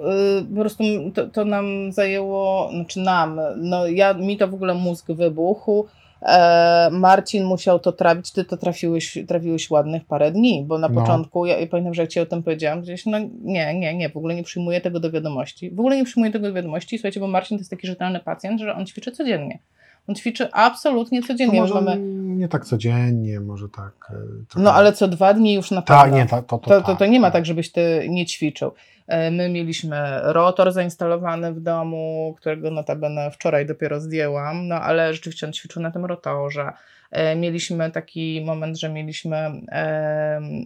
po 0.55 0.61
prostu 0.61 0.83
to, 1.13 1.27
to 1.27 1.45
nam 1.45 1.91
zajęło, 1.91 2.69
znaczy 2.73 2.99
nam, 2.99 3.39
no 3.57 3.87
ja, 3.87 4.13
mi 4.13 4.37
to 4.37 4.47
w 4.47 4.53
ogóle 4.53 4.73
mózg 4.73 5.07
wybuchł. 5.11 5.87
E, 6.21 6.89
Marcin 6.91 7.43
musiał 7.43 7.79
to 7.79 7.91
trafić, 7.91 8.31
ty 8.31 8.45
to 8.45 8.57
trafiłeś, 8.57 9.17
trafiłeś 9.27 9.69
ładnych 9.69 10.05
parę 10.05 10.31
dni, 10.31 10.63
bo 10.67 10.77
na 10.77 10.87
No. 10.89 11.01
początku, 11.01 11.45
ja, 11.45 11.57
ja 11.59 11.67
pamiętam, 11.67 11.93
że 11.93 12.01
jak 12.01 12.11
ci 12.11 12.19
o 12.19 12.25
tym 12.25 12.43
powiedziałam, 12.43 12.81
gdzieś, 12.81 13.05
no 13.05 13.17
nie, 13.41 13.73
nie, 13.79 13.93
nie, 13.93 14.09
w 14.09 14.17
ogóle 14.17 14.35
nie 14.35 14.43
przyjmuję 14.43 14.81
tego 14.81 14.99
do 14.99 15.11
wiadomości. 15.11 15.71
W 15.71 15.79
ogóle 15.79 15.95
nie 15.97 16.05
przyjmuję 16.05 16.31
tego 16.31 16.47
do 16.47 16.53
wiadomości, 16.53 16.97
słuchajcie, 16.97 17.19
bo 17.19 17.27
Marcin 17.27 17.57
to 17.57 17.61
jest 17.61 17.71
taki 17.71 17.87
rzetelny 17.87 18.19
pacjent, 18.19 18.61
że 18.61 18.75
on 18.75 18.85
ćwiczy 18.85 19.11
codziennie. 19.11 19.59
On 20.07 20.15
ćwiczy 20.15 20.51
absolutnie 20.51 21.21
To 21.21 21.27
codziennie. 21.27 21.61
może 21.61 21.73
Mamy, 21.73 21.97
nie 22.35 22.47
tak 22.47 22.65
codziennie, 22.65 23.39
może 23.39 23.69
tak. 23.69 23.93
e, 24.09 24.13
trochę- 24.49 24.63
no 24.63 24.73
ale 24.73 24.93
co 24.93 25.07
dwa 25.07 25.33
dni 25.33 25.53
już 25.53 25.71
na 25.71 25.81
pewno. 25.81 26.03
Tak, 26.03 26.13
nie, 26.13 26.25
to, 26.25 26.35
to, 26.41 26.41
to, 26.41 26.57
To, 26.57 26.81
to, 26.81 26.87
tak, 26.87 26.99
to 26.99 27.05
nie 27.05 27.19
ma 27.19 27.27
tak. 27.27 27.33
tak, 27.33 27.45
żebyś 27.45 27.71
ty 27.71 28.05
nie 28.09 28.25
ćwiczył. 28.25 28.71
E, 29.09 29.31
My 29.31 29.49
mieliśmy 29.49 30.19
rotor 30.23 30.71
zainstalowany 30.71 31.53
w 31.53 31.59
domu, 31.59 32.33
którego 32.37 32.71
notabene 32.71 33.31
wczoraj 33.31 33.65
dopiero 33.65 33.99
zdjęłam, 33.99 34.67
no 34.67 34.75
ale 34.75 35.13
rzeczywiście 35.13 35.47
on 35.47 35.53
ćwiczył 35.53 35.81
na 35.81 35.91
tym 35.91 36.05
rotorze. 36.05 36.71
E, 37.11 37.35
Mieliśmy 37.35 37.91
taki 37.91 38.43
moment, 38.45 38.77
że 38.79 38.89
mieliśmy 38.89 39.51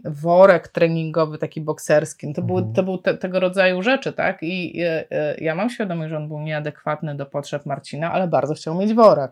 worek 0.05 0.67
treningowy, 0.67 1.37
taki 1.37 1.61
bokserski. 1.61 2.33
To, 2.33 2.41
były, 2.41 2.59
Mhm. 2.59 2.75
to 2.75 2.83
był 2.83 2.97
te, 2.97 3.17
tego 3.17 3.39
rodzaju 3.39 3.81
rzeczy, 3.81 4.13
tak? 4.13 4.37
I 4.41 4.81
e, 4.81 5.35
ja 5.41 5.55
mam 5.55 5.69
świadomość, 5.69 6.09
że 6.09 6.17
on 6.17 6.27
był 6.27 6.39
nieadekwatny 6.39 7.15
do 7.15 7.25
potrzeb 7.25 7.65
Marcina, 7.65 8.11
ale 8.11 8.27
bardzo 8.27 8.53
chciał 8.53 8.75
mieć 8.75 8.93
worek. 8.93 9.31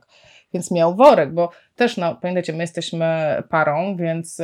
Więc 0.53 0.71
miał 0.71 0.95
worek, 0.95 1.33
bo 1.33 1.49
też, 1.75 1.97
no, 1.97 2.15
pamiętacie, 2.15 2.53
my 2.53 2.63
jesteśmy 2.63 3.43
parą, 3.49 3.95
więc 3.95 4.41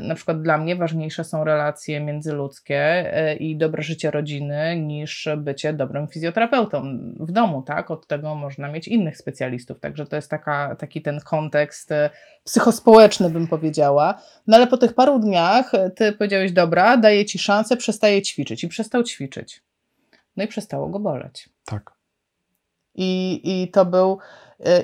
Na 0.00 0.14
przykład 0.14 0.42
dla 0.42 0.58
mnie 0.58 0.76
ważniejsze 0.76 1.24
są 1.24 1.44
relacje 1.44 2.00
międzyludzkie 2.00 2.78
e, 3.14 3.36
i 3.36 3.56
dobre 3.56 3.82
życie 3.82 4.10
rodziny 4.10 4.76
niż 4.76 5.28
bycie 5.36 5.72
dobrym 5.72 6.08
fizjoterapeutą 6.08 6.82
w 7.20 7.32
domu, 7.32 7.62
tak? 7.62 7.90
Od 7.90 8.06
tego 8.06 8.34
można 8.34 8.68
mieć 8.68 8.88
innych 8.88 9.16
specjalistów, 9.16 9.80
także 9.80 10.06
to 10.06 10.16
jest 10.16 10.30
taka, 10.30 10.76
taki 10.76 11.02
ten 11.02 11.20
kontekst 11.20 11.92
e, 11.92 12.10
psychospołeczny, 12.44 13.30
bym 13.30 13.46
powiedziała. 13.46 14.22
No 14.46 14.56
ale 14.56 14.66
po 14.66 14.76
tych 14.76 14.94
paru 14.94 15.18
dniach 15.18 15.74
e, 15.74 15.90
ty 15.90 16.12
powiedziałeś, 16.12 16.52
dobra, 16.52 16.96
daję 16.96 17.24
ci 17.24 17.38
szansę, 17.38 17.76
przestaję 17.76 18.22
ćwiczyć 18.22 18.64
i 18.64 18.68
przestał 18.68 19.02
ćwiczyć. 19.02 19.62
No 20.36 20.44
i 20.44 20.48
przestało 20.48 20.88
go 20.88 20.98
boleć. 20.98 21.48
Tak. 21.64 21.92
I, 22.94 23.40
i, 23.44 23.70
to 23.70 23.84
był, 23.84 24.18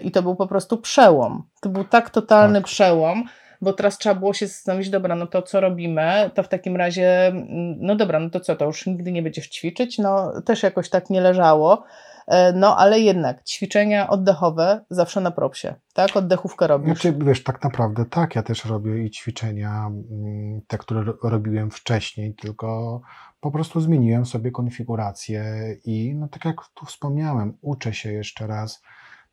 I 0.03 0.11
to 0.11 0.23
był 0.23 0.37
po 0.37 0.47
prostu 0.47 0.77
przełom. 0.77 1.43
To 1.61 1.69
był 1.69 1.85
tak 1.85 2.11
totalny 2.11 2.59
Tak. 2.59 2.67
przełom, 2.67 3.25
bo 3.61 3.73
teraz 3.73 3.99
trzeba 3.99 4.15
było 4.15 4.33
się 4.33 4.47
zastanowić, 4.47 4.91
dobra, 4.91 5.15
no 5.15 5.27
to 5.27 5.43
co 5.43 5.61
robimy? 5.61 6.31
To 6.35 6.43
w 6.43 6.49
takim 6.49 6.77
razie, 6.77 7.27
mm, 7.27 7.77
no 7.81 7.97
dobra, 7.97 8.21
no 8.21 8.31
to 8.31 8.41
co, 8.41 8.57
to 8.57 8.65
już 8.65 8.87
nigdy 8.87 9.13
nie 9.13 9.23
będziesz 9.23 9.49
ćwiczyć? 9.49 9.99
No 9.99 10.41
też 10.43 10.63
jakoś 10.63 10.91
tak 10.91 11.11
nie 11.11 11.21
leżało. 11.21 11.85
E, 12.27 12.53
No 12.53 12.77
ale 12.77 13.01
jednak 13.01 13.45
ćwiczenia 13.45 14.09
oddechowe 14.11 14.85
zawsze 14.91 15.21
na 15.21 15.31
propsie, 15.31 15.75
tak? 15.95 16.17
Oddechówkę 16.17 16.67
robisz. 16.67 17.01
Znaczy, 17.01 17.19
wiesz, 17.25 17.45
tak 17.45 17.65
naprawdę 17.65 18.05
tak, 18.05 18.37
ja 18.37 18.43
też 18.43 18.65
robię 18.65 19.05
i 19.05 19.11
ćwiczenia, 19.11 19.87
mm, 20.11 20.61
te, 20.67 20.79
które 20.79 21.03
ro- 21.03 21.19
robiłem 21.23 21.71
wcześniej, 21.71 22.35
tylko 22.35 23.01
po 23.41 23.51
prostu 23.51 23.81
zmieniłem 23.81 24.27
sobie 24.27 24.51
konfigurację 24.51 25.45
i 25.85 26.15
no 26.15 26.29
tak 26.29 26.45
jak 26.45 26.57
tu 26.75 26.87
wspomniałem, 26.87 27.59
uczę 27.61 27.95
się 27.95 28.13
jeszcze 28.13 28.47
raz 28.47 28.83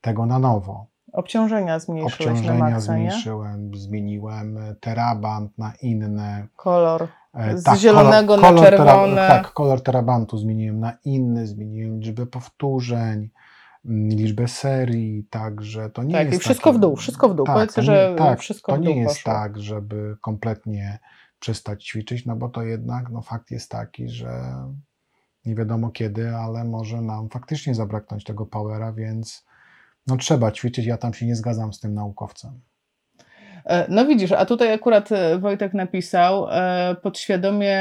tego 0.01 0.25
na 0.25 0.39
nowo. 0.39 0.87
Obciążenia 1.15 1.79
zmniejszyłeś 1.79 2.25
na 2.25 2.31
Obciążenia 2.31 2.59
maksa, 2.59 2.75
nie? 2.75 2.81
zmniejszyłem, 3.11 3.71
zmieniłem 3.75 4.57
e, 4.57 4.75
teraband 4.75 5.57
na 5.57 5.73
inne. 5.81 6.47
Kolor. 6.55 7.07
e, 7.33 7.57
Z 7.57 7.77
zielonego 7.79 8.37
na 8.37 8.51
tera- 8.51 8.63
czerwone. 8.69 9.27
tak, 9.27 9.53
kolor 9.53 9.81
terabantu 9.83 10.37
zmieniłem 10.37 10.79
na 10.79 10.93
inny, 11.05 11.47
zmieniłem 11.47 11.99
liczbę 11.99 12.25
powtórzeń, 12.25 13.29
mm, 13.85 14.09
liczbę 14.09 14.47
serii, 14.47 15.23
także 15.29 15.89
to 15.89 16.03
nie 16.03 16.13
Tak, 16.13 16.25
jest 16.25 16.37
i 16.37 16.39
wszystko 16.39 16.69
takie- 16.69 16.77
w 16.77 16.81
dół, 16.81 16.95
wszystko 16.95 17.29
w 17.29 17.35
dół. 17.35 17.45
Tak, 17.45 17.55
Powiedz, 17.55 17.73
to 17.73 17.81
nie, 17.81 17.85
że 17.85 18.15
tak, 18.17 18.39
wszystko 18.39 18.71
to 18.71 18.77
w 18.77 18.81
dół 18.81 18.93
nie 18.93 18.99
jest 19.01 19.15
poszło. 19.15 19.33
tak, 19.33 19.59
żeby 19.59 20.17
kompletnie 20.21 20.99
przestać 21.39 21.85
ćwiczyć, 21.85 22.25
no 22.25 22.35
bo 22.35 22.49
to 22.49 22.61
jednak 22.63 23.09
no, 23.09 23.21
fakt 23.21 23.51
jest 23.51 23.71
taki, 23.71 24.09
że 24.09 24.41
nie 25.45 25.55
wiadomo 25.55 25.89
kiedy, 25.89 26.35
ale 26.35 26.63
może 26.63 27.01
nam 27.01 27.29
faktycznie 27.29 27.75
zabraknąć 27.75 28.23
tego 28.23 28.45
powera, 28.45 28.93
więc 28.93 29.44
no 30.07 30.17
trzeba 30.17 30.51
ćwiczyć. 30.51 30.85
Ja 30.85 30.97
tam 30.97 31.13
się 31.13 31.25
nie 31.25 31.35
zgadzam 31.35 31.73
z 31.73 31.79
tym 31.79 31.93
naukowcem. 31.93 32.61
E, 33.65 33.85
no 33.89 34.05
widzisz, 34.05 34.31
a 34.31 34.45
tutaj 34.45 34.73
akurat 34.73 35.11
e, 35.11 35.39
Wojtek 35.39 35.73
napisał, 35.73 36.47
e, 36.49 36.95
podświadomie 37.01 37.79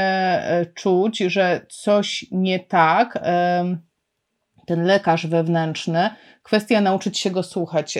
czuć, 0.75 1.19
że 1.19 1.67
coś 1.69 2.25
nie 2.31 2.61
tak, 2.61 3.19
ten 4.67 4.85
lekarz 4.85 5.27
wewnętrzny, 5.27 6.11
kwestia 6.43 6.81
nauczyć 6.81 7.19
się 7.19 7.31
go 7.31 7.43
słuchać, 7.43 7.99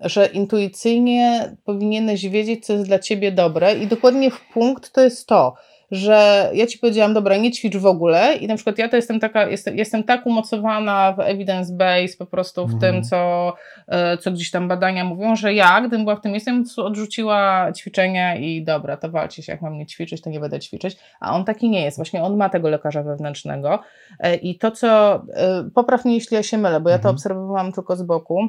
że 0.00 0.26
intuicyjnie 0.26 1.56
powinieneś 1.64 2.26
wiedzieć, 2.26 2.66
co 2.66 2.72
jest 2.72 2.86
dla 2.86 2.98
ciebie 2.98 3.32
dobre 3.32 3.74
i 3.74 3.86
dokładnie 3.86 4.30
w 4.30 4.40
punkt 4.52 4.92
to 4.92 5.00
jest 5.00 5.26
to, 5.26 5.54
że 5.90 6.50
ja 6.54 6.66
ci 6.66 6.78
powiedziałam, 6.78 7.14
dobra, 7.14 7.36
nie 7.36 7.50
ćwicz 7.50 7.76
w 7.76 7.86
ogóle 7.86 8.34
i 8.34 8.46
na 8.46 8.54
przykład 8.54 8.78
ja 8.78 8.88
to 8.88 8.96
jestem 8.96 9.20
taka, 9.20 9.48
jestem, 9.48 9.76
jestem 9.76 10.04
tak 10.04 10.26
umocowana 10.26 11.12
w 11.12 11.20
evidence 11.20 11.72
base 11.72 12.16
po 12.18 12.26
prostu 12.26 12.66
w 12.66 12.80
tym, 12.80 12.96
mhm. 12.96 13.04
co, 13.04 13.52
e, 13.88 14.18
co 14.18 14.30
gdzieś 14.30 14.50
tam 14.50 14.68
badania 14.68 15.04
mówią, 15.04 15.36
że 15.36 15.54
ja, 15.54 15.80
gdybym 15.80 16.04
była 16.04 16.16
w 16.16 16.20
tym 16.20 16.32
miejscu, 16.32 16.84
odrzuciła 16.84 17.72
ćwiczenia 17.72 18.36
i 18.36 18.64
dobra, 18.64 18.96
to 18.96 19.10
walcie 19.10 19.42
się, 19.42 19.52
jak 19.52 19.62
mam 19.62 19.78
nie 19.78 19.86
ćwiczyć, 19.86 20.22
to 20.22 20.30
nie 20.30 20.40
będę 20.40 20.60
ćwiczyć, 20.60 20.96
a 21.20 21.34
on 21.34 21.44
taki 21.44 21.70
nie 21.70 21.84
jest, 21.84 21.96
właśnie 21.96 22.22
on 22.22 22.36
ma 22.36 22.48
tego 22.48 22.68
lekarza 22.68 23.02
wewnętrznego 23.02 23.80
e, 24.20 24.34
i 24.34 24.58
to, 24.58 24.70
co, 24.70 25.14
e, 25.34 25.70
popraw 25.74 26.04
mnie, 26.04 26.14
jeśli 26.14 26.34
ja 26.34 26.42
się 26.42 26.58
mylę, 26.58 26.80
bo 26.80 26.90
ja 26.90 26.96
to 26.96 27.00
mhm. 27.00 27.14
obserwowałam 27.14 27.72
tylko 27.72 27.96
z 27.96 28.02
boku, 28.02 28.48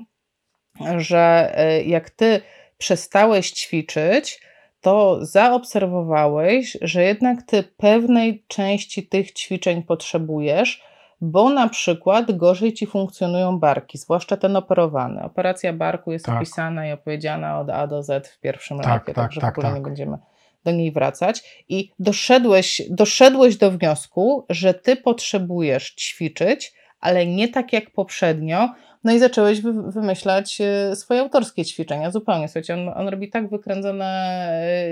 że 0.97 1.55
jak 1.85 2.09
ty 2.09 2.41
przestałeś 2.77 3.51
ćwiczyć, 3.51 4.48
to 4.81 5.25
zaobserwowałeś, 5.25 6.77
że 6.81 7.03
jednak 7.03 7.43
ty 7.43 7.63
pewnej 7.63 8.43
części 8.47 9.07
tych 9.07 9.31
ćwiczeń 9.31 9.83
potrzebujesz, 9.83 10.83
bo 11.21 11.49
na 11.49 11.69
przykład 11.69 12.31
gorzej 12.37 12.73
ci 12.73 12.87
funkcjonują 12.87 13.59
barki, 13.59 13.97
zwłaszcza 13.97 14.37
ten 14.37 14.55
operowany. 14.55 15.23
Operacja 15.23 15.73
barku 15.73 16.11
jest 16.11 16.25
tak. 16.25 16.37
opisana 16.37 16.87
i 16.87 16.91
opowiedziana 16.91 17.59
od 17.59 17.69
A 17.69 17.87
do 17.87 18.03
Z 18.03 18.27
w 18.27 18.39
pierwszym 18.39 18.79
tak, 18.79 19.05
tak, 19.05 19.15
także 19.15 19.41
tak, 19.41 19.55
w 19.55 19.57
ogóle 19.57 19.69
nie 19.69 19.75
tak. 19.75 19.83
będziemy 19.83 20.17
do 20.63 20.71
niej 20.71 20.91
wracać. 20.91 21.63
I 21.69 21.91
doszedłeś, 21.99 22.81
doszedłeś 22.89 23.57
do 23.57 23.71
wniosku, 23.71 24.45
że 24.49 24.73
ty 24.73 24.95
potrzebujesz 24.95 25.95
ćwiczyć, 25.95 26.73
ale 26.99 27.25
nie 27.25 27.47
tak 27.47 27.73
jak 27.73 27.91
poprzednio, 27.91 28.69
no 29.03 29.11
i 29.11 29.19
zacząłeś 29.19 29.61
wy, 29.61 29.73
wymyślać 29.73 30.61
e, 30.61 30.95
swoje 30.95 31.19
autorskie 31.21 31.65
ćwiczenia, 31.65 32.11
zupełnie. 32.11 32.47
Słuchajcie, 32.47 32.73
on, 32.73 32.89
on 32.89 33.07
robi 33.07 33.29
tak 33.29 33.49
wykręcone 33.49 34.05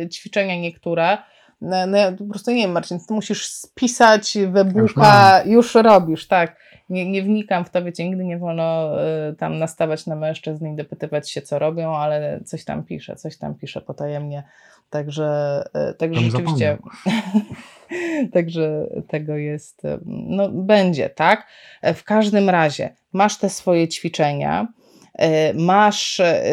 e, 0.02 0.10
ćwiczenia 0.10 0.56
niektóre, 0.56 1.18
no, 1.62 1.88
no 1.88 1.98
ja 1.98 2.12
po 2.12 2.26
prostu 2.26 2.52
nie 2.52 2.62
wiem, 2.62 2.72
Marcin, 2.72 3.00
ty 3.00 3.14
musisz 3.14 3.48
spisać 3.48 4.38
webuka, 4.48 5.42
już, 5.46 5.54
już, 5.54 5.76
robisz, 5.76 6.28
tak. 6.28 6.56
Nie, 6.90 7.12
nie 7.12 7.24
wnikam 7.24 7.66
w 7.66 7.70
to, 7.70 7.84
wiecie, 7.84 8.10
nigdy 8.10 8.26
nie 8.26 8.38
wolno 8.38 8.96
y, 9.30 9.36
tam 9.36 9.60
nastawać 9.60 10.06
na 10.06 10.16
mężczyzn 10.16 10.68
i 10.68 10.76
dopytywać 10.76 11.32
się, 11.32 11.42
co 11.42 11.60
robią, 11.60 11.96
ale 11.96 12.40
coś 12.46 12.66
tam 12.66 12.84
pisze, 12.84 13.16
coś 13.16 13.38
tam 13.38 13.56
pisze 13.56 13.82
potajemnie. 13.82 14.44
Także, 14.90 15.64
y, 15.92 15.94
także 15.94 16.22
rzeczywiście. 16.22 16.78
Także 18.34 18.88
tego 19.08 19.38
jest, 19.38 19.82
no 20.06 20.50
będzie, 20.50 21.10
tak? 21.10 21.48
W 21.84 22.04
każdym 22.04 22.50
razie 22.50 22.96
masz 23.14 23.38
te 23.38 23.50
swoje 23.50 23.88
ćwiczenia, 23.88 24.68
e, 25.14 25.54
masz, 25.54 26.20
e, 26.20 26.44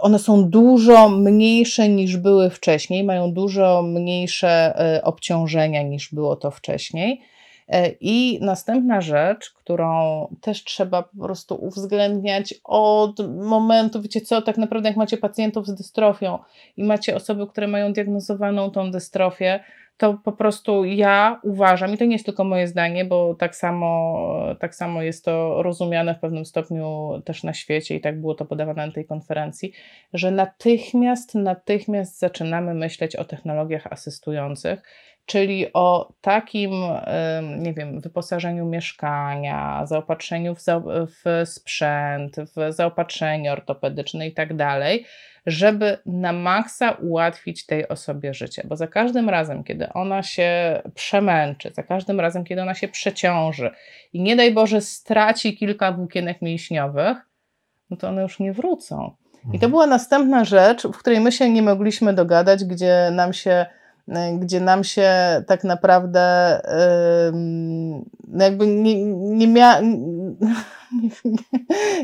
one 0.00 0.18
są 0.18 0.50
dużo 0.50 1.08
mniejsze 1.08 1.88
niż 1.88 2.16
były 2.16 2.50
wcześniej, 2.50 3.04
mają 3.04 3.32
dużo 3.32 3.82
mniejsze 3.82 4.78
e, 4.78 5.04
obciążenia 5.04 5.82
niż 5.82 6.14
było 6.14 6.36
to 6.36 6.50
wcześniej. 6.50 7.20
I 8.00 8.38
następna 8.42 9.00
rzecz, 9.00 9.50
którą 9.50 10.26
też 10.40 10.64
trzeba 10.64 11.02
po 11.02 11.24
prostu 11.24 11.64
uwzględniać 11.64 12.54
od 12.64 13.36
momentu, 13.36 14.02
wiecie 14.02 14.20
co, 14.20 14.42
tak 14.42 14.58
naprawdę 14.58 14.88
jak 14.88 14.96
macie 14.96 15.16
pacjentów 15.16 15.66
z 15.66 15.74
dystrofią 15.74 16.38
i 16.76 16.84
macie 16.84 17.16
osoby, 17.16 17.46
które 17.46 17.68
mają 17.68 17.92
diagnozowaną 17.92 18.70
tą 18.70 18.90
dystrofię, 18.90 19.60
to 20.00 20.14
po 20.24 20.32
prostu 20.32 20.84
ja 20.84 21.40
uważam, 21.44 21.94
i 21.94 21.98
to 21.98 22.04
nie 22.04 22.12
jest 22.12 22.24
tylko 22.24 22.44
moje 22.44 22.66
zdanie, 22.66 23.04
bo 23.04 23.34
tak 23.34 23.56
samo, 23.56 24.28
tak 24.60 24.74
samo 24.74 25.02
jest 25.02 25.24
to 25.24 25.62
rozumiane 25.62 26.14
w 26.14 26.18
pewnym 26.18 26.44
stopniu 26.44 27.12
też 27.24 27.44
na 27.44 27.54
świecie 27.54 27.94
i 27.94 28.00
tak 28.00 28.20
było 28.20 28.34
to 28.34 28.44
podawane 28.44 28.86
na 28.86 28.92
tej 28.92 29.04
konferencji, 29.04 29.72
że 30.14 30.30
natychmiast, 30.30 31.34
natychmiast 31.34 32.18
zaczynamy 32.18 32.74
myśleć 32.74 33.16
o 33.16 33.24
technologiach 33.24 33.86
asystujących, 33.90 34.82
czyli 35.26 35.72
o 35.72 36.12
takim, 36.20 36.72
nie 37.58 37.72
wiem, 37.72 38.00
wyposażeniu 38.00 38.66
mieszkania, 38.66 39.86
zaopatrzeniu 39.86 40.54
w, 40.54 40.60
w 41.06 41.48
sprzęt, 41.48 42.36
w 42.36 42.72
zaopatrzenie 42.72 43.52
ortopedyczne 43.52 44.26
i 44.26 44.34
tak 44.34 44.56
dalej, 44.56 45.06
żeby 45.46 45.98
na 46.06 46.32
maksa 46.32 46.90
ułatwić 46.90 47.66
tej 47.66 47.88
osobie 47.88 48.34
życie, 48.34 48.62
bo 48.64 48.76
za 48.76 48.86
każdym 48.86 49.28
razem, 49.28 49.64
kiedy 49.64 49.92
ona 49.92 50.22
się 50.22 50.80
przemęczy, 50.94 51.70
za 51.74 51.82
każdym 51.82 52.20
razem, 52.20 52.44
kiedy 52.44 52.62
ona 52.62 52.74
się 52.74 52.88
przeciąży 52.88 53.70
i 54.12 54.22
nie 54.22 54.36
daj 54.36 54.52
Boże 54.52 54.80
straci 54.80 55.56
kilka 55.56 55.92
włókienek 55.92 56.42
mięśniowych, 56.42 57.16
no 57.90 57.96
to 57.96 58.08
one 58.08 58.22
już 58.22 58.38
nie 58.38 58.52
wrócą. 58.52 59.14
I 59.40 59.46
to 59.46 59.54
mhm. 59.54 59.70
była 59.70 59.86
następna 59.86 60.44
rzecz, 60.44 60.86
w 60.86 60.98
której 60.98 61.20
my 61.20 61.32
się 61.32 61.50
nie 61.50 61.62
mogliśmy 61.62 62.14
dogadać, 62.14 62.64
gdzie 62.64 63.10
nam 63.12 63.32
się 63.32 63.66
gdzie 64.38 64.60
nam 64.60 64.84
się 64.84 65.10
tak 65.46 65.64
naprawdę 65.64 66.60
yy, 67.32 68.40
jakby 68.44 68.66
nie, 68.66 69.04
nie 69.14 69.46
miała 69.46 69.80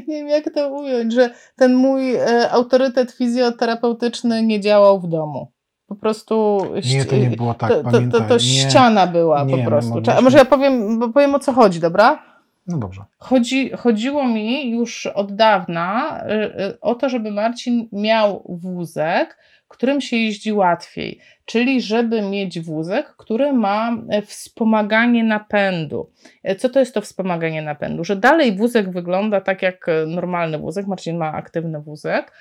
nie 0.08 0.16
wiem 0.16 0.28
jak 0.28 0.54
to 0.54 0.68
ująć, 0.68 1.12
że 1.12 1.30
ten 1.56 1.74
mój 1.74 2.14
e, 2.14 2.50
autorytet 2.50 3.12
fizjoterapeutyczny 3.12 4.42
nie 4.42 4.60
działał 4.60 5.00
w 5.00 5.08
domu. 5.08 5.52
Po 5.86 5.94
prostu. 5.94 6.58
Nie, 6.94 7.04
to 7.04 7.16
nie 7.16 7.30
było 7.30 7.54
tak. 7.54 7.70
To, 7.70 7.82
to, 7.82 8.00
to, 8.12 8.20
to 8.20 8.38
ściana 8.38 9.06
była 9.06 9.44
nie, 9.44 9.58
po 9.58 9.64
prostu. 9.70 10.02
A 10.18 10.20
może 10.20 10.38
ja 10.38 10.44
powiem, 10.44 10.98
bo 10.98 11.08
powiem 11.08 11.34
o 11.34 11.38
co 11.38 11.52
chodzi, 11.52 11.80
dobra? 11.80 12.22
No 12.66 12.78
dobrze. 12.78 13.04
Chodzi, 13.18 13.70
chodziło 13.70 14.28
mi 14.28 14.70
już 14.70 15.06
od 15.06 15.36
dawna 15.36 16.20
e, 16.20 16.74
o 16.80 16.94
to, 16.94 17.08
żeby 17.08 17.30
Marcin 17.30 17.88
miał 17.92 18.42
wózek, 18.48 19.38
którym 19.68 20.00
się 20.00 20.16
jeździ 20.16 20.52
łatwiej, 20.52 21.20
czyli 21.44 21.80
żeby 21.80 22.22
mieć 22.22 22.60
wózek, 22.60 23.14
który 23.16 23.52
ma 23.52 23.96
e, 24.08 24.22
wspomaganie 24.22 25.24
napędu. 25.24 26.10
E, 26.42 26.56
co 26.56 26.68
to 26.68 26.80
jest 26.80 26.94
to 26.94 27.00
wspomaganie 27.00 27.62
napędu? 27.62 28.04
Że 28.04 28.16
dalej 28.16 28.56
wózek 28.56 28.90
wygląda 28.90 29.40
tak 29.40 29.62
jak 29.62 29.88
e, 29.88 30.06
normalny 30.06 30.58
wózek, 30.58 30.86
Marcin 30.86 31.16
ma 31.16 31.32
aktywny 31.32 31.80
wózek, 31.80 32.32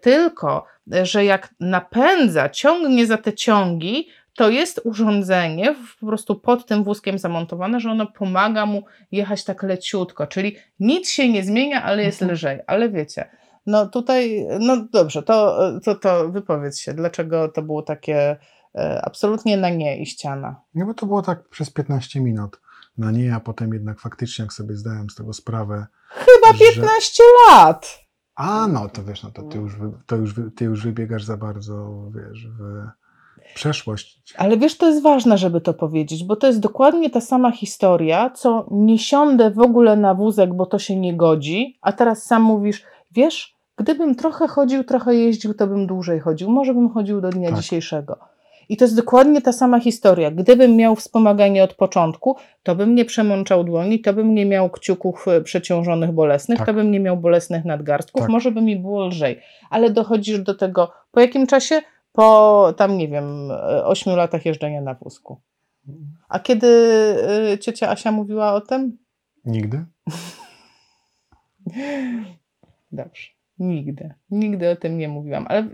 tylko 0.00 0.64
że 1.02 1.24
jak 1.24 1.54
napędza, 1.60 2.48
ciągnie 2.48 3.06
za 3.06 3.16
te 3.16 3.32
ciągi, 3.32 4.08
to 4.38 4.50
jest 4.50 4.80
urządzenie 4.84 5.74
po 6.00 6.06
prostu 6.06 6.36
pod 6.36 6.66
tym 6.66 6.84
wózkiem 6.84 7.18
zamontowane, 7.18 7.80
że 7.80 7.90
ono 7.90 8.06
pomaga 8.06 8.66
mu 8.66 8.82
jechać 9.12 9.44
tak 9.44 9.62
leciutko, 9.62 10.26
czyli 10.26 10.56
nic 10.80 11.10
się 11.10 11.28
nie 11.28 11.42
zmienia, 11.42 11.82
ale 11.82 12.02
jest 12.04 12.22
mhm. 12.22 12.34
lżej. 12.34 12.60
Ale 12.66 12.88
wiecie, 12.88 13.28
no 13.68 13.86
tutaj, 13.86 14.46
no 14.60 14.76
dobrze, 14.92 15.22
to, 15.22 15.58
to, 15.84 15.94
to 15.94 16.28
wypowiedz 16.28 16.78
się, 16.78 16.94
dlaczego 16.94 17.48
to 17.48 17.62
było 17.62 17.82
takie 17.82 18.36
e, 18.74 19.02
absolutnie 19.04 19.56
na 19.56 19.70
nie 19.70 19.98
i 19.98 20.06
ściana? 20.06 20.60
No 20.74 20.86
bo 20.86 20.94
to 20.94 21.06
było 21.06 21.22
tak 21.22 21.48
przez 21.48 21.70
15 21.70 22.20
minut 22.20 22.60
na 22.98 23.10
nie, 23.10 23.34
a 23.34 23.40
potem 23.40 23.72
jednak 23.72 24.00
faktycznie, 24.00 24.42
jak 24.42 24.52
sobie 24.52 24.76
zdałem 24.76 25.10
z 25.10 25.14
tego 25.14 25.32
sprawę. 25.32 25.86
Chyba 26.08 26.58
15 26.58 27.22
że... 27.22 27.54
lat! 27.54 27.98
A 28.34 28.68
no, 28.68 28.88
to 28.88 29.04
wiesz, 29.04 29.22
no 29.22 29.30
to 29.30 29.42
ty 29.42 29.58
już, 29.58 29.72
to 30.06 30.16
już, 30.16 30.34
ty 30.56 30.64
już 30.64 30.84
wybiegasz 30.84 31.24
za 31.24 31.36
bardzo, 31.36 32.04
wiesz, 32.14 32.48
w 32.48 32.84
przeszłość. 33.54 34.22
Ale 34.36 34.56
wiesz, 34.56 34.76
to 34.76 34.88
jest 34.88 35.02
ważne, 35.02 35.38
żeby 35.38 35.60
to 35.60 35.74
powiedzieć, 35.74 36.24
bo 36.24 36.36
to 36.36 36.46
jest 36.46 36.60
dokładnie 36.60 37.10
ta 37.10 37.20
sama 37.20 37.52
historia, 37.52 38.30
co 38.30 38.66
nie 38.70 38.98
siądę 38.98 39.50
w 39.50 39.58
ogóle 39.58 39.96
na 39.96 40.14
wózek, 40.14 40.54
bo 40.54 40.66
to 40.66 40.78
się 40.78 40.96
nie 40.96 41.16
godzi, 41.16 41.78
a 41.82 41.92
teraz 41.92 42.24
sam 42.24 42.42
mówisz, 42.42 42.84
wiesz, 43.10 43.57
Gdybym 43.78 44.14
trochę 44.14 44.48
chodził, 44.48 44.84
trochę 44.84 45.14
jeździł, 45.14 45.54
to 45.54 45.66
bym 45.66 45.86
dłużej 45.86 46.20
chodził. 46.20 46.50
Może 46.50 46.74
bym 46.74 46.90
chodził 46.90 47.20
do 47.20 47.30
dnia 47.30 47.50
tak. 47.50 47.58
dzisiejszego. 47.58 48.18
I 48.68 48.76
to 48.76 48.84
jest 48.84 48.96
dokładnie 48.96 49.42
ta 49.42 49.52
sama 49.52 49.80
historia. 49.80 50.30
Gdybym 50.30 50.76
miał 50.76 50.96
wspomaganie 50.96 51.64
od 51.64 51.74
początku, 51.74 52.36
to 52.62 52.74
bym 52.74 52.94
nie 52.94 53.04
przemączał 53.04 53.64
dłoni, 53.64 54.00
to 54.00 54.12
bym 54.12 54.34
nie 54.34 54.46
miał 54.46 54.70
kciuków 54.70 55.28
e, 55.28 55.40
przeciążonych 55.40 56.12
bolesnych, 56.12 56.58
tak. 56.58 56.66
to 56.66 56.74
bym 56.74 56.90
nie 56.90 57.00
miał 57.00 57.16
bolesnych 57.16 57.64
nadgarstków, 57.64 58.22
tak. 58.22 58.30
może 58.30 58.50
by 58.50 58.62
mi 58.62 58.76
było 58.76 59.06
lżej. 59.06 59.40
Ale 59.70 59.90
dochodzisz 59.90 60.40
do 60.40 60.54
tego 60.54 60.92
po 61.10 61.20
jakim 61.20 61.46
czasie? 61.46 61.80
Po 62.12 62.74
tam, 62.76 62.98
nie 62.98 63.08
wiem, 63.08 63.50
8 63.84 64.12
e, 64.12 64.16
latach 64.16 64.46
jeżdżenia 64.46 64.80
na 64.80 64.94
wózku. 64.94 65.40
A 66.28 66.38
kiedy 66.38 66.66
y, 67.52 67.58
ciocia 67.58 67.90
Asia 67.90 68.12
mówiła 68.12 68.54
o 68.54 68.60
tym? 68.60 68.98
Nigdy. 69.44 69.84
Dobrze. 72.92 73.37
Nigdy. 73.58 74.14
Nigdy 74.30 74.70
o 74.70 74.76
tym 74.76 74.98
nie 74.98 75.08
mówiłam. 75.08 75.46
Ale 75.48 75.64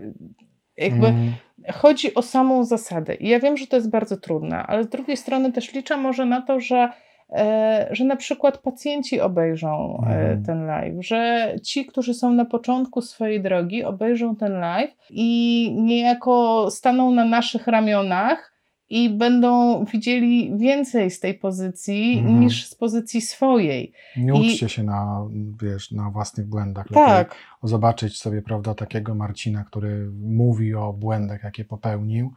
jakby 0.77 1.07
mm. 1.07 1.33
chodzi 1.73 2.15
o 2.15 2.21
samą 2.21 2.63
zasadę. 2.63 3.15
I 3.15 3.29
ja 3.29 3.39
wiem, 3.39 3.57
że 3.57 3.67
to 3.67 3.75
jest 3.75 3.89
bardzo 3.89 4.17
trudne, 4.17 4.63
ale 4.63 4.83
z 4.83 4.89
drugiej 4.89 5.17
strony 5.17 5.51
też 5.51 5.73
liczę 5.73 5.97
może 5.97 6.25
na 6.25 6.41
to, 6.41 6.59
że 6.59 6.89
e, 7.29 7.87
że 7.91 8.05
na 8.05 8.15
przykład 8.15 8.57
pacjenci 8.57 9.21
obejrzą 9.21 10.03
e, 10.03 10.07
Mhm. 10.07 10.43
ten 10.43 10.65
live, 10.65 11.05
że 11.05 11.51
ci, 11.63 11.85
którzy 11.85 12.13
są 12.13 12.33
na 12.33 12.45
początku 12.45 13.01
swojej 13.01 13.41
drogi, 13.41 13.83
obejrzą 13.83 14.35
ten 14.35 14.59
live 14.59 14.95
i 15.09 15.69
niejako 15.77 16.67
staną 16.71 17.11
na 17.11 17.25
naszych 17.25 17.67
ramionach 17.67 18.54
i 18.89 19.09
będą 19.09 19.85
widzieli 19.85 20.57
więcej 20.57 21.11
z 21.11 21.19
tej 21.19 21.33
pozycji 21.33 22.17
Mhm. 22.19 22.39
niż 22.39 22.67
z 22.67 22.75
pozycji 22.75 23.21
swojej. 23.21 23.93
Nie 24.17 24.33
I- 24.41 24.51
uczcie 24.51 24.69
się 24.69 24.83
na, 24.83 25.21
wiesz, 25.61 25.91
na 25.91 26.09
własnych 26.09 26.47
błędach. 26.47 26.87
Tak, 26.93 27.35
zobaczyć 27.63 28.17
sobie, 28.21 28.41
prawda, 28.41 28.73
takiego 28.75 29.15
Marcina, 29.15 29.63
który 29.63 30.11
mówi 30.21 30.75
o 30.75 30.93
błędach, 30.93 31.43
jakie 31.43 31.65
popełnił 31.65 32.33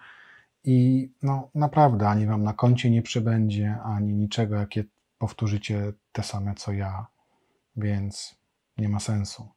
i 0.65 1.09
no 1.23 1.51
naprawdę 1.55 2.09
ani 2.09 2.27
wam 2.27 2.43
na 2.43 2.53
koncie 2.53 2.91
nie 2.91 3.03
przybędzie, 3.03 3.77
ani 3.85 4.15
niczego, 4.15 4.57
jakie 4.57 4.85
powtórzycie 5.19 5.93
te 6.13 6.23
same 6.23 6.55
co 6.55 6.73
ja, 6.73 7.07
więc 7.77 8.39
nie 8.79 8.89
ma 8.89 9.01
sensu. 9.01 9.49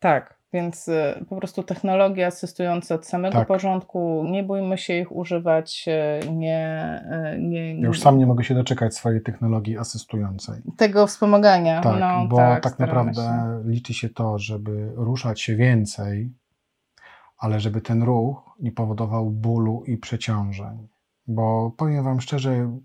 tak. 0.00 0.41
Więc 0.52 0.88
y, 0.88 1.24
po 1.28 1.36
prostu 1.36 1.62
technologie 1.62 2.26
asystujące 2.26 2.94
od 2.94 3.06
samego 3.06 3.38
Tak. 3.38 3.48
początku, 3.48 4.24
nie 4.30 4.42
bójmy 4.42 4.78
się 4.78 4.94
ich 4.98 5.12
używać, 5.12 5.84
y, 6.24 6.30
nie, 6.32 7.00
y, 7.36 7.40
nie, 7.42 7.80
Ja 7.80 7.86
już 7.86 8.00
sam 8.00 8.18
nie 8.18 8.26
mogę 8.26 8.44
się 8.44 8.54
doczekać 8.54 8.94
swojej 8.94 9.22
technologii 9.22 9.78
asystującej. 9.78 10.60
tego 10.76 11.06
wspomagania. 11.06 11.80
Tak, 11.80 12.00
no, 12.00 12.26
bo 12.28 12.36
tak, 12.36 12.62
tak, 12.62 12.78
naprawdę 12.78 13.14
się. 13.64 13.70
liczy 13.70 13.94
się 13.94 14.08
to, 14.08 14.38
żeby 14.38 14.92
ruszać 14.96 15.40
się 15.40 15.56
więcej, 15.56 16.32
ale 17.38 17.60
żeby 17.60 17.80
ten 17.80 18.02
ruch 18.02 18.50
nie 18.60 18.72
powodował 18.72 19.30
bólu 19.30 19.82
i 19.86 19.96
przeciążeń. 19.96 20.88
Bo 21.26 21.70
powiem 21.76 22.04
Wam 22.04 22.20
szczerze, 22.20 22.78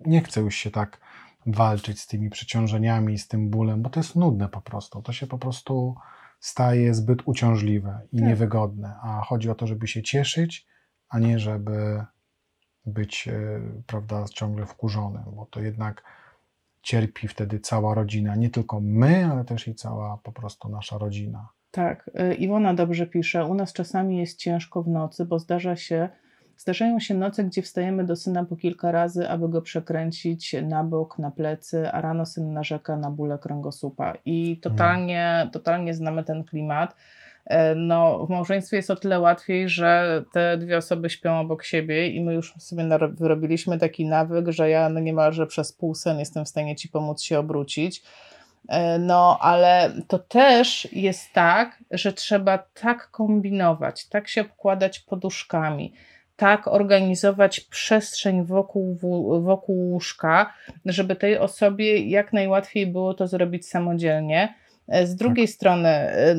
nie 0.00 0.20
chcę 0.20 0.40
już 0.40 0.54
się 0.56 0.70
tak 0.70 1.00
walczyć 1.46 2.00
z 2.00 2.06
tymi 2.06 2.30
przeciążeniami 2.30 3.18
z 3.18 3.28
tym 3.28 3.50
bólem, 3.50 3.82
bo 3.82 3.90
to 3.90 4.00
jest 4.00 4.16
nudne 4.16 4.48
po 4.48 4.60
prostu. 4.60 5.02
To 5.02 5.12
się 5.12 5.26
po 5.26 5.38
prostu 5.38 5.94
staje 6.40 6.94
zbyt 6.94 7.22
uciążliwe 7.28 8.00
i 8.12 8.18
Tak. 8.18 8.28
niewygodne. 8.28 8.94
A 9.02 9.20
chodzi 9.20 9.50
o 9.50 9.54
to, 9.54 9.66
żeby 9.66 9.86
się 9.88 10.02
cieszyć, 10.02 10.66
a 11.08 11.18
nie 11.18 11.38
żeby 11.38 12.04
być, 12.86 13.28
e, 13.28 13.60
prawda, 13.86 14.24
ciągle 14.34 14.66
wkurzonym, 14.66 15.22
bo 15.26 15.46
to 15.46 15.60
jednak 15.60 16.02
cierpi 16.82 17.28
wtedy 17.28 17.60
cała 17.60 17.94
rodzina. 17.94 18.36
Nie 18.36 18.50
tylko 18.50 18.80
my, 18.80 19.26
ale 19.32 19.44
też 19.44 19.68
i 19.68 19.74
cała 19.74 20.18
po 20.22 20.32
prostu 20.32 20.68
nasza 20.68 20.98
rodzina. 20.98 21.48
Tak, 21.70 22.10
y, 22.30 22.34
Iwona 22.34 22.74
dobrze 22.74 23.06
pisze. 23.06 23.44
U 23.44 23.54
nas 23.54 23.72
czasami 23.72 24.18
jest 24.18 24.38
ciężko 24.38 24.82
w 24.82 24.88
nocy, 24.88 25.24
bo 25.24 25.38
zdarza 25.38 25.76
się, 25.76 26.08
zdarzają 26.56 27.00
się 27.00 27.14
noce, 27.14 27.44
gdzie 27.44 27.62
wstajemy 27.62 28.04
do 28.04 28.16
syna 28.16 28.44
po 28.44 28.56
kilka 28.56 28.92
razy, 28.92 29.28
aby 29.28 29.48
go 29.48 29.62
przekręcić 29.62 30.56
na 30.62 30.84
bok, 30.84 31.18
na 31.18 31.30
plecy, 31.30 31.90
a 31.92 32.00
rano 32.00 32.26
syn 32.26 32.52
narzeka 32.52 32.96
na 32.96 33.10
bóle 33.10 33.38
kręgosłupa. 33.38 34.14
I 34.24 34.60
totalnie, 34.62 35.48
totalnie 35.52 35.94
znamy 35.94 36.24
ten 36.24 36.44
klimat. 36.44 36.96
E, 37.46 37.74
No, 37.74 38.26
w 38.26 38.30
małżeństwie 38.30 38.76
jest 38.76 38.90
o 38.90 38.96
tyle 38.96 39.20
łatwiej, 39.20 39.68
że 39.68 40.22
te 40.32 40.58
dwie 40.58 40.76
osoby 40.76 41.10
śpią 41.10 41.40
obok 41.40 41.64
siebie 41.64 42.08
i 42.08 42.20
my 42.20 42.34
już 42.34 42.54
sobie 42.58 42.84
wyrobiliśmy 43.10 43.78
taki 43.78 44.06
nawyk, 44.06 44.48
że 44.48 44.70
ja 44.70 44.88
no 44.88 45.00
niemalże 45.00 45.46
przez 45.46 45.72
pół 45.72 45.94
sen 45.94 46.18
jestem 46.18 46.44
w 46.44 46.48
stanie 46.48 46.76
ci 46.76 46.88
pomóc 46.88 47.22
się 47.22 47.38
obrócić. 47.38 48.02
E, 48.68 48.98
No, 48.98 49.38
ale 49.40 49.92
to 50.08 50.18
też 50.18 50.88
jest 50.92 51.32
tak, 51.32 51.84
że 51.90 52.12
trzeba 52.12 52.58
tak 52.58 53.10
kombinować, 53.10 54.08
tak 54.08 54.28
się 54.28 54.40
obkładać 54.40 54.98
poduszkami, 54.98 55.92
tak 56.36 56.68
organizować 56.68 57.60
przestrzeń 57.60 58.44
wokół, 58.44 58.98
wokół 59.40 59.90
łóżka, 59.90 60.52
żeby 60.84 61.16
tej 61.16 61.38
osobie 61.38 61.98
jak 61.98 62.32
najłatwiej 62.32 62.86
było 62.86 63.14
to 63.14 63.26
zrobić 63.26 63.68
samodzielnie. 63.68 64.54
E, 64.88 65.06
Z 65.06 65.16
drugiej 65.16 65.48
strony, 65.48 65.88
e, 65.88 66.34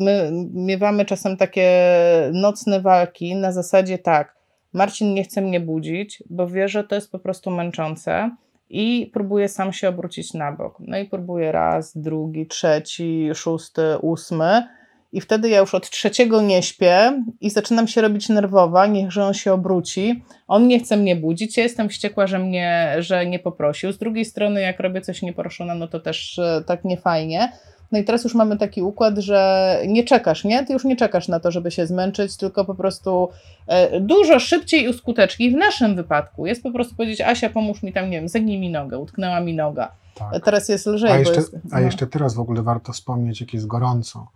my 0.00 0.30
miewamy 0.54 1.04
czasem 1.04 1.36
takie 1.36 1.90
nocne 2.32 2.80
walki 2.80 3.36
na 3.36 3.52
zasadzie 3.52 3.98
tak, 3.98 4.40
Marcin 4.72 5.14
nie 5.14 5.24
chce 5.24 5.40
mnie 5.40 5.60
budzić, 5.60 6.22
bo 6.30 6.46
wie, 6.46 6.68
że 6.68 6.84
to 6.84 6.94
jest 6.94 7.12
po 7.12 7.18
prostu 7.18 7.50
męczące 7.50 8.30
i 8.70 9.10
próbuje 9.12 9.48
sam 9.48 9.72
się 9.72 9.88
obrócić 9.88 10.34
na 10.34 10.52
bok. 10.52 10.76
No 10.80 10.98
i 10.98 11.04
próbuje 11.04 11.52
raz, 11.52 11.96
drugi, 11.96 12.46
trzeci, 12.46 13.30
szósty, 13.34 13.82
ósmy. 13.98 14.79
I 15.12 15.20
wtedy 15.20 15.48
ja 15.48 15.58
już 15.58 15.74
od 15.74 15.90
trzeciego 15.90 16.42
nie 16.42 16.62
śpię 16.62 17.24
i 17.40 17.50
zaczynam 17.50 17.88
się 17.88 18.00
robić 18.00 18.28
nerwowa, 18.28 18.86
niechże 18.86 19.24
on 19.24 19.34
się 19.34 19.52
obróci. 19.52 20.24
On 20.48 20.68
nie 20.68 20.80
chce 20.80 20.96
mnie 20.96 21.16
budzić, 21.16 21.56
ja 21.56 21.62
jestem 21.62 21.88
wściekła, 21.88 22.26
że 22.26 22.38
mnie, 22.38 22.96
że 22.98 23.26
nie 23.26 23.38
poprosił. 23.38 23.92
Z 23.92 23.98
drugiej 23.98 24.24
strony, 24.24 24.60
jak 24.60 24.80
robię 24.80 25.00
coś 25.00 25.22
nieproszone, 25.22 25.74
no 25.74 25.88
to 25.88 26.00
też 26.00 26.38
e, 26.38 26.62
tak 26.66 26.84
niefajnie. 26.84 27.52
No 27.92 27.98
i 27.98 28.04
teraz 28.04 28.24
już 28.24 28.34
mamy 28.34 28.56
taki 28.56 28.82
układ, 28.82 29.18
że 29.18 29.80
nie 29.86 30.04
czekasz, 30.04 30.44
nie? 30.44 30.64
Ty 30.64 30.72
już 30.72 30.84
nie 30.84 30.96
czekasz 30.96 31.28
na 31.28 31.40
to, 31.40 31.50
żeby 31.50 31.70
się 31.70 31.86
zmęczyć, 31.86 32.36
tylko 32.36 32.64
po 32.64 32.74
prostu 32.74 33.28
e, 33.66 34.00
dużo 34.00 34.38
szybciej 34.38 34.88
i 34.88 34.94
skuteczniej 34.94 35.50
w 35.50 35.54
naszym 35.54 35.96
wypadku 35.96 36.46
jest 36.46 36.62
po 36.62 36.70
prostu 36.70 36.94
powiedzieć, 36.94 37.20
Asia, 37.20 37.50
pomóż 37.50 37.82
mi 37.82 37.92
tam, 37.92 38.10
nie 38.10 38.18
wiem, 38.18 38.28
zegnij 38.28 38.58
mi 38.58 38.70
nogę, 38.70 38.98
utknęła 38.98 39.40
mi 39.40 39.54
noga. 39.54 39.92
Tak. 40.14 40.44
Teraz 40.44 40.68
jest 40.68 40.86
lżej, 40.86 41.10
A 41.12 41.18
jeszcze, 41.18 41.34
jest... 41.34 41.54
a 41.54 41.80
no. 41.80 41.80
jeszcze 41.80 42.06
teraz 42.06 42.34
w 42.34 42.40
ogóle 42.40 42.62
warto 42.62 42.92
wspomnieć, 42.92 43.40
jak 43.40 43.54
jest 43.54 43.66
gorąco, 43.66 44.26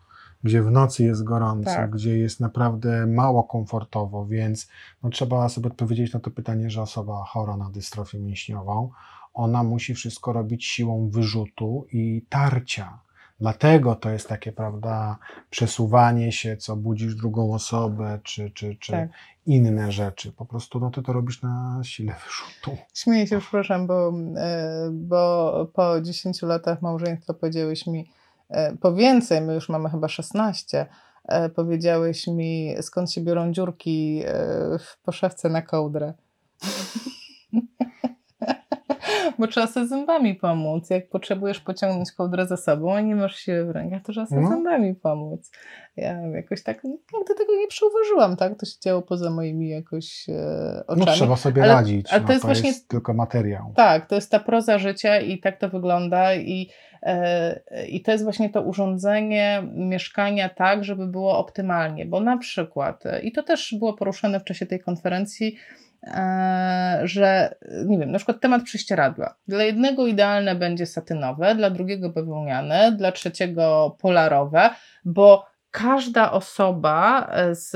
gdzie 0.44 0.62
w 0.62 0.70
nocy 0.70 1.04
jest 1.04 1.24
gorąco, 1.24 1.70
Tak. 1.70 1.90
gdzie 1.90 2.18
jest 2.18 2.40
naprawdę 2.40 3.06
mało 3.06 3.44
komfortowo, 3.44 4.26
więc 4.26 4.68
no, 5.02 5.10
trzeba 5.10 5.48
sobie 5.48 5.66
odpowiedzieć 5.66 6.12
na 6.12 6.20
to 6.20 6.30
pytanie, 6.30 6.70
że 6.70 6.82
osoba 6.82 7.24
chora 7.28 7.56
na 7.56 7.70
dystrofię 7.70 8.18
mięśniową, 8.18 8.90
ona 9.34 9.62
musi 9.62 9.94
wszystko 9.94 10.32
robić 10.32 10.64
siłą 10.64 11.08
wyrzutu 11.10 11.86
i 11.92 12.26
tarcia. 12.28 12.98
Dlatego 13.40 13.94
to 13.94 14.10
jest 14.10 14.28
takie, 14.28 14.52
prawda, 14.52 15.18
przesuwanie 15.50 16.32
się, 16.32 16.56
co 16.56 16.76
budzisz 16.76 17.14
drugą 17.14 17.54
osobę, 17.54 18.20
czy, 18.22 18.50
czy, 18.50 18.76
czy 18.76 18.92
Tak. 18.92 19.08
inne 19.46 19.92
rzeczy. 19.92 20.32
Po 20.32 20.44
prostu 20.46 20.80
no, 20.80 20.90
ty 20.90 21.02
to 21.02 21.12
robisz 21.12 21.42
na 21.42 21.80
sile 21.84 22.14
wyrzutu. 22.24 22.82
Śmieję 22.94 23.26
się, 23.26 23.38
przepraszam, 23.38 23.86
bo, 23.86 24.12
e, 24.36 24.88
bo 24.92 25.52
po 25.74 26.00
10 26.00 26.42
latach 26.42 26.82
małżeństwa 26.82 27.34
powiedziałeś 27.34 27.86
mi, 27.86 28.10
po 28.80 28.94
więcej, 28.94 29.40
my 29.40 29.54
już 29.54 29.68
mamy 29.68 29.90
chyba 29.90 30.08
16, 30.08 30.86
e, 31.28 31.48
powiedziałeś 31.48 32.26
mi, 32.26 32.74
skąd 32.80 33.12
się 33.12 33.20
biorą 33.20 33.52
dziurki 33.52 34.22
e, 34.26 34.32
w 34.78 34.98
poszewce 35.02 35.48
na 35.48 35.62
kołdrę. 35.62 36.12
Bo 39.38 39.46
trzeba 39.46 39.66
sobie 39.66 39.86
zębami 39.86 40.34
pomóc. 40.34 40.90
Jak 40.90 41.08
potrzebujesz 41.08 41.60
pociągnąć 41.60 42.12
kołdrę 42.12 42.46
za 42.46 42.56
sobą, 42.56 42.94
a 42.94 43.00
nie 43.00 43.16
masz 43.16 43.36
siły 43.36 43.64
w 43.64 43.70
rękach, 43.70 44.02
to 44.02 44.12
trzeba 44.12 44.26
sobie 44.26 44.40
No. 44.40 44.48
zębami 44.48 44.94
pomóc. 44.94 45.50
Ja 45.96 46.12
jakoś 46.20 46.62
tak 46.62 46.84
nigdy 46.84 47.34
tego 47.38 47.56
nie 47.60 47.66
przeuważyłam, 47.68 48.36
tak? 48.36 48.58
To 48.58 48.66
się 48.66 48.72
działo 48.80 49.02
poza 49.02 49.30
moimi 49.30 49.68
jakoś 49.68 50.28
e, 50.28 50.84
oczami. 50.86 51.06
No 51.06 51.12
trzeba 51.12 51.36
sobie 51.36 51.62
Ale- 51.62 51.72
radzić. 51.74 52.06
ale 52.12 52.20
no, 52.20 52.26
to 52.26 52.32
jest 52.32 52.44
właśnie- 52.44 52.72
tylko 52.88 53.14
materiał. 53.14 53.72
Tak, 53.76 54.06
to 54.06 54.14
jest 54.14 54.30
ta 54.30 54.40
proza 54.40 54.78
życia 54.78 55.20
i 55.20 55.38
tak 55.38 55.58
to 55.58 55.68
wygląda 55.68 56.34
i, 56.34 56.70
e, 56.92 56.93
i 57.88 58.00
to 58.02 58.12
jest 58.12 58.24
właśnie 58.24 58.50
to 58.50 58.62
urządzenie 58.62 59.62
mieszkania 59.74 60.48
tak, 60.48 60.84
żeby 60.84 61.06
było 61.06 61.38
optymalnie, 61.38 62.06
bo 62.06 62.20
na 62.20 62.38
przykład, 62.38 63.06
e, 63.06 63.20
i 63.20 63.32
to 63.32 63.42
też 63.42 63.74
było 63.78 63.92
poruszane 63.92 64.40
w 64.40 64.44
czasie 64.44 64.66
tej 64.66 64.80
konferencji, 64.80 65.56
e, 66.02 67.00
że 67.04 67.54
nie 67.86 67.98
wiem, 67.98 68.12
na 68.12 68.18
przykład 68.18 68.40
temat 68.40 68.62
prześcieradła. 68.62 69.34
Dla 69.48 69.64
jednego 69.64 70.06
idealne 70.06 70.54
będzie 70.54 70.86
satynowe, 70.86 71.54
dla 71.54 71.70
drugiego 71.70 72.10
bawełniane, 72.10 72.92
dla 72.92 73.12
trzeciego 73.12 73.96
polarowe, 74.00 74.70
bo 75.04 75.46
każda 75.70 76.32
osoba 76.32 77.28
e, 77.30 77.54
z, 77.54 77.70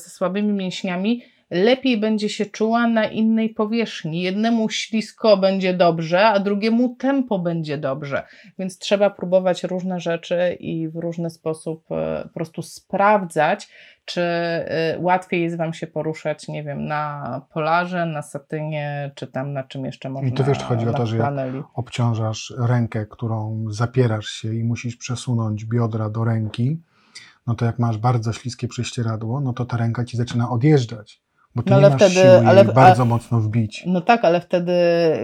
ze 0.00 0.10
słabymi 0.10 0.52
mięśniami 0.52 1.22
lepiej 1.50 2.00
będzie 2.00 2.28
się 2.28 2.46
czuła 2.46 2.88
na 2.88 3.04
innej 3.04 3.48
powierzchni. 3.50 4.22
Jednemu 4.22 4.68
ślisko 4.68 5.36
będzie 5.36 5.74
dobrze, 5.74 6.26
a 6.26 6.40
drugiemu 6.40 6.96
tempo 6.96 7.38
będzie 7.38 7.78
dobrze. 7.78 8.22
Więc 8.58 8.78
trzeba 8.78 9.10
próbować 9.10 9.64
różne 9.64 10.00
rzeczy 10.00 10.56
i 10.60 10.88
w 10.88 10.96
różny 10.96 11.30
sposób 11.30 11.84
e, 11.90 12.22
po 12.22 12.34
prostu 12.34 12.62
sprawdzać, 12.62 13.68
czy 14.04 14.20
e, 14.20 14.96
łatwiej 15.00 15.42
jest 15.42 15.56
Wam 15.56 15.74
się 15.74 15.86
poruszać, 15.86 16.48
nie 16.48 16.64
wiem, 16.64 16.86
na 16.86 17.42
polarze, 17.52 18.06
na 18.06 18.22
satynie, 18.22 19.10
czy 19.14 19.26
tam 19.26 19.52
na 19.52 19.64
czym 19.64 19.84
jeszcze 19.84 20.08
można. 20.08 20.30
to 20.36 20.44
wiesz, 20.44 20.58
chodzi 20.58 20.88
o 20.88 20.92
to, 20.92 21.06
że 21.06 21.16
jak- 21.16 21.26
flaneli. 21.26 21.62
obciążasz 21.74 22.54
rękę, 22.58 23.06
którą 23.06 23.64
zapierasz 23.70 24.26
się 24.26 24.54
i 24.54 24.64
musisz 24.64 24.96
przesunąć 24.96 25.64
biodra 25.64 26.10
do 26.10 26.24
ręki, 26.24 26.80
no 27.46 27.54
to 27.54 27.64
jak 27.64 27.78
masz 27.78 27.98
bardzo 27.98 28.32
śliskie 28.32 28.68
prześcieradło, 28.68 29.40
no 29.40 29.52
to 29.52 29.64
ta 29.64 29.76
ręka 29.76 30.04
ci 30.04 30.16
zaczyna 30.16 30.50
odjeżdżać, 30.50 31.22
Bo 31.54 31.62
ty 31.62 31.70
No 31.70 31.76
nie 31.80 31.86
ale 31.86 31.94
masz 31.94 32.02
wtedy- 32.02 32.14
siły 32.14 32.46
ale- 32.48 32.64
bardzo 32.64 33.04
mocno 33.04 33.40
wbić. 33.40 33.84
No 33.86 34.00
tak, 34.00 34.24
ale 34.24 34.40
wtedy 34.40 34.72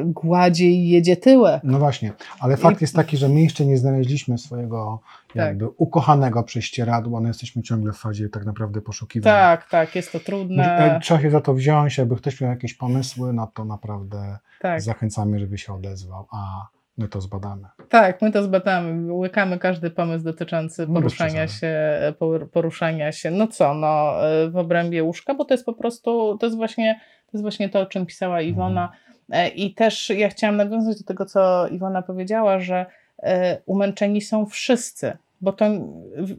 gładziej 0.05 0.89
jedzie 0.89 1.17
tyłek. 1.17 1.61
No 1.65 1.79
właśnie, 1.79 2.13
ale 2.41 2.57
fakt 2.57 2.81
I- 2.81 2.85
jest 2.85 2.97
taki, 2.97 3.17
że 3.17 3.29
my 3.29 3.43
jeszcze 3.43 3.67
nie 3.67 3.79
znaleźliśmy 3.79 4.39
swojego 4.39 5.01
Tak. 5.29 5.37
jakby 5.37 5.69
ukochanego 5.69 6.43
prześcieradła, 6.43 7.21
no 7.21 7.29
jesteśmy 7.29 7.63
ciągle 7.63 7.93
w 7.93 7.97
fazie 7.97 8.29
tak 8.29 8.45
naprawdę 8.47 8.81
poszukiwania. 8.81 9.35
Tak, 9.37 9.69
tak, 9.71 9.95
jest 9.97 10.13
to 10.13 10.21
trudne. 10.21 10.63
Jak 10.93 11.03
Trzeba 11.03 11.21
się 11.21 11.31
za 11.31 11.41
to 11.41 11.55
wziąć, 11.55 11.99
jakby 11.99 12.17
ktoś 12.17 12.41
miał 12.41 12.51
jakieś 12.51 12.75
pomysły, 12.75 13.33
no 13.33 13.47
to 13.55 13.65
naprawdę 13.65 14.39
Tak, 14.61 14.81
zachęcamy, 14.83 15.39
żeby 15.39 15.59
się 15.59 15.75
odezwał, 15.75 16.27
a 16.33 16.67
my 16.99 17.09
to 17.09 17.21
zbadamy. 17.21 17.69
tak, 17.89 18.23
my 18.23 18.33
to 18.33 18.43
zbadamy, 18.43 19.13
łykamy 19.13 19.59
każdy 19.59 19.91
pomysł 19.91 20.25
dotyczący 20.25 20.87
poruszania 20.87 21.49
się, 21.49 21.77
por- 22.19 22.51
poruszania 22.51 23.13
się, 23.13 23.31
no 23.31 23.47
co, 23.47 23.75
no 23.75 24.15
w 24.51 24.57
obrębie 24.57 25.03
łóżka, 25.05 25.35
bo 25.35 25.45
to 25.45 25.55
jest 25.55 25.65
po 25.67 25.73
prostu, 25.73 26.39
to 26.39 26.47
jest 26.47 26.57
właśnie 26.57 27.01
to, 27.27 27.31
jest 27.33 27.43
właśnie 27.43 27.69
to 27.69 27.81
o 27.81 27.87
czym 27.87 28.07
pisała 28.07 28.41
Iwona. 28.41 28.93
E, 29.31 29.49
I 29.49 29.75
też 29.75 30.11
ja 30.11 30.29
chciałam 30.29 30.57
nawiązać 30.57 30.99
do 30.99 31.05
tego, 31.05 31.25
co 31.27 31.69
Iwona 31.69 32.03
powiedziała, 32.03 32.59
że 32.59 32.87
e, 33.23 33.59
umęczeni 33.67 34.21
są 34.21 34.47
wszyscy, 34.47 35.17
bo 35.41 35.53
to 35.53 35.65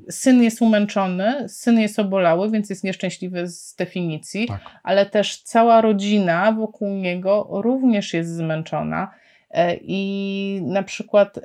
syn 0.10 0.44
jest 0.44 0.62
umęczony, 0.62 1.50
syn 1.50 1.80
jest 1.80 2.00
obolały, 2.00 2.52
więc 2.52 2.70
jest 2.70 2.84
nieszczęśliwy 2.84 3.48
z 3.48 3.76
definicji, 3.76 4.48
Tak. 4.48 4.62
ale 4.84 5.06
też 5.06 5.42
cała 5.42 5.82
rodzina 5.82 6.52
wokół 6.52 6.90
niego 6.90 7.48
również 7.52 8.14
jest 8.14 8.36
zmęczona. 8.36 9.12
E, 9.56 9.76
I 9.82 10.60
na 10.64 10.84
przykład 10.84 11.38
e, 11.38 11.42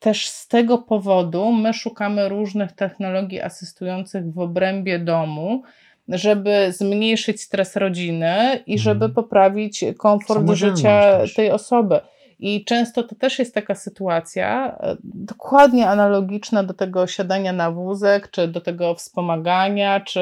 też 0.00 0.28
z 0.28 0.48
tego 0.48 0.78
powodu 0.78 1.52
my 1.52 1.72
szukamy 1.74 2.28
różnych 2.28 2.72
technologii 2.72 3.40
asystujących 3.40 4.32
w 4.32 4.38
obrębie 4.38 4.98
domu, 4.98 5.62
żeby 6.08 6.72
zmniejszyć 6.72 7.40
stres 7.42 7.76
rodziny 7.76 8.62
i 8.66 8.78
żeby 8.78 9.04
Mhm. 9.04 9.12
poprawić 9.14 9.84
komfort 9.98 10.38
Samodzielność 10.40 10.78
życia 10.80 11.18
też. 11.18 11.34
tej 11.34 11.50
osoby. 11.50 12.00
I 12.40 12.64
często 12.64 13.02
to 13.02 13.14
też 13.14 13.38
jest 13.38 13.54
taka 13.54 13.74
sytuacja, 13.74 14.78
e, 14.80 14.96
dokładnie 15.04 15.88
analogiczna 15.88 16.62
do 16.62 16.74
tego 16.74 17.06
siadania 17.06 17.52
na 17.52 17.70
wózek, 17.70 18.30
czy 18.30 18.48
do 18.48 18.60
tego 18.60 18.94
wspomagania, 18.94 20.00
czy 20.00 20.20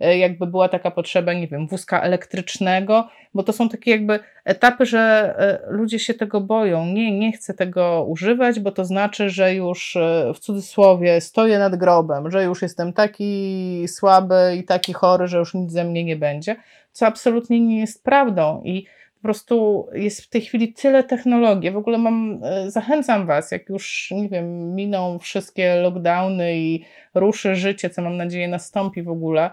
e, 0.00 0.18
jakby 0.18 0.46
była 0.46 0.68
taka 0.68 0.90
potrzeba, 0.90 1.32
nie 1.32 1.48
wiem, 1.48 1.66
wózka 1.66 2.00
elektrycznego, 2.00 3.08
bo 3.34 3.42
to 3.42 3.52
są 3.52 3.68
takie 3.68 3.90
jakby 3.90 4.20
etapy, 4.44 4.86
że 4.86 5.34
e, 5.38 5.72
ludzie 5.72 5.98
się 5.98 6.14
tego 6.14 6.40
boją. 6.40 6.86
Nie, 6.86 7.18
nie 7.18 7.32
chcę 7.32 7.54
tego 7.54 8.04
używać, 8.08 8.60
bo 8.60 8.72
to 8.72 8.84
znaczy, 8.84 9.30
że 9.30 9.54
już 9.54 9.98
w 10.34 10.38
cudzysłowie 10.38 11.20
stoję 11.20 11.58
nad 11.58 11.76
grobem, 11.76 12.30
że 12.30 12.44
już 12.44 12.62
jestem 12.62 12.92
taki 12.92 13.84
słaby 13.88 14.56
i 14.58 14.64
taki 14.64 14.92
chory, 14.92 15.26
że 15.26 15.38
już 15.38 15.54
nic 15.54 15.72
ze 15.72 15.84
mnie 15.84 16.04
nie 16.04 16.16
będzie, 16.16 16.56
co 16.92 17.06
absolutnie 17.06 17.60
nie 17.60 17.80
jest 17.80 18.04
prawdą. 18.04 18.62
I 18.64 18.86
po 19.22 19.26
prostu 19.26 19.86
jest 19.92 20.20
w 20.20 20.28
tej 20.28 20.40
chwili 20.40 20.72
tyle 20.72 21.04
technologii. 21.04 21.70
W 21.70 21.76
ogóle 21.76 21.98
mam, 21.98 22.40
e, 22.44 22.70
zachęcam 22.70 23.26
Was, 23.26 23.50
jak 23.50 23.68
już, 23.68 24.08
nie 24.10 24.28
wiem, 24.28 24.74
miną 24.74 25.18
wszystkie 25.18 25.74
lockdowny 25.74 26.56
i 26.58 26.84
ruszy 27.14 27.54
życie, 27.54 27.90
co 27.90 28.02
mam 28.02 28.16
nadzieję 28.16 28.48
nastąpi 28.48 29.02
w 29.02 29.08
ogóle, 29.08 29.50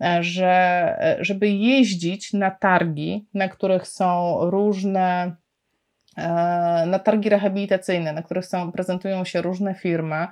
e, 0.00 0.22
że, 0.22 0.48
e, 1.00 1.16
żeby 1.20 1.48
jeździć 1.48 2.32
na 2.32 2.50
targi, 2.50 3.26
na 3.34 3.48
których 3.48 3.86
są 3.86 4.36
różne, 4.40 5.36
na 6.86 6.98
targi 6.98 7.28
rehabilitacyjne, 7.28 8.12
na 8.12 8.22
których 8.22 8.46
są, 8.46 8.72
prezentują 8.72 9.24
się 9.24 9.42
różne 9.42 9.74
firmy 9.74 10.26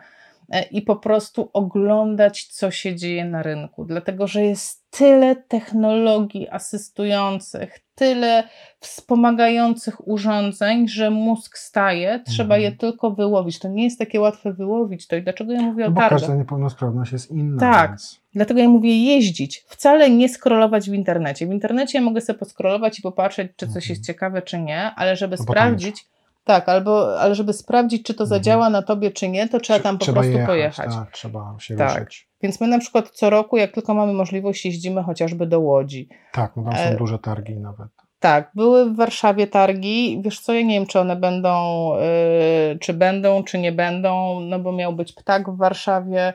i 0.70 0.82
po 0.82 0.96
prostu 0.96 1.50
oglądać, 1.52 2.44
co 2.46 2.70
się 2.70 2.96
dzieje 2.96 3.24
na 3.24 3.42
rynku, 3.42 3.84
dlatego 3.84 4.26
że 4.26 4.42
jest 4.44 4.90
tyle 4.90 5.37
technologii 5.37 6.48
asystujących, 6.48 7.78
tyle 7.94 8.44
wspomagających 8.80 10.08
urządzeń, 10.08 10.88
że 10.88 11.11
mózg 11.11 11.58
staje, 11.58 12.20
trzeba 12.26 12.54
Mhm. 12.54 12.62
je 12.62 12.78
tylko 12.78 13.11
wyłowić. 13.11 13.58
To 13.58 13.68
nie 13.68 13.84
jest 13.84 13.98
takie 13.98 14.20
łatwe 14.20 14.52
wyłowić 14.52 15.06
to 15.06 15.16
i 15.16 15.22
dlaczego 15.22 15.52
ja 15.52 15.62
mówię 15.62 15.84
No 15.84 15.88
o 15.88 15.92
bo 15.92 16.00
targach? 16.00 16.20
każda 16.20 16.34
niepełnosprawność 16.34 17.12
jest 17.12 17.30
inna. 17.30 17.61
Tak. 17.61 17.90
Więc... 17.90 18.20
Dlatego 18.34 18.61
ja 18.61 18.68
mówię 18.68 19.04
jeździć, 19.04 19.64
wcale 19.68 20.11
nie 20.11 20.28
scrollować 20.28 20.90
w 20.90 20.94
internecie. 20.94 21.46
W 21.46 21.50
internecie 21.52 22.00
mogę 22.00 22.20
sobie 22.20 22.38
poscrollować 22.38 22.98
i 22.98 23.02
popatrzeć, 23.02 23.52
czy 23.56 23.66
coś 23.66 23.76
Mhm. 23.76 23.90
jest 23.90 24.06
ciekawe, 24.06 24.42
czy 24.42 24.58
nie, 24.58 24.80
ale 24.96 25.16
żeby 25.16 25.37
No 25.38 25.42
sprawdzić, 25.42 26.06
tak, 26.48 26.68
albo, 26.68 27.20
ale 27.20 27.34
żeby 27.34 27.52
sprawdzić, 27.52 28.02
czy 28.02 28.14
to 28.14 28.24
Mhm. 28.24 28.28
zadziała 28.28 28.70
na 28.70 28.82
tobie, 28.82 29.11
czy 29.11 29.28
nie, 29.28 29.48
to 29.48 29.61
trzeba 29.61 29.78
tam 29.80 29.98
po 29.98 30.04
trzeba 30.04 30.14
prostu 30.20 30.32
jechać, 30.32 30.46
pojechać. 30.48 30.94
Tak, 30.94 31.11
trzeba 31.12 31.56
się 31.61 31.76
Tak. 31.76 31.98
ruszyć. 31.98 32.28
Więc 32.42 32.61
my 32.61 32.66
na 32.68 32.78
przykład 32.78 33.11
co 33.11 33.30
roku, 33.30 33.56
jak 33.56 33.72
tylko 33.72 33.94
mamy 33.94 34.12
możliwość, 34.12 34.64
jeździmy 34.64 35.02
chociażby 35.02 35.46
do 35.46 35.61
Łodzi. 35.61 36.08
Tak, 36.32 36.52
no 36.56 36.62
tam 36.62 36.72
są 36.72 36.78
E, 36.78 36.96
duże 36.96 37.18
targi 37.18 37.56
nawet. 37.56 37.88
Tak, 38.20 38.50
były 38.54 38.90
w 38.90 38.96
Warszawie 38.96 39.46
targi. 39.46 40.20
Wiesz 40.24 40.40
co, 40.40 40.52
ja 40.52 40.62
nie 40.62 40.74
wiem, 40.74 40.87
czy 40.87 41.00
one 41.00 41.16
będą, 41.16 41.90
yy, 42.70 42.78
czy 42.78 42.94
będą, 42.94 43.42
czy 43.44 43.58
nie 43.58 43.72
będą, 43.72 44.40
no 44.40 44.58
bo 44.58 44.72
miał 44.72 44.92
być 44.92 45.12
ptak 45.12 45.50
w 45.50 45.56
Warszawie, 45.56 46.32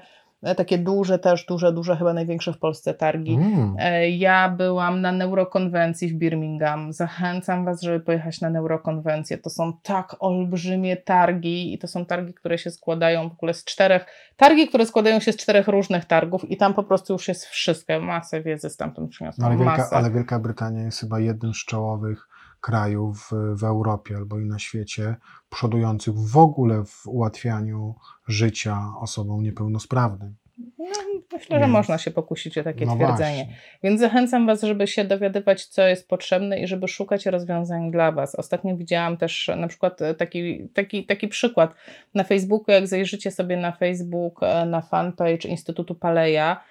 takie 0.57 0.77
duże 0.77 1.19
też, 1.19 1.45
duże, 1.45 1.73
duże, 1.73 1.95
chyba 1.95 2.13
największe 2.13 2.53
w 2.53 2.57
Polsce 2.57 2.93
targi. 2.93 3.33
Mm. 3.33 3.75
E, 3.79 4.09
Ja 4.09 4.49
byłam 4.49 5.01
na 5.01 5.11
neurokonwencji 5.11 6.07
w 6.07 6.13
Birmingham. 6.13 6.93
Zachęcam 6.93 7.65
Was, 7.65 7.81
żeby 7.81 7.99
pojechać 7.99 8.41
na 8.41 8.49
neurokonwencję. 8.49 9.37
To 9.37 9.49
są 9.49 9.73
tak 9.83 10.15
olbrzymie 10.19 10.97
targi 10.97 11.73
i 11.73 11.77
to 11.77 11.87
są 11.87 12.05
targi, 12.05 12.33
które 12.33 12.57
się 12.57 12.71
składają 12.71 13.29
w 13.29 13.33
ogóle 13.33 13.53
z 13.53 13.63
czterech, 13.63 14.05
targi, 14.37 14.67
które 14.67 14.85
składają 14.85 15.19
się 15.19 15.31
z 15.31 15.37
czterech 15.37 15.67
różnych 15.67 16.05
targów 16.05 16.51
i 16.51 16.57
tam 16.57 16.73
po 16.73 16.83
prostu 16.83 17.13
już 17.13 17.27
jest 17.27 17.45
wszystko. 17.45 17.99
Masę 18.01 18.41
wiedzy 18.41 18.69
stamtąd 18.69 19.07
No, 19.07 19.11
przyniosłam. 19.11 19.51
ale, 19.51 19.57
Wielka, 19.57 19.89
ale 19.91 20.11
Wielka 20.11 20.39
Brytania 20.39 20.83
jest 20.83 20.99
chyba 20.99 21.19
jednym 21.19 21.53
z 21.53 21.65
czołowych 21.65 22.27
krajów 22.63 23.29
w, 23.57 23.63
Europie 23.63 24.15
albo 24.15 24.39
i 24.39 24.45
na 24.45 24.59
świecie, 24.59 25.15
przodujących 25.49 26.13
w 26.13 26.37
ogóle 26.37 26.83
w 26.85 27.07
ułatwianiu 27.07 27.95
życia 28.27 28.77
osobom 28.99 29.43
niepełnosprawnym. 29.43 30.35
No, 30.79 30.85
myślę, 31.33 31.55
że 31.55 31.59
Więc- 31.59 31.71
można 31.71 31.97
się 31.97 32.11
pokusić 32.11 32.57
o 32.57 32.63
takie 32.63 32.85
no 32.85 32.95
twierdzenie. 32.95 33.35
właśnie. 33.45 33.55
Więc 33.83 33.99
zachęcam 34.01 34.45
Was, 34.45 34.61
żeby 34.61 34.87
się 34.87 35.05
dowiadywać, 35.05 35.65
co 35.65 35.81
jest 35.87 36.07
potrzebne 36.07 36.59
i 36.59 36.67
żeby 36.67 36.87
szukać 36.87 37.25
rozwiązań 37.25 37.91
dla 37.91 38.11
Was. 38.11 38.35
Ostatnio 38.35 38.77
widziałam 38.77 39.17
też 39.17 39.51
na 39.57 39.67
przykład 39.67 40.01
e, 40.01 40.13
taki, 40.13 40.69
taki, 40.73 41.05
taki 41.05 41.27
przykład 41.27 41.73
na 42.13 42.23
Facebooku, 42.23 42.71
jak 42.73 42.87
zajrzycie 42.87 43.31
sobie 43.31 43.57
na 43.57 43.71
Facebook, 43.71 44.43
e, 44.43 44.65
na 44.65 44.81
fanpage 44.81 45.47
Instytutu 45.47 45.95
Paleja, 45.95 46.63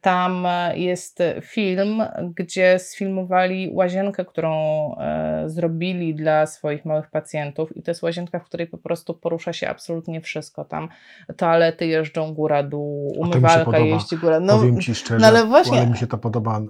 tam 0.00 0.46
e, 0.46 0.78
jest 0.78 1.18
film, 1.40 2.02
gdzie 2.36 2.78
sfilmowali 2.78 3.70
łazienkę, 3.72 4.24
którą 4.24 4.54
e, 4.96 5.42
zrobili 5.46 6.14
dla 6.14 6.46
swoich 6.46 6.84
małych 6.84 7.10
pacjentów 7.10 7.76
i 7.76 7.82
to 7.82 7.90
jest 7.90 8.02
łazienka, 8.02 8.38
w 8.38 8.44
której 8.44 8.66
po 8.66 8.78
prostu 8.78 9.14
porusza 9.14 9.52
się 9.52 9.68
absolutnie 9.68 10.20
wszystko. 10.20 10.64
Tam 10.64 10.88
toalety 11.36 11.86
jeżdżą 11.86 12.34
góra-dół, 12.34 13.12
umywalka 13.18 13.78
jeździ 13.78 14.16
góra. 14.16 14.40
No, 14.40 14.58
Powiem 14.58 14.80
Ci 14.80 14.94
szczerze, 14.94 15.20
no 15.20 15.26
ale 15.26 15.44
właśnie- 15.44 15.78
ale 15.78 15.86
mi 15.90 15.96
się 15.96 16.06
to 16.06 16.18
podoba, 16.18 16.60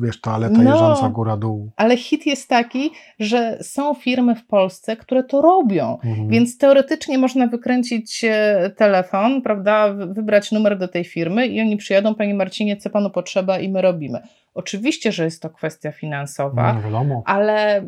wiesz, 0.00 0.20
toaleta 0.20 0.62
No. 0.62 0.70
jeżdżąca 0.70 1.08
góra-dół. 1.08 1.70
Ale 1.76 1.96
hit 1.96 2.26
jest 2.26 2.48
taki, 2.48 2.90
że 3.18 3.58
są 3.62 3.94
firmy 3.94 4.34
w 4.34 4.46
Polsce, 4.46 4.96
które 4.96 5.24
to 5.24 5.42
robią. 5.42 5.98
Mhm. 6.04 6.28
Więc 6.28 6.58
teoretycznie 6.58 7.18
można 7.18 7.46
wykręcić 7.46 8.24
e, 8.24 8.70
telefon, 8.76 9.42
prawda, 9.42 9.92
wy- 9.92 10.06
wybrać 10.14 10.52
numer 10.52 10.78
do 10.78 10.88
tej 10.88 11.04
firmy 11.04 11.46
i 11.46 11.60
oni 11.60 11.76
przyjadą, 11.76 12.09
Panie 12.14 12.34
Marcinie, 12.34 12.76
co 12.76 12.90
Panu 12.90 13.10
potrzeba 13.10 13.58
i 13.58 13.68
my 13.68 13.82
robimy. 13.82 14.20
Oczywiście, 14.54 15.12
że 15.12 15.24
jest 15.24 15.42
to 15.42 15.50
kwestia 15.50 15.92
finansowa, 15.92 16.72
No, 16.72 17.22
ale 17.26 17.80
y, 17.80 17.86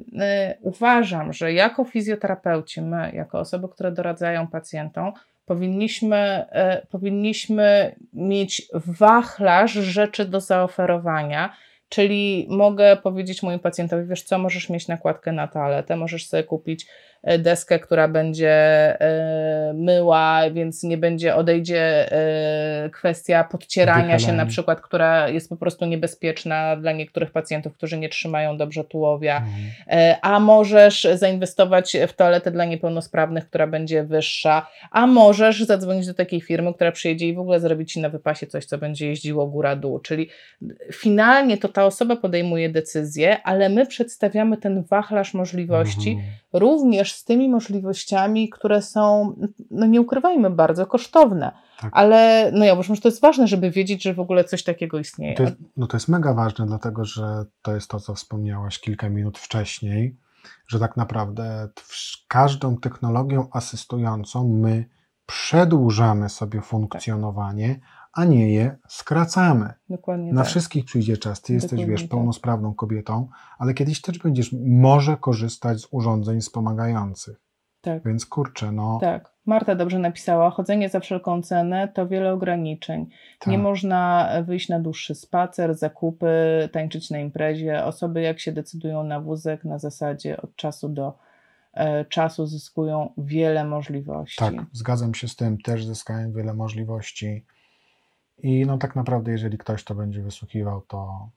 uważam, 0.61 1.33
że 1.33 1.53
jako 1.53 1.85
fizjoterapeuci, 1.85 2.83
my, 2.83 3.13
jako 3.15 3.39
osoby, 3.39 3.69
które 3.69 3.93
doradzają 3.93 4.47
pacjentom, 4.47 5.13
powinniśmy, 5.47 6.45
y, 6.83 6.87
powinniśmy 6.87 7.95
mieć 8.13 8.63
wachlarz 8.75 9.73
rzeczy 9.73 10.25
do 10.25 10.41
zaoferowania. 10.41 11.53
Czyli 11.89 12.47
mogę 12.51 12.97
powiedzieć 12.97 13.43
moim 13.43 13.59
pacjentowi, 13.59 14.09
wiesz 14.09 14.23
co, 14.23 14.39
możesz 14.39 14.71
mieć 14.71 14.89
nakładkę 14.89 15.33
na 15.33 15.49
toaletę, 15.49 15.97
możesz 15.97 16.27
sobie 16.27 16.43
kupić 16.43 16.87
deskę, 17.39 17.79
która 17.79 18.09
będzie 18.09 18.51
e, 19.01 19.73
myła, 19.75 20.41
więc 20.53 20.83
nie 20.83 20.99
będzie, 20.99 21.35
odejdzie 21.35 22.13
e, 22.13 22.91
kwestia 22.91 23.45
podcierania 23.45 24.19
się 24.19 24.33
na 24.33 24.47
przykład, 24.47 24.81
która 24.81 25.29
jest 25.29 25.49
po 25.49 25.57
prostu 25.57 25.85
niebezpieczna 25.87 26.77
dla 26.77 26.93
niektórych 26.93 27.31
pacjentów, 27.31 27.75
którzy 27.75 27.99
nie 27.99 28.09
trzymają 28.09 28.57
dobrze 28.57 28.85
tułowia. 28.85 29.37
Mhm. 29.37 29.53
E, 29.89 30.17
A 30.23 30.41
możesz 30.41 31.07
zainwestować 31.15 31.97
w 32.09 32.13
toaletę 32.13 32.51
dla 32.51 32.65
niepełnosprawnych, 32.65 33.49
która 33.49 33.67
będzie 33.67 34.05
wyższa, 34.05 34.67
a 34.91 35.07
możesz 35.07 35.65
zadzwonić 35.65 36.07
do 36.07 36.15
takiej 36.15 36.41
firmy, 36.41 36.75
która 36.75 36.93
przyjedzie 36.93 37.29
i 37.29 37.35
w 37.35 37.39
ogóle 37.39 37.61
zrobi 37.61 37.87
ci 37.87 38.01
na 38.01 38.09
wypasie 38.09 38.47
coś, 38.47 38.65
co 38.65 38.79
będzie 38.79 39.07
jeździło 39.07 39.47
góra-dół. 39.47 39.99
Czyli 39.99 40.29
finalnie 40.93 41.59
to 41.59 41.69
ta 41.69 41.87
osoba 41.87 42.17
podejmuje 42.17 42.69
decyzję, 42.71 43.43
ale 43.43 43.69
my 43.69 43.87
przedstawiamy 43.87 44.57
ten 44.57 44.83
wachlarz 44.83 45.35
możliwości, 45.35 46.11
Mhm. 46.11 46.29
również 46.53 47.12
też 47.13 47.21
z 47.21 47.25
tymi 47.25 47.49
możliwościami, 47.49 48.49
które 48.51 48.83
są, 48.83 49.35
no 49.71 49.87
nie 49.87 50.01
ukrywajmy, 50.01 50.51
bardzo 50.51 50.87
kosztowne. 50.87 51.53
Tak. 51.81 51.91
Ale 51.95 52.51
no 52.55 52.65
ja 52.65 52.73
uważam, 52.73 52.97
że 52.97 53.03
to 53.03 53.09
jest 53.09 53.21
ważne, 53.21 53.47
żeby 53.47 53.71
wiedzieć, 53.71 54.03
że 54.03 54.15
w 54.15 54.21
ogóle 54.21 54.45
coś 54.45 54.65
takiego 54.65 54.99
istnieje. 54.99 55.35
To 55.35 55.43
jest, 55.43 55.57
no 55.77 55.87
to 55.87 55.97
jest 55.97 56.09
mega 56.09 56.35
ważne, 56.35 56.67
dlatego 56.67 57.05
że 57.05 57.45
to 57.63 57.75
jest 57.75 57.91
to, 57.91 58.01
co 58.01 58.15
wspomniałaś 58.15 58.79
kilka 58.79 59.09
minut 59.09 59.39
wcześniej, 59.39 60.17
że 60.67 60.79
tak 60.79 60.97
naprawdę 60.97 61.69
każdą 62.29 62.77
technologią 62.77 63.49
asystującą 63.53 64.49
my 64.49 64.85
przedłużamy 65.27 66.29
sobie 66.29 66.61
funkcjonowanie, 66.61 67.81
a 68.13 68.25
nie 68.25 68.53
je 68.55 68.79
skracamy. 68.89 69.73
Dokładnie 69.91 70.33
Na 70.33 70.41
tak. 70.41 70.51
wszystkich 70.51 70.85
przyjdzie 70.85 71.17
czas. 71.17 71.43
Ty 71.43 71.53
jesteś, 71.53 71.71
Dokładnie 71.71 71.93
wiesz, 71.93 72.01
tak. 72.03 72.11
pełnosprawną 72.11 72.75
kobietą, 72.75 73.29
ale 73.59 73.75
kiedyś 73.75 74.01
też 74.01 74.19
będziesz 74.19 74.53
może 74.67 75.17
korzystać 75.17 75.81
z 75.81 75.89
urządzeń 75.91 76.41
wspomagających. 76.41 77.41
Tak. 77.81 78.05
Więc 78.05 78.27
kurczę, 78.27 78.73
no. 78.73 78.99
Tak. 79.01 79.33
Marta 79.47 79.75
dobrze 79.75 79.99
napisała, 79.99 80.51
chodzenie 80.51 80.89
za 80.89 81.01
wszelką 81.01 81.43
cenę 81.43 81.89
to 81.89 82.09
wiele 82.09 82.33
ograniczeń. 82.33 83.07
tak. 83.39 83.49
Nie 83.49 83.59
można 83.59 84.29
wyjść 84.47 84.69
na 84.69 84.81
dłuższy 84.81 85.15
spacer, 85.15 85.75
zakupy, 85.75 86.29
tańczyć 86.73 87.11
na 87.11 87.19
imprezie. 87.19 87.85
Osoby 87.85 88.21
jak 88.21 88.41
się 88.41 88.53
decydują 88.53 89.05
na 89.05 89.21
wózek 89.21 89.65
na 89.65 89.79
zasadzie 89.79 90.43
od 90.43 90.57
czasu 90.57 90.89
do 90.89 91.19
e, 91.75 92.05
czasu 92.05 92.47
zyskują 92.47 93.13
wiele 93.19 93.65
możliwości. 93.65 94.39
Tak, 94.39 94.55
zgadzam 94.73 95.15
się 95.15 95.29
z 95.29 95.37
tym, 95.37 95.59
też 95.59 95.85
zyskałem 95.87 96.33
wiele 96.33 96.55
możliwości. 96.55 97.45
I 98.43 98.67
no 98.67 98.79
tak 98.79 98.97
naprawdę, 98.97 99.33
jeżeli 99.33 99.59
ktoś 99.59 99.85
to 99.85 99.95
będzie 99.95 100.23
wysłuchiwał, 100.23 100.81
to 100.81 101.31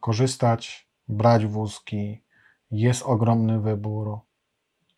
korzystać, 0.00 0.88
brać 1.08 1.46
wózki, 1.46 2.22
jest 2.70 3.02
ogromny 3.02 3.60
wybór. 3.60 4.18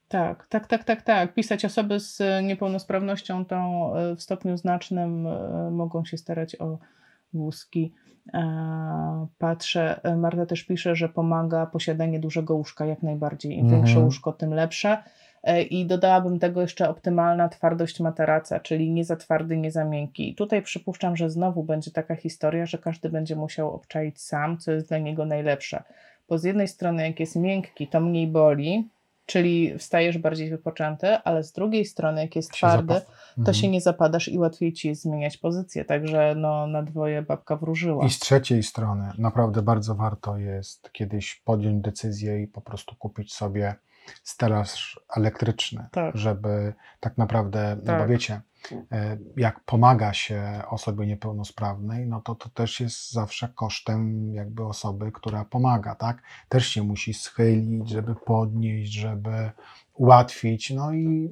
Tak, 0.08 0.46
tak, 0.46 0.66
tak, 0.66 0.84
tak, 0.84 1.02
tak. 1.02 1.34
Pisać 1.34 1.64
osoby 1.64 2.00
z 2.00 2.22
niepełnosprawnością 2.44 3.44
tą 3.44 3.90
e, 3.94 4.16
w 4.16 4.22
stopniu 4.22 4.56
znacznym 4.56 5.26
e, 5.26 5.70
mogą 5.70 6.04
się 6.04 6.16
starać 6.16 6.60
o 6.60 6.78
wózki. 7.32 7.94
E, 8.34 9.26
Patrzę, 9.38 10.00
Marta 10.16 10.46
też 10.46 10.64
pisze, 10.64 10.96
że 10.96 11.08
pomaga 11.08 11.66
posiadanie 11.66 12.20
dużego 12.20 12.54
łóżka 12.54 12.86
jak 12.86 13.02
najbardziej. 13.02 13.52
Im 13.52 13.64
Mhm. 13.64 13.82
większe 13.82 14.00
łóżko, 14.00 14.32
tym 14.32 14.54
lepsze. 14.54 15.02
E, 15.46 15.62
I 15.62 15.86
dodałabym 15.86 16.38
tego 16.38 16.60
jeszcze 16.60 16.88
optymalna 16.88 17.48
twardość 17.48 18.00
materaca, 18.00 18.60
czyli 18.60 18.90
nie 18.90 19.04
za 19.04 19.16
twardy, 19.16 19.56
nie 19.56 19.70
za 19.70 19.84
miękki. 19.84 20.30
I 20.30 20.34
tutaj 20.34 20.62
przypuszczam, 20.62 21.16
że 21.16 21.30
znowu 21.30 21.62
będzie 21.62 21.90
taka 21.90 22.16
historia, 22.16 22.66
że 22.66 22.78
każdy 22.78 23.08
będzie 23.08 23.36
musiał 23.36 23.74
obczaić 23.74 24.20
sam, 24.20 24.58
co 24.58 24.72
jest 24.72 24.88
dla 24.88 24.98
niego 24.98 25.26
najlepsze. 25.26 25.82
Bo 26.28 26.38
z 26.38 26.44
jednej 26.44 26.68
strony, 26.68 27.06
jak 27.08 27.20
jest 27.20 27.36
miękki, 27.36 27.86
to 27.88 28.00
mniej 28.00 28.26
boli, 28.26 28.88
czyli 29.26 29.78
wstajesz 29.78 30.18
bardziej 30.18 30.50
wypoczęty, 30.50 31.06
ale 31.16 31.44
z 31.44 31.52
drugiej 31.52 31.84
strony, 31.84 32.20
jak 32.20 32.36
jest 32.36 32.52
twardy, 32.52 32.94
to 32.94 33.38
Mhm. 33.38 33.54
się 33.54 33.68
nie 33.68 33.80
zapadasz 33.80 34.28
i 34.28 34.38
łatwiej 34.38 34.72
ci 34.72 34.88
jest 34.88 35.02
zmieniać 35.02 35.36
pozycję. 35.36 35.84
Także 35.84 36.34
no, 36.36 36.66
na 36.66 36.82
dwoje 36.82 37.22
babka 37.22 37.56
wróżyła. 37.56 38.06
I 38.06 38.10
z 38.10 38.18
trzeciej 38.18 38.62
strony, 38.62 39.10
naprawdę 39.18 39.62
bardzo 39.62 39.94
warto 39.94 40.38
jest 40.38 40.92
kiedyś 40.92 41.42
podjąć 41.44 41.82
decyzję 41.84 42.42
i 42.42 42.46
po 42.46 42.60
prostu 42.60 42.94
kupić 42.96 43.34
sobie 43.34 43.74
stelaż 44.22 45.00
elektryczny, 45.16 45.86
Tak. 45.92 46.16
żeby 46.16 46.74
tak 47.00 47.18
naprawdę, 47.18 47.76
no 47.76 47.92
bo 47.92 47.98
Tak. 47.98 48.08
wiecie, 48.08 48.40
e, 48.92 49.18
jak 49.36 49.60
pomaga 49.60 50.12
się 50.12 50.62
osobie 50.70 51.06
niepełnosprawnej, 51.06 52.06
no 52.06 52.20
to 52.20 52.34
to 52.34 52.48
też 52.48 52.80
jest 52.80 53.12
zawsze 53.12 53.48
kosztem 53.54 54.34
jakby 54.34 54.64
osoby, 54.64 55.12
która 55.12 55.44
pomaga, 55.44 55.94
tak? 55.94 56.22
Też 56.48 56.66
się 56.66 56.82
musi 56.82 57.14
schylić, 57.14 57.88
żeby 57.90 58.14
podnieść, 58.14 58.92
żeby 58.92 59.50
ułatwić, 59.94 60.70
no 60.70 60.92
i 60.92 61.30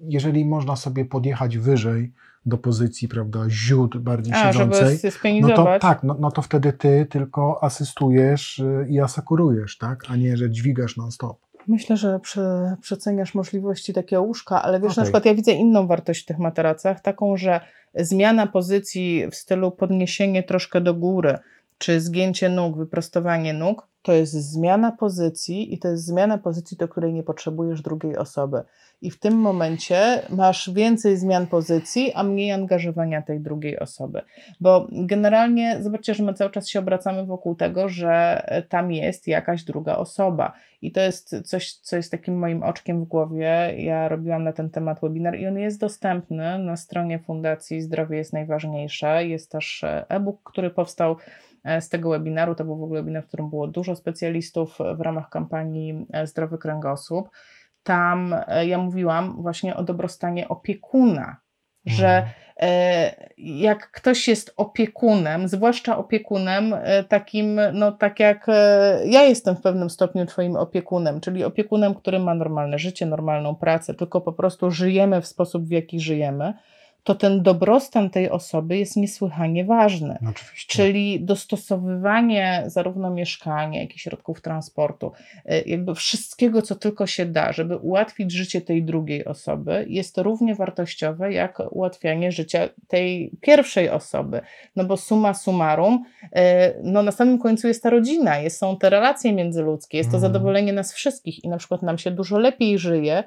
jeżeli 0.00 0.44
można 0.44 0.76
sobie 0.76 1.04
podjechać 1.04 1.58
wyżej 1.58 2.12
do 2.46 2.58
pozycji, 2.58 3.08
prawda, 3.08 3.40
ziód 3.48 3.98
bardziej 3.98 4.34
A, 4.34 4.52
siedzącej, 4.52 4.98
no 5.40 5.48
to 5.48 5.78
tak, 5.80 6.02
no, 6.02 6.16
no 6.20 6.30
to 6.30 6.42
wtedy 6.42 6.72
ty 6.72 7.06
tylko 7.10 7.64
asystujesz 7.64 8.58
y, 8.58 8.86
i 8.88 9.00
asekurujesz, 9.00 9.78
tak? 9.78 10.04
A 10.08 10.16
nie, 10.16 10.36
że 10.36 10.50
dźwigasz 10.50 10.96
non-stop. 10.96 11.49
Myślę, 11.70 11.96
że 11.96 12.20
prze, 12.20 12.76
przeceniasz 12.80 13.34
możliwości 13.34 13.92
takiego 13.92 14.22
łóżka, 14.22 14.62
ale 14.62 14.80
wiesz, 14.80 14.96
na 14.96 15.02
Okej. 15.02 15.04
przykład 15.04 15.24
ja 15.24 15.34
widzę 15.34 15.52
inną 15.52 15.86
wartość 15.86 16.22
w 16.22 16.26
tych 16.26 16.38
materacach, 16.38 17.00
taką, 17.00 17.36
że 17.36 17.60
zmiana 17.94 18.46
pozycji 18.46 19.26
w 19.30 19.34
stylu 19.34 19.70
podniesienie 19.70 20.42
troszkę 20.42 20.80
do 20.80 20.94
góry, 20.94 21.38
czy 21.78 22.00
zgięcie 22.00 22.48
nóg, 22.48 22.76
wyprostowanie 22.76 23.52
nóg, 23.52 23.86
to 24.02 24.12
jest 24.12 24.32
zmiana 24.32 24.92
pozycji 24.92 25.74
i 25.74 25.78
to 25.78 25.88
jest 25.88 26.04
zmiana 26.04 26.38
pozycji, 26.38 26.76
do 26.76 26.88
której 26.88 27.12
nie 27.12 27.22
potrzebujesz 27.22 27.82
drugiej 27.82 28.16
osoby. 28.16 28.62
I 29.02 29.10
w 29.10 29.18
tym 29.18 29.34
momencie 29.34 30.22
masz 30.30 30.70
więcej 30.70 31.16
zmian 31.16 31.46
pozycji, 31.46 32.12
a 32.14 32.22
mniej 32.22 32.52
angażowania 32.52 33.22
tej 33.22 33.40
drugiej 33.40 33.78
osoby. 33.78 34.22
Bo 34.60 34.88
generalnie 34.92 35.78
zobaczcie, 35.80 36.14
że 36.14 36.24
my 36.24 36.34
cały 36.34 36.50
czas 36.50 36.68
się 36.68 36.78
obracamy 36.78 37.26
wokół 37.26 37.54
tego, 37.54 37.88
że 37.88 38.42
tam 38.68 38.92
jest 38.92 39.26
jakaś 39.26 39.64
druga 39.64 39.96
osoba. 39.96 40.52
I 40.82 40.92
to 40.92 41.00
jest 41.00 41.42
coś, 41.44 41.72
co 41.72 41.96
jest 41.96 42.10
takim 42.10 42.38
moim 42.38 42.62
oczkiem 42.62 43.04
w 43.04 43.08
głowie. 43.08 43.74
Ja 43.76 44.08
robiłam 44.08 44.44
na 44.44 44.52
ten 44.52 44.70
temat 44.70 45.00
webinar 45.00 45.38
i 45.38 45.46
on 45.46 45.58
jest 45.58 45.80
dostępny 45.80 46.58
na 46.58 46.76
stronie 46.76 47.18
Fundacji 47.18 47.82
Zdrowie 47.82 48.16
jest 48.16 48.32
najważniejsze. 48.32 49.26
Jest 49.26 49.50
też 49.50 49.84
e, 49.84 50.04
e-book, 50.08 50.40
który 50.44 50.70
powstał 50.70 51.12
e, 51.12 51.49
z 51.80 51.88
tego 51.88 52.10
webinaru. 52.10 52.54
To 52.54 52.64
był 52.64 52.76
w 52.76 52.82
ogóle 52.82 53.00
webinar, 53.02 53.24
w 53.24 53.26
którym 53.26 53.50
było 53.50 53.66
dużo 53.66 53.96
specjalistów 53.96 54.78
w 54.96 55.00
ramach 55.00 55.28
kampanii 55.28 56.06
e, 56.12 56.26
Zdrowy 56.26 56.58
Kręgosłup. 56.58 57.30
Tam 57.82 58.34
e, 58.46 58.66
ja 58.66 58.78
mówiłam 58.78 59.42
właśnie 59.42 59.76
o 59.76 59.84
dobrostanie 59.84 60.48
opiekuna, 60.48 61.36
że 61.86 62.06
Mhm. 62.06 62.32
e, 62.60 63.30
jak 63.38 63.90
ktoś 63.90 64.28
jest 64.28 64.54
opiekunem, 64.56 65.48
zwłaszcza 65.48 65.98
opiekunem 65.98 66.74
e, 66.74 67.04
takim, 67.04 67.60
no 67.72 67.92
tak 67.92 68.20
jak 68.20 68.48
e, 68.48 69.00
ja 69.06 69.22
jestem 69.22 69.56
w 69.56 69.60
pewnym 69.60 69.90
stopniu 69.90 70.26
twoim 70.26 70.56
opiekunem, 70.56 71.20
czyli 71.20 71.44
opiekunem, 71.44 71.94
który 71.94 72.18
ma 72.18 72.34
normalne 72.34 72.78
życie, 72.78 73.06
normalną 73.06 73.54
pracę, 73.54 73.94
tylko 73.94 74.20
po 74.20 74.32
prostu 74.32 74.70
żyjemy 74.70 75.20
w 75.20 75.26
sposób, 75.26 75.64
w 75.64 75.70
jaki 75.70 76.00
żyjemy, 76.00 76.54
to 77.04 77.14
ten 77.14 77.42
dobrostan 77.42 78.10
tej 78.10 78.30
osoby 78.30 78.76
jest 78.78 78.96
niesłychanie 78.96 79.64
ważny. 79.64 80.18
Oczywiście. 80.30 80.82
Czyli 80.82 81.20
dostosowywanie 81.24 82.62
zarówno 82.66 83.10
mieszkania, 83.10 83.80
jak 83.80 83.96
i 83.96 83.98
środków 83.98 84.40
transportu, 84.42 85.12
y, 85.50 85.62
jakby 85.66 85.94
wszystkiego, 85.94 86.62
co 86.62 86.76
tylko 86.76 87.06
się 87.06 87.26
da, 87.26 87.52
żeby 87.52 87.76
ułatwić 87.76 88.32
życie 88.32 88.60
tej 88.60 88.82
drugiej 88.84 89.24
osoby, 89.24 89.86
jest 89.88 90.18
równie 90.18 90.54
wartościowe 90.54 91.32
jak 91.32 91.62
ułatwianie 91.70 92.32
życia 92.32 92.68
tej 92.88 93.30
pierwszej 93.40 93.90
osoby. 93.90 94.40
No 94.76 94.84
bo 94.84 94.96
summa 94.96 95.34
summarum, 95.34 96.04
y, 96.24 96.28
no 96.82 97.02
na 97.02 97.12
samym 97.12 97.38
końcu 97.38 97.68
jest 97.68 97.82
ta 97.82 97.90
rodzina, 97.90 98.38
jest, 98.38 98.58
są 98.58 98.76
te 98.78 98.90
relacje 98.90 99.32
międzyludzkie, 99.32 99.98
jest 99.98 100.10
to 100.10 100.16
Mhm. 100.16 100.32
zadowolenie 100.32 100.72
nas 100.72 100.92
wszystkich 100.94 101.44
i 101.44 101.48
na 101.48 101.56
przykład 101.56 101.82
nam 101.82 101.98
się 101.98 102.10
dużo 102.10 102.38
lepiej 102.38 102.78
żyje, 102.78 103.24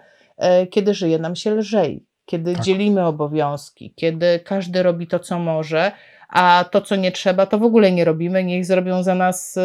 y, 0.63 0.67
kiedy 0.67 0.93
żyje 0.93 1.19
nam 1.19 1.35
się 1.35 1.51
lżej. 1.51 2.03
Kiedy 2.25 2.53
Tak. 2.53 2.63
dzielimy 2.63 3.05
obowiązki, 3.05 3.93
kiedy 3.95 4.39
każdy 4.39 4.83
robi 4.83 5.07
to, 5.07 5.19
co 5.19 5.39
może, 5.39 5.91
a 6.29 6.65
to, 6.71 6.81
co 6.81 6.95
nie 6.95 7.11
trzeba, 7.11 7.45
to 7.45 7.59
w 7.59 7.63
ogóle 7.63 7.91
nie 7.91 8.05
robimy, 8.05 8.43
niech 8.43 8.65
zrobią 8.65 9.03
za 9.03 9.15
nas 9.15 9.57
y, 9.57 9.61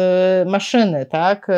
maszyny, 0.49 1.05
tak? 1.05 1.49
Y, 1.49 1.53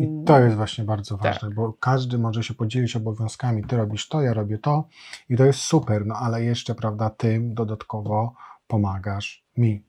I 0.00 0.24
to 0.26 0.40
jest 0.40 0.56
właśnie 0.56 0.84
bardzo 0.84 1.18
Tak. 1.18 1.32
ważne, 1.32 1.50
bo 1.50 1.72
każdy 1.72 2.18
może 2.18 2.42
się 2.42 2.54
podzielić 2.54 2.96
obowiązkami. 2.96 3.64
Ty 3.64 3.76
robisz 3.76 4.08
to, 4.08 4.22
ja 4.22 4.34
robię 4.34 4.58
to 4.58 4.84
i 5.28 5.36
to 5.36 5.44
jest 5.44 5.58
super, 5.58 6.06
no 6.06 6.14
ale 6.14 6.42
jeszcze, 6.44 6.74
prawda, 6.74 7.10
ty 7.10 7.40
dodatkowo 7.42 8.34
pomagasz 8.66 9.44
mi. 9.56 9.82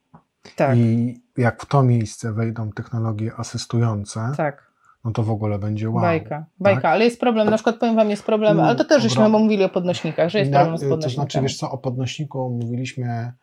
tak, 0.56 0.78
I 0.78 1.22
jak 1.38 1.62
w 1.62 1.66
to 1.66 1.84
miejsce 1.84 2.34
wejdą 2.34 2.72
technologie 2.72 3.32
asystujące, 3.38 4.32
tak. 4.38 4.72
No 5.06 5.12
to 5.12 5.24
w 5.24 5.30
ogóle 5.32 5.60
będzie 5.60 5.90
wow. 5.90 6.02
Bajka, 6.02 6.46
bajka, 6.60 6.82
tak? 6.82 6.92
ale 6.92 7.04
jest 7.06 7.20
problem, 7.20 7.50
na 7.50 7.56
przykład 7.56 7.76
powiem 7.78 7.96
Wam, 7.96 8.10
jest 8.10 8.26
problem, 8.26 8.52
Mm, 8.52 8.66
ale 8.66 8.76
to 8.76 8.86
też 8.86 9.04
żeśmy 9.04 9.30
mówili 9.30 9.64
o 9.64 9.70
podnośnikach, 9.70 10.30
że 10.30 10.40
jest 10.40 10.52
Na- 10.52 10.58
problem 10.60 10.78
z 10.78 10.82
to 10.82 10.90
podnośnikami. 10.90 11.16
znaczy, 11.32 11.42
wiesz 11.42 11.58
co, 11.58 11.72
o 11.72 11.78
podnośniku 11.78 12.50
mówiliśmy 12.62 13.34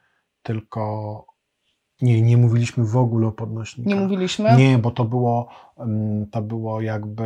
tylko... 0.43 1.25
Nie, 2.03 2.23
nie 2.23 2.37
mówiliśmy 2.37 2.85
w 2.85 2.97
ogóle 2.97 3.27
o 3.27 3.33
podnośnikach. 3.33 3.95
Nie 3.95 4.01
mówiliśmy? 4.01 4.57
Nie, 4.57 4.79
bo 4.79 4.91
to 4.91 5.05
było, 5.05 5.49
mm, 5.79 6.27
to 6.31 6.43
było 6.43 6.81
jakby 6.81 7.25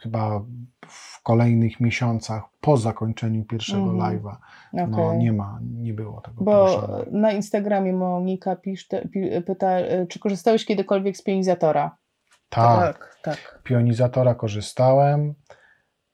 chyba 0.00 0.40
w 0.88 1.22
kolejnych 1.22 1.80
miesiącach 1.80 2.42
po 2.60 2.76
zakończeniu 2.76 3.44
pierwszego 3.44 3.82
Mhm. 3.90 4.18
live'a. 4.18 4.36
Okej. 4.72 4.86
No 4.88 5.14
nie 5.14 5.32
ma, 5.32 5.58
nie 5.74 5.94
było 5.94 6.20
tego 6.20 6.44
Bo 6.44 6.82
na 7.10 7.32
Instagramie 7.32 7.92
Monika 7.92 8.56
pisz, 8.56 8.88
pyta, 9.46 9.70
czy 10.08 10.18
korzystałeś 10.18 10.64
kiedykolwiek 10.64 11.16
z 11.16 11.22
pionizatora? 11.22 11.96
Tak, 12.48 13.16
tak. 13.22 13.36
tak. 13.36 13.60
pionizatora 13.64 14.34
korzystałem. 14.34 15.34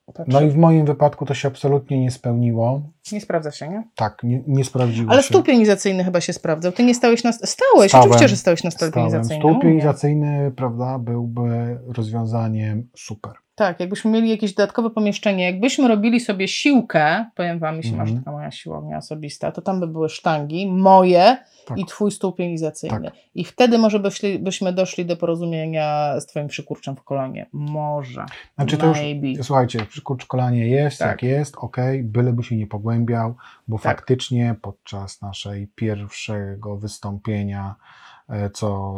Patrzę. 0.07 0.25
No 0.27 0.41
i 0.41 0.51
w 0.51 0.57
moim 0.57 0.87
wypadku 0.87 1.27
to 1.27 1.35
się 1.35 1.49
absolutnie 1.49 2.01
nie 2.01 2.11
spełniło. 2.11 2.83
Nie 3.13 3.21
sprawdza 3.21 3.51
się, 3.51 3.69
nie? 3.69 3.85
Tak, 3.97 4.23
nie, 4.23 4.43
nie 4.47 4.65
sprawdziło 4.65 5.13
Ale 5.13 5.23
się. 5.23 5.29
stół 5.29 5.43
pionizacyjny 5.43 6.05
chyba 6.05 6.21
się 6.21 6.33
sprawdzał. 6.33 6.73
Ty 6.73 6.83
nie 6.85 6.95
stałeś 6.95 7.25
na... 7.25 7.33
Stałeś, 7.33 7.91
Stałem. 7.91 8.05
oczywiście, 8.05 8.29
że 8.29 8.37
stałeś 8.37 8.65
na 8.65 8.71
stole 8.71 8.93
pionizacyjnym. 8.93 9.41
Stół 9.41 9.51
Mówię. 9.51 9.63
pionizacyjny, 9.63 10.53
prawda, 10.57 10.99
byłby 10.99 11.79
rozwiązaniem 11.87 12.89
super. 12.97 13.33
Tak, 13.57 13.81
jakbyśmy 13.81 14.11
mieli 14.11 14.31
jakieś 14.31 14.55
dodatkowe 14.55 14.91
pomieszczenie, 14.91 15.45
jakbyśmy 15.45 15.89
robili 15.89 16.21
sobie 16.21 16.49
siłkę, 16.49 17.25
powiem 17.35 17.59
Wam, 17.59 17.77
jeśli 17.77 17.93
masz 17.97 18.09
Mhm. 18.09 18.19
taka 18.25 18.33
moja 18.37 18.51
siłownia 18.51 18.99
osobista, 18.99 19.53
to 19.53 19.63
tam 19.63 19.81
by 19.81 19.87
były 19.87 20.09
sztangi 20.09 20.67
moje 20.67 21.37
Tak. 21.67 21.79
i 21.79 21.85
Twój 21.85 22.11
stół 22.11 22.33
pionizacyjny. 22.33 23.05
Tak. 23.05 23.15
I 23.35 23.45
wtedy 23.45 23.79
może 23.79 23.99
byśmy, 23.99 24.39
byśmy 24.39 24.73
doszli 24.73 25.07
do 25.07 25.17
porozumienia 25.17 26.15
z 26.21 26.27
Twoim 26.27 26.49
przykurczem 26.49 26.97
w 26.97 27.03
kolonie. 27.05 27.47
Może. 27.53 28.25
Znaczy 28.55 28.77
to 28.77 28.87
już, 28.87 28.99
Maybe. 28.99 29.43
słuchajcie, 29.45 29.87
przykurcz 29.87 30.27
kolanie 30.27 30.67
jest, 30.69 30.99
Tak. 30.99 31.09
jak 31.09 31.23
jest, 31.23 31.57
ok, 31.59 31.77
byleby 32.03 32.43
się 32.43 32.57
nie 32.57 32.67
pogłębiał, 32.67 33.35
bo 33.69 33.79
Tak. 33.79 33.83
faktycznie 33.97 34.55
podczas 34.63 35.23
naszej 35.23 35.69
pierwszego 35.75 36.77
wystąpienia, 36.77 37.75
co 38.53 38.95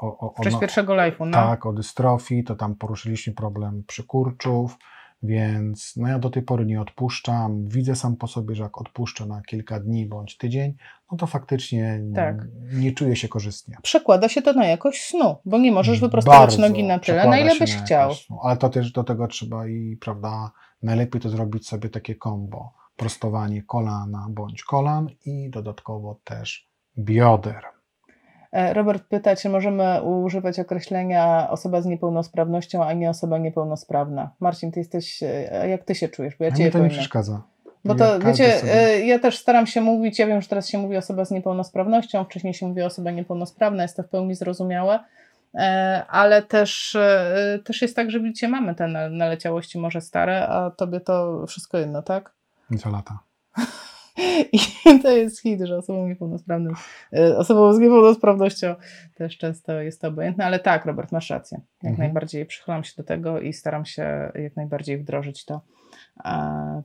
o, 0.00 0.18
o, 0.18 0.34
o, 0.34 0.60
pierwszego 0.60 0.94
live'u, 0.94 1.26
no. 1.26 1.32
tak, 1.32 1.66
o 1.66 1.72
dystrofii, 1.72 2.44
to 2.44 2.54
tam 2.54 2.74
poruszyliśmy 2.74 3.32
problem 3.32 3.84
przykurczów, 3.86 4.76
więc 5.22 5.96
no 5.96 6.08
ja 6.08 6.18
do 6.18 6.30
tej 6.30 6.42
pory 6.42 6.66
nie 6.66 6.80
odpuszczam. 6.80 7.68
Widzę 7.68 7.96
sam 7.96 8.16
po 8.16 8.26
sobie, 8.26 8.54
że 8.54 8.62
jak 8.62 8.80
odpuszczę 8.80 9.26
na 9.26 9.42
kilka 9.42 9.80
dni 9.80 10.06
bądź 10.06 10.36
tydzień, 10.36 10.74
no 11.12 11.18
to 11.18 11.26
faktycznie 11.26 12.00
Tak. 12.14 12.36
nie, 12.72 12.80
nie 12.80 12.92
czuję 12.92 13.16
się 13.16 13.28
korzystnie. 13.28 13.76
Przekłada 13.82 14.28
się 14.28 14.42
to 14.42 14.52
na 14.52 14.66
jakość 14.66 15.04
snu, 15.04 15.36
bo 15.44 15.58
nie 15.58 15.72
możesz 15.72 16.00
wyprostować 16.00 16.38
Bardzo 16.40 16.58
nogi 16.58 16.84
na 16.84 16.98
tyle, 16.98 17.28
na 17.28 17.38
ile 17.38 17.58
byś 17.58 17.76
na 17.76 17.82
chciał. 17.82 18.10
Ale 18.42 18.56
to 18.56 18.68
też 18.68 18.92
do 18.92 19.04
tego 19.04 19.26
trzeba 19.26 19.66
i, 19.66 19.96
prawda, 20.00 20.50
najlepiej 20.82 21.20
to 21.20 21.28
zrobić 21.28 21.68
sobie 21.68 21.88
takie 21.88 22.14
kombo. 22.14 22.72
Prostowanie 22.96 23.62
kolana 23.62 24.26
bądź 24.30 24.64
kolan 24.64 25.08
i 25.26 25.50
dodatkowo 25.50 26.20
też 26.24 26.68
bioder. 26.98 27.73
E, 28.54 28.74
Robert 28.74 29.04
pyta, 29.08 29.36
czy 29.36 29.48
możemy 29.48 30.02
używać 30.02 30.60
określenia 30.60 31.50
osoba 31.50 31.80
z 31.82 31.86
niepełnosprawnością, 31.86 32.84
a 32.84 32.92
nie 32.92 33.10
osoba 33.10 33.38
niepełnosprawna. 33.38 34.30
Marcin, 34.40 34.72
ty 34.72 34.80
jesteś, 34.80 35.22
e, 35.22 35.68
jak 35.68 35.84
ty 35.84 35.94
się 35.94 36.08
czujesz? 36.08 36.36
Bo 36.38 36.44
ja 36.44 36.52
cię 36.52 36.70
to 36.70 36.78
nie 36.78 36.88
przeszkadza. 36.90 37.42
Bo 37.84 37.94
to 37.94 38.04
każdy 38.04 38.26
wiecie, 38.28 38.58
sobie- 38.58 38.72
e, 38.74 39.00
ja 39.06 39.18
też 39.18 39.38
staram 39.38 39.66
się 39.66 39.80
mówić, 39.80 40.18
ja 40.18 40.26
wiem, 40.26 40.42
że 40.42 40.48
teraz 40.48 40.68
się 40.68 40.78
mówi 40.78 40.96
osoba 40.96 41.24
z 41.24 41.30
niepełnosprawnością, 41.30 42.24
wcześniej 42.24 42.54
się 42.54 42.66
mówi 42.66 42.82
osoba 42.82 43.10
niepełnosprawna, 43.10 43.82
jest 43.82 43.96
to 43.96 44.02
w 44.02 44.08
pełni 44.08 44.34
zrozumiałe, 44.34 45.00
ale 46.08 46.42
też, 46.42 46.96
też 47.64 47.82
jest 47.82 47.96
tak, 47.96 48.10
że 48.10 48.20
widzicie, 48.20 48.48
mamy 48.48 48.74
te 48.74 48.86
na- 48.88 49.08
naleciałości 49.08 49.78
może 49.78 50.00
stare, 50.00 50.48
a 50.48 50.70
tobie 50.70 51.00
to 51.00 51.46
wszystko 51.46 51.78
jedno, 51.78 52.02
tak? 52.02 52.32
Nieco 52.70 52.90
lata. 52.90 53.18
I 54.52 54.58
to 55.02 55.10
jest 55.10 55.40
hit, 55.42 55.60
że 55.60 55.76
osobą 55.76 56.08
niepełnosprawną, 56.08 56.70
e, 57.12 57.36
osobą 57.36 57.72
z 57.72 57.78
niepełnosprawnością 57.78 58.74
też 59.14 59.38
często 59.38 59.80
jest 59.80 60.00
to 60.00 60.08
obojętne, 60.08 60.44
ale 60.44 60.58
tak, 60.58 60.86
Robert, 60.86 61.12
masz 61.12 61.30
rację. 61.30 61.60
Jak 61.82 61.90
Mhm. 61.90 62.08
najbardziej 62.08 62.46
przychylam 62.46 62.84
się 62.84 62.92
do 62.96 63.02
tego 63.02 63.40
i 63.40 63.52
staram 63.52 63.84
się 63.84 64.32
jak 64.34 64.56
najbardziej 64.56 64.98
wdrożyć 64.98 65.44
to, 65.44 65.60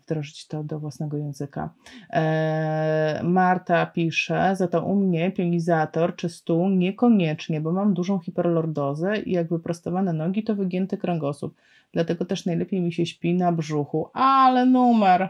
wdrożyć 0.04 0.48
to 0.48 0.64
do 0.64 0.80
własnego 0.80 1.18
języka. 1.18 1.70
E, 2.14 3.22
Marta 3.24 3.86
pisze, 3.86 4.56
za 4.56 4.68
to 4.68 4.86
u 4.86 4.96
mnie 4.96 5.32
pionizator 5.32 6.16
czy 6.16 6.30
stół 6.30 6.70
niekoniecznie, 6.70 7.62
bo 7.62 7.72
mam 7.72 7.94
dużą 7.94 8.20
hiperlordozę 8.20 9.18
i 9.18 9.32
jak 9.32 9.50
wyprostowane 9.50 10.14
nogi, 10.14 10.44
to 10.44 10.56
wygięty 10.56 10.98
kręgosłup. 10.98 11.56
Dlatego 11.94 12.26
też 12.26 12.46
najlepiej 12.46 12.82
mi 12.82 12.94
się 12.94 13.06
śpi 13.06 13.34
na 13.34 13.52
brzuchu. 13.52 14.10
Ale 14.14 14.66
numer! 14.66 15.30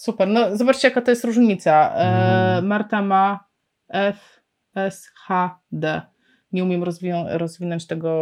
Super. 0.00 0.28
No 0.28 0.56
zobaczcie, 0.56 0.88
jaka 0.88 1.02
to 1.02 1.10
jest 1.10 1.24
różnica. 1.24 1.92
E, 1.94 2.50
Mm. 2.56 2.66
Marta 2.66 3.02
ma 3.02 3.44
F, 3.88 4.40
S, 4.74 5.10
H, 5.26 5.58
D. 5.72 6.02
Nie 6.52 6.64
umiem 6.64 6.84
rozwią- 6.84 7.26
rozwinąć 7.38 7.86
tego, 7.86 8.12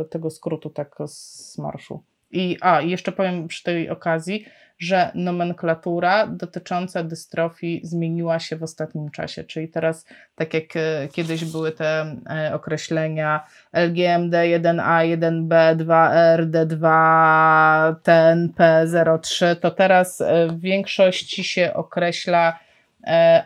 e, 0.00 0.04
tego 0.04 0.30
skrótu 0.30 0.70
tak 0.70 0.96
z 1.06 1.58
marszu. 1.58 2.04
I, 2.30 2.56
a, 2.60 2.80
i 2.80 2.90
jeszcze 2.90 3.12
powiem 3.12 3.48
przy 3.48 3.62
tej 3.62 3.90
okazji, 3.90 4.44
że 4.82 5.10
nomenklatura 5.14 6.26
dotycząca 6.26 7.02
dystrofii 7.02 7.80
zmieniła 7.84 8.38
się 8.38 8.56
w 8.56 8.62
ostatnim 8.62 9.10
czasie. 9.10 9.44
Czyli 9.44 9.68
teraz, 9.68 10.06
tak 10.34 10.54
jak 10.54 10.76
e, 10.76 11.08
kiedyś 11.12 11.44
były 11.44 11.72
te 11.72 12.16
e, 12.30 12.54
określenia 12.54 13.46
LGMD 13.72 14.34
1A, 14.34 15.18
1B, 15.18 15.76
2R, 15.76 16.50
D2, 16.50 17.94
TNP 18.02 18.86
03, 19.22 19.56
to 19.60 19.70
teraz 19.70 20.20
e, 20.20 20.46
w 20.46 20.60
większości 20.60 21.44
się 21.44 21.74
określa 21.74 22.58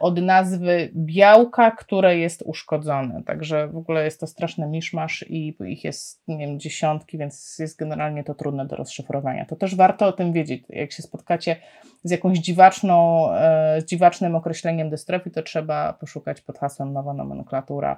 od 0.01 0.21
nazwy 0.21 0.91
białka, 0.95 1.71
które 1.71 2.19
jest 2.19 2.43
uszkodzone. 2.47 3.23
Także 3.23 3.69
w 3.69 3.77
ogóle 3.77 4.05
jest 4.05 4.21
to 4.21 4.27
straszny 4.27 4.67
miszmasz 4.67 5.25
i 5.29 5.57
ich 5.61 5.85
jest, 5.85 6.23
nie 6.29 6.39
wiem, 6.39 6.61
dziesiątki, 6.61 7.19
więc 7.19 7.59
jest 7.59 7.79
generalnie 7.79 8.25
to 8.25 8.35
trudne 8.35 8.67
do 8.67 8.77
rozszyfrowania. 8.77 9.45
To 9.45 9.57
też 9.57 9.75
warto 9.75 10.07
o 10.07 10.13
tym 10.13 10.33
wiedzieć. 10.33 10.65
Jak 10.69 10.93
się 10.93 11.03
spotkacie 11.03 11.57
z 12.05 12.11
jakąś 12.11 12.39
dziwaczną, 12.39 13.29
e, 13.33 13.81
z 13.81 13.85
dziwacznym 13.85 14.35
określeniem 14.35 14.91
dystrofii, 14.91 15.31
to 15.31 15.43
trzeba 15.43 15.93
poszukać 15.93 16.41
pod 16.41 16.59
hasłem 16.59 16.93
nowa 16.93 17.15
nomenklatura 17.15 17.97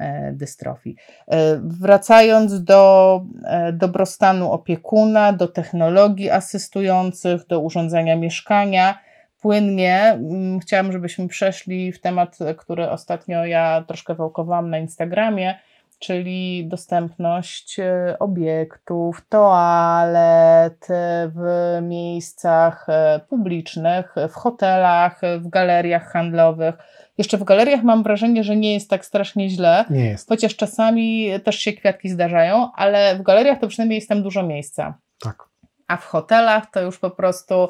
e, 0.00 0.32
dystrofii. 0.32 0.96
E, 1.28 1.60
Wracając 1.62 2.64
do 2.64 3.22
e, 3.44 3.72
dobrostanu 3.72 4.52
opiekuna, 4.52 5.32
do 5.32 5.48
technologii 5.48 6.30
asystujących, 6.30 7.46
do 7.46 7.60
urządzenia 7.60 8.16
mieszkania, 8.16 8.98
płynnie 9.40 10.02
mm, 10.12 10.60
chciałam, 10.60 10.92
żebyśmy 10.92 11.28
przeszli 11.28 11.92
w 11.92 12.00
temat, 12.00 12.38
który 12.58 12.90
ostatnio 12.90 13.44
ja 13.44 13.84
troszkę 13.88 14.14
wałkowałam 14.14 14.70
na 14.70 14.78
Instagramie, 14.78 15.58
czyli 15.98 16.68
dostępność 16.68 17.80
e, 17.80 18.16
obiektów, 18.18 19.22
toalet 19.28 20.88
w 21.34 21.78
miejscach 21.82 22.86
e, 22.88 23.20
publicznych, 23.28 24.14
w 24.28 24.34
hotelach, 24.34 25.20
w 25.38 25.48
galeriach 25.48 26.12
handlowych. 26.12 26.74
Jeszcze 27.18 27.38
w 27.38 27.44
galeriach 27.44 27.82
mam 27.82 28.02
wrażenie, 28.02 28.44
że 28.44 28.56
nie 28.56 28.74
jest 28.74 28.90
tak 28.90 29.04
strasznie 29.04 29.50
źle, 29.50 29.84
Nie 29.90 30.04
jest. 30.04 30.28
chociaż 30.28 30.56
czasami 30.56 31.30
też 31.44 31.58
się 31.58 31.72
kwiatki 31.72 32.08
zdarzają, 32.08 32.70
ale 32.76 33.16
w 33.16 33.22
galeriach 33.22 33.60
to 33.60 33.68
przynajmniej 33.68 33.96
jest 33.96 34.08
tam 34.08 34.22
dużo 34.22 34.42
miejsca. 34.42 34.94
Tak. 35.24 35.44
A 35.88 35.96
w 35.96 36.04
hotelach 36.04 36.70
to 36.70 36.80
już 36.80 36.98
po 36.98 37.10
prostu, 37.10 37.68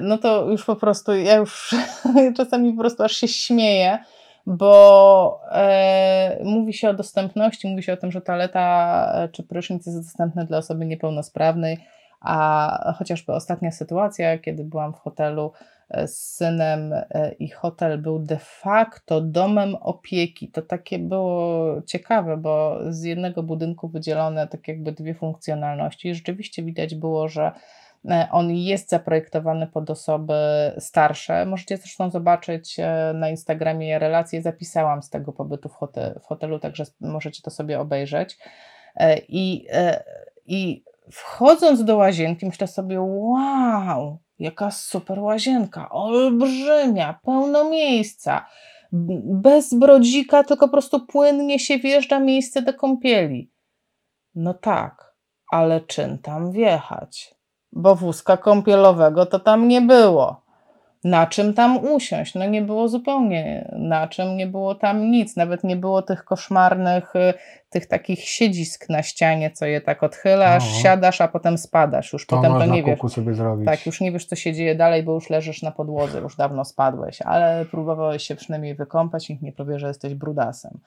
no 0.00 0.18
to 0.18 0.50
już 0.50 0.64
po 0.64 0.76
prostu, 0.76 1.14
ja 1.14 1.34
już 1.34 1.74
czasami 2.36 2.72
po 2.72 2.80
prostu 2.80 3.02
aż 3.02 3.12
się 3.12 3.28
śmieję, 3.28 3.98
bo 4.46 5.40
e, 5.52 6.40
mówi 6.44 6.72
się 6.72 6.90
o 6.90 6.94
dostępności, 6.94 7.68
mówi 7.68 7.82
się 7.82 7.92
o 7.92 7.96
tym, 7.96 8.12
że 8.12 8.20
toaleta 8.20 9.12
e, 9.14 9.28
czy 9.28 9.42
prysznic 9.42 9.86
jest 9.86 10.02
dostępny 10.02 10.44
dla 10.44 10.58
osoby 10.58 10.86
niepełnosprawnej, 10.86 11.78
a 12.20 12.94
chociażby 12.98 13.32
ostatnia 13.32 13.70
sytuacja, 13.70 14.38
kiedy 14.38 14.64
byłam 14.64 14.92
w 14.92 14.98
hotelu 14.98 15.52
e, 15.90 16.08
z 16.08 16.36
synem 16.36 16.92
e, 16.92 17.32
i 17.38 17.48
hotel 17.48 17.98
był 17.98 18.18
de 18.18 18.38
facto 18.38 19.20
domem 19.20 19.74
opieki. 19.74 20.48
To 20.48 20.62
takie 20.62 20.98
było 20.98 21.66
ciekawe, 21.86 22.36
bo 22.36 22.78
z 22.88 23.02
jednego 23.02 23.42
budynku 23.42 23.88
wydzielone 23.88 24.48
tak 24.48 24.68
jakby 24.68 24.92
dwie 24.92 25.14
funkcjonalności. 25.14 26.14
Rzeczywiście 26.14 26.62
widać 26.62 26.94
było, 26.94 27.28
że 27.28 27.42
e, 27.46 27.52
on 28.30 28.50
jest 28.50 28.90
zaprojektowany 28.90 29.66
pod 29.66 29.90
osoby 29.90 30.34
starsze. 30.78 31.46
Możecie 31.46 31.76
zresztą 31.76 32.10
zobaczyć 32.10 32.76
e, 32.78 33.12
na 33.14 33.28
Instagramie 33.28 33.98
relacje, 33.98 34.42
zapisałam 34.42 35.02
z 35.02 35.10
tego 35.10 35.32
pobytu 35.32 35.68
w, 35.68 35.72
hote- 35.72 36.20
w 36.20 36.24
hotelu, 36.24 36.58
także 36.58 36.84
możecie 37.00 37.42
to 37.42 37.50
sobie 37.50 37.80
obejrzeć. 37.80 38.38
E, 38.96 39.18
I, 39.18 39.66
e, 39.72 40.04
I 40.46 40.84
wchodząc 41.10 41.84
do 41.84 41.96
łazienki, 41.96 42.46
myślę 42.46 42.66
sobie, 42.66 43.00
wow, 43.00 44.18
jaka 44.38 44.70
super 44.70 45.18
łazienka, 45.18 45.90
olbrzymia, 45.90 47.20
pełno 47.24 47.70
miejsca, 47.70 48.46
bez 49.42 49.74
brodzika, 49.74 50.44
tylko 50.44 50.66
po 50.66 50.72
prostu 50.72 51.06
płynnie 51.06 51.58
się 51.58 51.78
wjeżdża 51.78 52.20
miejsce 52.20 52.62
do 52.62 52.74
kąpieli. 52.74 53.52
No 54.34 54.54
tak, 54.54 55.14
ale 55.50 55.80
czym 55.80 56.18
tam 56.18 56.52
wjechać? 56.52 57.39
Bo 57.72 57.94
wózka 57.94 58.36
kąpielowego 58.36 59.26
to 59.26 59.38
tam 59.40 59.68
nie 59.68 59.80
było. 59.80 60.40
Na 61.04 61.26
czym 61.26 61.54
tam 61.54 61.84
usiąść? 61.84 62.34
No 62.34 62.44
nie 62.46 62.62
było 62.62 62.88
zupełnie 62.88 63.70
na 63.72 64.08
czym, 64.08 64.36
nie 64.36 64.46
było 64.46 64.74
tam 64.74 65.10
nic, 65.10 65.36
nawet 65.36 65.64
nie 65.64 65.76
było 65.76 66.02
tych 66.02 66.24
koszmarnych, 66.24 67.16
y, 67.16 67.34
tych 67.70 67.86
takich 67.86 68.20
siedzisk 68.28 68.88
na 68.88 69.02
ścianie, 69.02 69.50
co 69.50 69.66
je 69.66 69.80
tak 69.80 70.02
odchylasz, 70.02 70.64
O. 70.64 70.82
siadasz, 70.82 71.20
a 71.20 71.28
potem 71.28 71.58
spadasz, 71.58 72.12
już 72.12 72.26
To 72.26 72.36
potem 72.36 72.52
to 72.52 72.66
nie 72.66 72.82
wiesz. 72.82 73.12
sobie 73.12 73.34
zrobić. 73.34 73.66
Tak, 73.66 73.86
już 73.86 74.00
nie 74.00 74.12
wiesz, 74.12 74.24
co 74.26 74.36
się 74.36 74.52
dzieje 74.52 74.74
dalej, 74.74 75.02
bo 75.02 75.12
już 75.14 75.30
leżysz 75.30 75.62
na 75.62 75.70
podłodze, 75.70 76.20
już 76.20 76.36
dawno 76.36 76.64
spadłeś, 76.64 77.22
ale 77.22 77.64
próbowałeś 77.70 78.22
się 78.22 78.34
przynajmniej 78.34 78.74
wykąpać, 78.74 79.28
nikt 79.28 79.42
nie 79.42 79.52
powie, 79.52 79.78
że 79.78 79.88
jesteś 79.88 80.14
brudasem. 80.14 80.78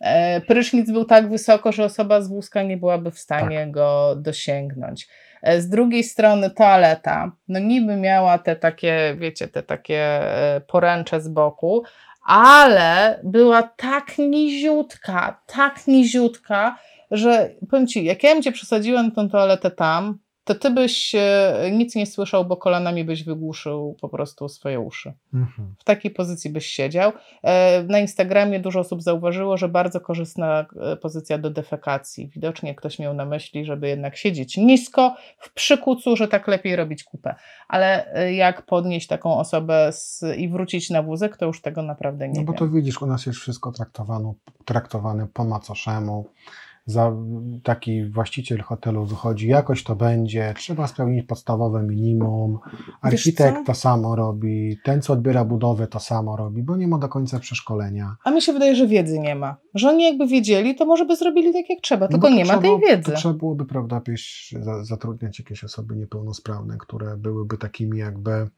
E, 0.00 0.40
Prysznic 0.40 0.90
był 0.90 1.04
tak 1.04 1.28
wysoko, 1.28 1.72
że 1.72 1.84
osoba 1.84 2.20
z 2.20 2.28
wózka 2.28 2.62
nie 2.62 2.76
byłaby 2.76 3.10
w 3.10 3.18
stanie 3.18 3.66
go 3.70 4.16
dosięgnąć. 4.16 5.08
E, 5.42 5.60
Z 5.60 5.68
drugiej 5.68 6.04
strony 6.04 6.50
toaleta, 6.50 7.32
no 7.48 7.58
niby 7.58 7.96
miała 7.96 8.38
te 8.38 8.56
takie, 8.56 9.16
wiecie, 9.18 9.48
te 9.48 9.62
takie 9.62 10.00
e, 10.00 10.60
poręcze 10.60 11.20
z 11.20 11.28
boku, 11.28 11.82
ale 12.26 13.20
była 13.24 13.62
tak 13.62 14.18
niziutka, 14.18 15.40
tak 15.46 15.86
niziutka, 15.86 16.78
że 17.10 17.50
powiem 17.70 17.86
ci, 17.86 18.04
jak 18.04 18.22
ja 18.22 18.34
bym 18.34 18.42
cię 18.42 18.52
przesadziłem 18.52 19.12
tą 19.12 19.28
toaletę 19.28 19.70
tam, 19.70 20.18
to 20.48 20.54
ty 20.54 20.70
byś 20.70 21.14
e, 21.14 21.70
nic 21.72 21.94
nie 21.94 22.06
słyszał, 22.06 22.44
bo 22.44 22.56
kolanami 22.56 23.04
byś 23.04 23.24
wygłuszył 23.24 23.96
po 24.00 24.08
prostu 24.08 24.48
swoje 24.48 24.80
uszy. 24.80 25.12
Mhm. 25.34 25.74
W 25.78 25.84
takiej 25.84 26.10
pozycji 26.10 26.50
byś 26.50 26.66
siedział. 26.66 27.12
E, 27.42 27.82
Na 27.82 27.98
Instagramie 27.98 28.60
dużo 28.60 28.80
osób 28.80 29.02
zauważyło, 29.02 29.56
że 29.56 29.68
bardzo 29.68 30.00
korzystna 30.00 30.66
e, 30.80 30.96
pozycja 30.96 31.38
do 31.38 31.50
defekacji. 31.50 32.28
Widocznie 32.34 32.74
ktoś 32.74 32.98
miał 32.98 33.14
na 33.14 33.24
myśli, 33.24 33.64
żeby 33.64 33.88
jednak 33.88 34.16
siedzieć 34.16 34.56
nisko, 34.56 35.14
w 35.38 35.52
przykucu, 35.52 36.16
że 36.16 36.28
tak 36.28 36.48
lepiej 36.48 36.76
robić 36.76 37.04
kupę. 37.04 37.34
Ale 37.68 38.12
jak 38.34 38.62
podnieść 38.66 39.06
taką 39.06 39.38
osobę 39.38 39.92
z, 39.92 40.24
i 40.36 40.48
wrócić 40.48 40.90
na 40.90 41.02
wózek, 41.02 41.36
to 41.36 41.46
już 41.46 41.62
tego 41.62 41.82
naprawdę 41.82 42.28
nie 42.28 42.40
No 42.40 42.46
bo 42.46 42.52
wiem. 42.52 42.58
to 42.58 42.68
widzisz, 42.68 43.02
u 43.02 43.06
nas 43.06 43.26
jest 43.26 43.38
wszystko 43.38 43.72
traktowane 44.64 45.26
po 45.34 45.44
macoszemu. 45.44 46.26
Za 46.88 47.12
taki 47.62 48.04
właściciel 48.04 48.62
hotelu 48.62 49.04
wychodzi, 49.04 49.48
jakoś 49.48 49.84
to 49.84 49.96
będzie, 49.96 50.54
trzeba 50.56 50.86
spełnić 50.86 51.26
podstawowe 51.26 51.82
minimum. 51.82 52.58
Architekt 53.00 53.66
to 53.66 53.74
samo 53.74 54.16
robi, 54.16 54.78
ten, 54.84 55.02
co 55.02 55.12
odbiera 55.12 55.44
budowę, 55.44 55.86
to 55.86 56.00
samo 56.00 56.36
robi, 56.36 56.62
bo 56.62 56.76
nie 56.76 56.88
ma 56.88 56.98
do 56.98 57.08
końca 57.08 57.38
przeszkolenia. 57.38 58.16
A 58.24 58.30
mi 58.30 58.42
się 58.42 58.52
wydaje, 58.52 58.76
że 58.76 58.86
wiedzy 58.86 59.18
nie 59.18 59.34
ma. 59.34 59.56
Że 59.74 59.88
oni 59.88 60.04
jakby 60.04 60.26
wiedzieli, 60.26 60.74
to 60.74 60.86
może 60.86 61.04
by 61.04 61.16
zrobili 61.16 61.52
tak 61.52 61.70
jak 61.70 61.80
trzeba, 61.82 62.06
No 62.06 62.12
tylko 62.12 62.28
to 62.28 62.34
nie 62.34 62.44
ma 62.44 62.58
tej 62.58 62.80
wiedzy. 62.80 63.12
To 63.12 63.16
trzeba 63.16 63.34
byłoby, 63.34 63.64
prawda, 63.64 64.00
za, 64.60 64.84
zatrudniać 64.84 65.38
jakieś 65.38 65.64
osoby 65.64 65.96
niepełnosprawne, 65.96 66.76
które 66.78 67.16
byłyby 67.16 67.58
takimi 67.58 67.98
jakby 67.98 68.48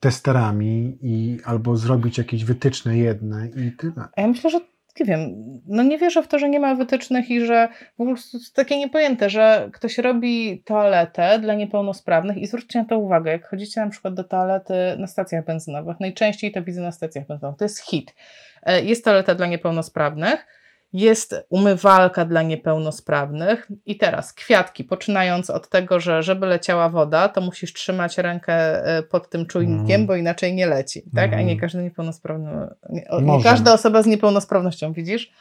testerami 0.00 0.98
i 1.02 1.38
albo 1.44 1.76
zrobić 1.76 2.18
jakieś 2.18 2.44
wytyczne 2.44 2.98
jedne 2.98 3.48
i 3.48 3.72
tyle. 3.76 4.08
Ja 4.16 4.26
myślę, 4.26 4.50
że 4.50 4.60
nie 5.00 5.06
wiem, 5.06 5.34
no 5.66 5.82
nie 5.82 5.98
wierzę 5.98 6.22
w 6.22 6.28
to, 6.28 6.38
że 6.38 6.48
nie 6.48 6.60
ma 6.60 6.74
wytycznych 6.74 7.30
i 7.30 7.46
że 7.46 7.68
prostu 7.96 8.36
jest 8.36 8.54
takie 8.54 8.78
niepojęte, 8.78 9.30
że 9.30 9.68
ktoś 9.72 9.98
robi 9.98 10.62
toaletę 10.64 11.38
dla 11.38 11.54
niepełnosprawnych 11.54 12.36
i 12.36 12.46
zwróćcie 12.46 12.78
na 12.78 12.84
to 12.84 12.98
uwagę, 12.98 13.32
jak 13.32 13.48
chodzicie 13.48 13.80
na 13.80 13.90
przykład 13.90 14.14
do 14.14 14.24
toalety 14.24 14.74
na 14.98 15.06
stacjach 15.06 15.44
benzynowych, 15.44 16.00
najczęściej 16.00 16.52
to 16.52 16.62
widzę 16.62 16.80
na 16.80 16.92
stacjach 16.92 17.26
benzynowych, 17.26 17.58
to 17.58 17.64
jest 17.64 17.80
hit. 17.80 18.14
E, 18.62 18.82
Jest 18.82 19.04
toaleta 19.04 19.34
dla 19.34 19.46
niepełnosprawnych, 19.46 20.46
jest 20.94 21.34
umywalka 21.48 22.24
dla 22.24 22.42
niepełnosprawnych 22.42 23.68
i 23.86 23.96
teraz 23.96 24.32
kwiatki, 24.32 24.84
poczynając 24.84 25.50
od 25.50 25.68
tego, 25.68 26.00
że 26.00 26.22
żeby 26.22 26.46
leciała 26.46 26.88
woda, 26.88 27.28
to 27.28 27.40
musisz 27.40 27.72
trzymać 27.72 28.18
rękę 28.18 28.84
e, 28.86 29.02
pod 29.02 29.30
tym 29.30 29.46
czujnikiem, 29.46 29.80
Mhm. 29.80 30.06
bo 30.06 30.16
inaczej 30.16 30.54
nie 30.54 30.66
leci, 30.66 31.02
tak? 31.14 31.32
A 31.32 31.36
nie 31.36 31.40
Mhm. 31.42 31.58
każdy 31.58 31.82
niepełnosprawny, 31.82 32.50
nie, 32.90 33.06
nie 33.20 33.42
każda 33.42 33.72
osoba 33.72 34.02
z 34.02 34.06
niepełnosprawnością, 34.06 34.92
widzisz, 34.92 35.32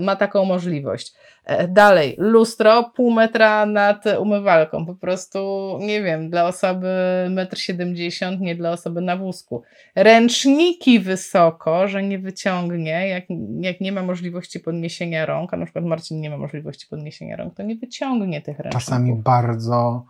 ma 0.00 0.16
taką 0.16 0.44
możliwość. 0.44 1.14
E, 1.48 1.68
dalej, 1.68 2.14
lustro 2.18 2.90
pół 2.96 3.10
metra 3.10 3.66
nad 3.66 4.04
umywalką, 4.20 4.86
po 4.86 4.94
prostu, 4.94 5.38
nie 5.80 6.02
wiem, 6.02 6.30
dla 6.30 6.46
osoby 6.46 6.86
1,70 7.28 8.26
m, 8.26 8.40
nie 8.40 8.54
dla 8.54 8.70
osoby 8.70 9.00
na 9.00 9.16
wózku. 9.16 9.62
Ręczniki 9.94 11.00
wysoko, 11.00 11.88
że 11.88 12.02
nie 12.02 12.18
wyciągnie, 12.18 13.08
jak, 13.08 13.24
jak 13.60 13.80
nie 13.80 13.92
ma 13.92 14.02
możliwości 14.02 14.60
podniesienia 14.60 15.26
rąk, 15.26 15.54
a 15.54 15.56
na 15.56 15.64
przykład 15.64 15.84
Marcin 15.84 16.20
nie 16.20 16.30
ma 16.30 16.36
możliwości 16.38 16.86
podniesienia 16.86 17.36
rąk, 17.36 17.54
to 17.54 17.62
nie 17.62 17.76
wyciągnie 17.76 18.40
tych 18.40 18.58
ręczników. 18.58 18.84
Czasami 18.84 19.14
bardzo 19.14 20.04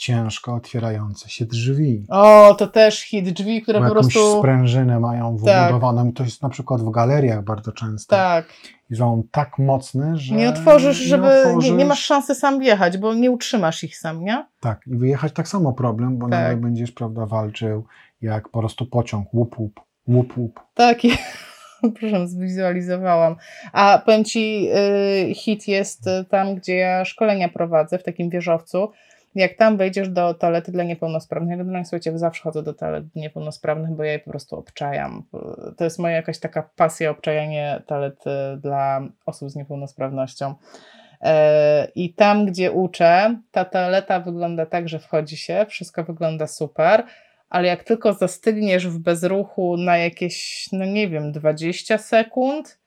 ciężko 0.00 0.54
otwierające 0.54 1.28
się 1.28 1.44
drzwi. 1.44 2.06
O, 2.08 2.54
to 2.58 2.66
też 2.66 3.00
hit, 3.00 3.30
drzwi, 3.30 3.62
które 3.62 3.80
po 3.80 3.90
prostu... 3.90 4.38
sprężynę 4.38 5.00
mają 5.00 5.36
Tak. 5.44 5.68
wbudowaną 5.68 6.08
i 6.08 6.12
to 6.12 6.22
jest 6.24 6.42
na 6.42 6.48
przykład 6.48 6.80
w 6.80 6.90
galeriach 6.90 7.44
bardzo 7.44 7.72
często. 7.72 8.16
Tak, 8.16 8.44
I 8.90 8.96
są 8.96 9.22
tak 9.30 9.58
mocne, 9.58 10.16
że 10.16 10.34
nie 10.34 10.48
otworzysz, 10.48 10.96
żeby... 10.96 11.26
Nie, 11.26 11.32
nie 11.32 11.56
otworzysz. 11.56 11.86
masz 11.86 12.04
szansy 12.04 12.34
sam 12.34 12.60
wjechać, 12.60 12.98
bo 12.98 13.14
nie 13.14 13.30
utrzymasz 13.30 13.84
ich 13.84 13.96
sam, 13.98 14.24
nie? 14.24 14.46
Tak, 14.60 14.80
i 14.86 14.96
wyjechać 14.96 15.32
tak 15.32 15.48
samo 15.48 15.72
problem, 15.72 16.18
bo 16.18 16.28
Tak. 16.28 16.30
nagle 16.30 16.56
będziesz, 16.56 16.92
prawda, 16.92 17.26
walczył 17.26 17.84
jak 18.22 18.48
po 18.48 18.58
prostu 18.58 18.86
pociąg, 18.86 19.34
łup, 19.34 19.58
łup, 19.58 19.80
łup, 20.08 20.38
łup. 20.38 20.60
Tak, 20.74 20.98
proszę, 22.00 22.28
zwizualizowałam. 22.28 23.36
A 23.72 24.02
powiem 24.06 24.24
Ci, 24.24 24.68
y, 25.30 25.34
hit 25.34 25.68
jest 25.68 26.04
tam, 26.30 26.54
gdzie 26.54 26.76
ja 26.76 27.04
szkolenia 27.04 27.48
prowadzę, 27.48 27.98
w 27.98 28.02
takim 28.02 28.30
wieżowcu. 28.30 28.90
Jak 29.34 29.56
tam 29.56 29.76
wejdziesz 29.76 30.08
do 30.08 30.34
toalety 30.34 30.72
dla 30.72 30.84
niepełnosprawnych, 30.84 31.58
generalnie 31.58 31.84
słuchajcie, 31.84 32.18
zawsze 32.18 32.42
chodzę 32.42 32.62
do 32.62 32.74
toalet 32.74 33.04
niepełnosprawnych, 33.14 33.90
bo 33.90 34.04
ja 34.04 34.12
je 34.12 34.18
po 34.18 34.30
prostu 34.30 34.56
obczajam. 34.56 35.22
To 35.76 35.84
jest 35.84 35.98
moja 35.98 36.16
jakaś 36.16 36.38
taka 36.38 36.70
pasja, 36.76 37.10
obczajanie 37.10 37.82
toalet 37.86 38.26
y, 38.26 38.56
dla 38.56 39.00
osób 39.26 39.50
z 39.50 39.56
niepełnosprawnością. 39.56 40.54
E, 41.20 41.88
I 41.94 42.14
tam, 42.14 42.46
gdzie 42.46 42.72
uczę, 42.72 43.40
ta 43.50 43.64
toaleta 43.64 44.20
wygląda 44.20 44.66
tak, 44.66 44.88
że 44.88 44.98
wchodzi 44.98 45.36
się, 45.36 45.66
wszystko 45.68 46.04
wygląda 46.04 46.46
super, 46.46 47.04
ale 47.48 47.68
jak 47.68 47.84
tylko 47.84 48.12
zastygniesz 48.12 48.88
w 48.88 48.98
bezruchu 48.98 49.76
na 49.76 49.96
jakieś, 49.96 50.68
no 50.72 50.84
nie 50.84 51.08
wiem, 51.08 51.32
20 51.32 51.98
sekund, 51.98 52.78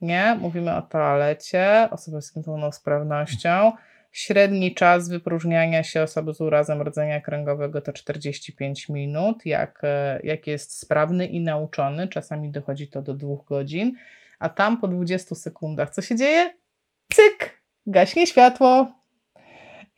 nie, 0.00 0.36
mówimy 0.40 0.76
o 0.76 0.82
toalecie, 0.82 1.88
osoby 1.90 2.22
z 2.22 2.36
niepełnosprawnością, 2.36 3.72
średni 4.12 4.74
czas 4.74 5.08
wypróżniania 5.08 5.82
się 5.82 6.02
osoby 6.02 6.34
z 6.34 6.40
urazem 6.40 6.82
rdzenia 6.82 7.20
kręgowego 7.20 7.80
to 7.80 7.92
45 7.92 8.88
minut, 8.88 9.46
jak, 9.46 9.80
e, 9.82 10.20
jak 10.24 10.46
jest 10.46 10.78
sprawny 10.78 11.26
i 11.26 11.40
nauczony, 11.40 12.08
czasami 12.08 12.50
dochodzi 12.50 12.88
to 12.88 13.02
do 13.02 13.14
dwóch 13.14 13.44
godzin, 13.44 13.92
a 14.38 14.48
tam 14.48 14.80
po 14.80 14.88
20 14.88 15.34
sekundach 15.34 15.90
co 15.90 16.02
się 16.02 16.16
dzieje? 16.16 16.54
Cyk! 17.12 17.60
Gaśnie 17.86 18.26
światło. 18.26 19.00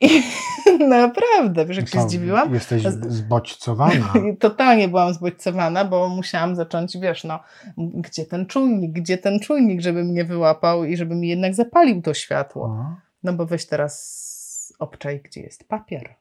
I 0.01 0.23
naprawdę, 0.89 1.65
wiesz 1.65 1.77
jak 1.77 1.89
się 1.89 2.01
zdziwiłam? 2.01 2.53
Jesteś 2.53 2.83
zbodźcowana. 3.07 4.13
Totalnie 4.39 4.87
byłam 4.87 5.13
zbodźcowana, 5.13 5.85
bo 5.85 6.09
musiałam 6.09 6.55
zacząć, 6.55 6.97
wiesz, 6.97 7.23
no, 7.23 7.39
gdzie 7.77 8.25
ten 8.25 8.45
czujnik, 8.45 8.91
gdzie 8.91 9.17
ten 9.17 9.39
czujnik, 9.39 9.81
żeby 9.81 10.03
mnie 10.03 10.25
wyłapał 10.25 10.85
i 10.85 10.97
żeby 10.97 11.15
mi 11.15 11.27
jednak 11.27 11.55
zapalił 11.55 12.01
to 12.01 12.13
światło. 12.13 12.65
O, 12.65 12.95
No 13.23 13.33
bo 13.33 13.45
weź 13.45 13.65
teraz 13.65 14.73
obczaj, 14.79 15.21
gdzie 15.21 15.41
jest 15.41 15.67
papier. 15.67 16.15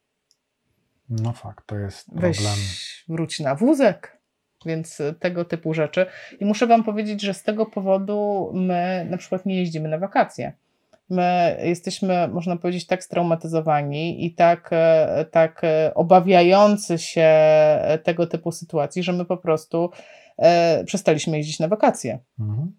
No 1.09 1.33
fakt, 1.33 1.67
to 1.67 1.79
jest 1.79 2.07
problem. 2.07 2.33
Weź, 2.33 3.05
wróć 3.09 3.41
na 3.41 3.55
wózek. 3.55 4.23
Więc 4.67 5.03
tego 5.21 5.45
typu 5.45 5.75
rzeczy. 5.75 6.07
I 6.41 6.45
muszę 6.45 6.67
Wam 6.67 6.85
powiedzieć, 6.85 7.23
że 7.23 7.35
z 7.35 7.43
tego 7.43 7.67
powodu 7.67 8.51
my 8.55 9.07
na 9.11 9.17
przykład 9.17 9.47
nie 9.47 9.59
jeździmy 9.59 9.89
na 9.89 9.99
wakacje. 9.99 10.53
My 11.11 11.59
jesteśmy, 11.63 12.29
można 12.29 12.57
powiedzieć, 12.57 12.87
tak 12.87 13.05
straumatyzowani 13.05 14.27
i 14.27 14.35
tak, 14.35 14.69
e, 14.73 15.25
tak 15.31 15.65
e, 15.65 15.95
obawiający 15.95 16.99
się 16.99 17.31
tego 18.03 18.27
typu 18.27 18.53
sytuacji, 18.53 19.03
że 19.03 19.13
my 19.13 19.25
po 19.25 19.37
prostu 19.37 19.91
e, 20.39 20.85
przestaliśmy 20.85 21.37
jeździć 21.37 21.61
na 21.61 21.69
wakacje. 21.69 22.19
Mhm. 22.41 22.73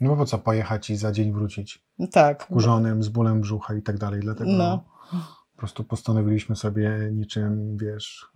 No 0.00 0.10
bo 0.10 0.16
po 0.16 0.26
co 0.26 0.38
pojechać 0.38 0.90
i 0.90 0.96
za 0.96 1.12
dzień 1.12 1.32
wrócić 1.32 1.84
No 1.98 2.06
Tak. 2.06 2.46
kurzonym, 2.46 3.02
z 3.02 3.08
bólem 3.08 3.40
brzucha 3.40 3.74
i 3.74 3.82
tak 3.82 3.98
dalej. 3.98 4.20
Dlatego 4.20 4.50
No. 4.50 4.84
po 5.52 5.58
prostu 5.58 5.84
postanowiliśmy 5.84 6.56
sobie 6.56 6.90
niczym, 7.12 7.76
wiesz, 7.76 8.26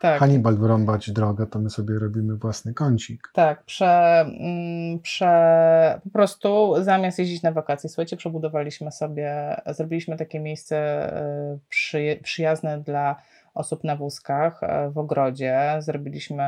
tak. 0.00 0.20
Hannibal 0.20 0.56
wyrąbać 0.56 1.10
drogę, 1.10 1.46
to 1.46 1.58
my 1.58 1.70
sobie 1.70 1.98
robimy 1.98 2.36
własny 2.36 2.74
kącik. 2.74 3.30
Tak, 3.34 3.64
prze, 3.64 4.20
mm, 4.20 5.00
prze, 5.00 6.00
po 6.04 6.10
prostu 6.10 6.74
zamiast 6.80 7.18
jeździć 7.18 7.42
na 7.42 7.52
wakacje, 7.52 7.90
słuchajcie, 7.90 8.16
przebudowaliśmy 8.16 8.92
sobie, 8.92 9.56
zrobiliśmy 9.66 10.16
takie 10.16 10.40
miejsce 10.40 10.76
przy, 11.68 12.20
przyjazne 12.22 12.80
dla 12.80 13.16
osób 13.54 13.84
na 13.84 13.96
wózkach 13.96 14.62
y, 14.62 14.90
w 14.90 14.98
ogrodzie. 14.98 15.60
Zrobiliśmy 15.78 16.44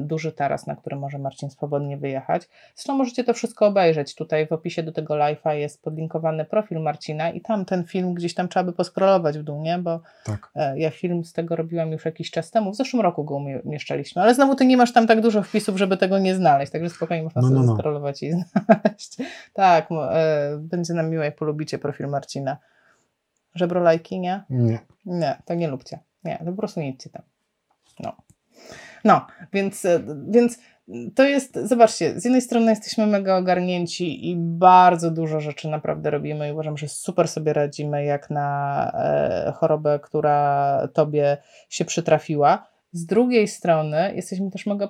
duży 0.00 0.32
taras, 0.32 0.66
na 0.66 0.76
który 0.76 0.96
może 0.96 1.18
Marcin 1.18 1.50
swobodnie 1.50 1.96
wyjechać. 1.96 2.48
Zresztą 2.74 2.94
możecie 2.96 3.24
to 3.24 3.34
wszystko 3.34 3.66
obejrzeć. 3.66 4.14
Tutaj 4.14 4.46
w 4.46 4.52
opisie 4.52 4.82
do 4.82 4.92
tego 4.92 5.14
live'a 5.14 5.50
jest 5.52 5.82
podlinkowany 5.82 6.44
profil 6.44 6.80
Marcina 6.80 7.30
i 7.30 7.40
tam 7.40 7.64
ten 7.64 7.84
film 7.84 8.14
gdzieś 8.14 8.34
tam 8.34 8.48
trzeba 8.48 8.64
by 8.64 8.72
poskrolować 8.72 9.38
w 9.38 9.42
dół, 9.42 9.62
nie? 9.62 9.78
Bo 9.78 10.00
Tak. 10.24 10.50
E, 10.54 10.78
Ja 10.78 10.90
film 10.90 11.24
z 11.24 11.32
tego 11.32 11.56
robiłam 11.56 11.92
już 11.92 12.04
jakiś 12.04 12.30
czas 12.30 12.50
temu. 12.50 12.70
W 12.72 12.76
zeszłym 12.76 13.02
roku 13.02 13.24
go 13.24 13.34
umie- 13.34 13.60
umieszczaliśmy, 13.64 14.22
ale 14.22 14.34
znowu 14.34 14.54
ty 14.54 14.66
nie 14.66 14.76
masz 14.76 14.92
tam 14.92 15.06
tak 15.06 15.20
dużo 15.20 15.42
wpisów, 15.42 15.76
żeby 15.78 15.96
tego 15.96 16.18
nie 16.18 16.34
znaleźć, 16.34 16.72
także 16.72 16.90
spokojnie 16.90 17.22
można 17.24 17.40
No, 17.42 17.48
sobie 17.48 17.60
no, 17.60 17.66
no. 17.66 17.74
skrolować 17.74 18.22
i 18.22 18.32
znaleźć. 18.40 19.16
Tak, 19.52 19.88
e, 19.92 20.56
będzie 20.58 20.94
nam 20.94 21.10
miło, 21.10 21.24
jak 21.24 21.36
polubicie 21.36 21.78
profil 21.78 22.06
Marcina. 22.08 22.56
Żebrolajki, 23.54 24.20
nie? 24.20 24.44
Nie. 24.50 24.78
Nie, 25.06 25.36
to 25.44 25.54
nie 25.54 25.68
lubcie. 25.68 25.98
Nie, 26.24 26.38
to 26.38 26.44
po 26.44 26.52
prostu 26.52 26.80
nie 26.80 26.88
idźcie 26.88 27.10
tam. 27.10 27.22
No. 28.00 28.16
No, 29.04 29.26
więc, 29.52 29.84
e, 29.84 30.00
więc 30.28 30.58
to 31.14 31.24
jest, 31.24 31.58
zobaczcie, 31.62 32.20
z 32.20 32.24
jednej 32.24 32.42
strony 32.42 32.70
jesteśmy 32.70 33.06
mega 33.06 33.36
ogarnięci 33.36 34.30
i 34.30 34.36
bardzo 34.38 35.10
dużo 35.10 35.40
rzeczy 35.40 35.68
naprawdę 35.68 36.10
robimy 36.10 36.48
i 36.48 36.52
uważam, 36.52 36.76
że 36.76 36.88
super 36.88 37.28
sobie 37.28 37.52
radzimy 37.52 38.04
jak 38.04 38.30
na 38.30 38.90
e, 38.94 39.52
chorobę, 39.56 40.00
która 40.02 40.88
tobie 40.94 41.36
się 41.68 41.84
przytrafiła. 41.84 42.66
Z 42.92 43.06
drugiej 43.06 43.48
strony 43.48 44.12
jesteśmy 44.14 44.50
też 44.50 44.66
mega 44.66 44.88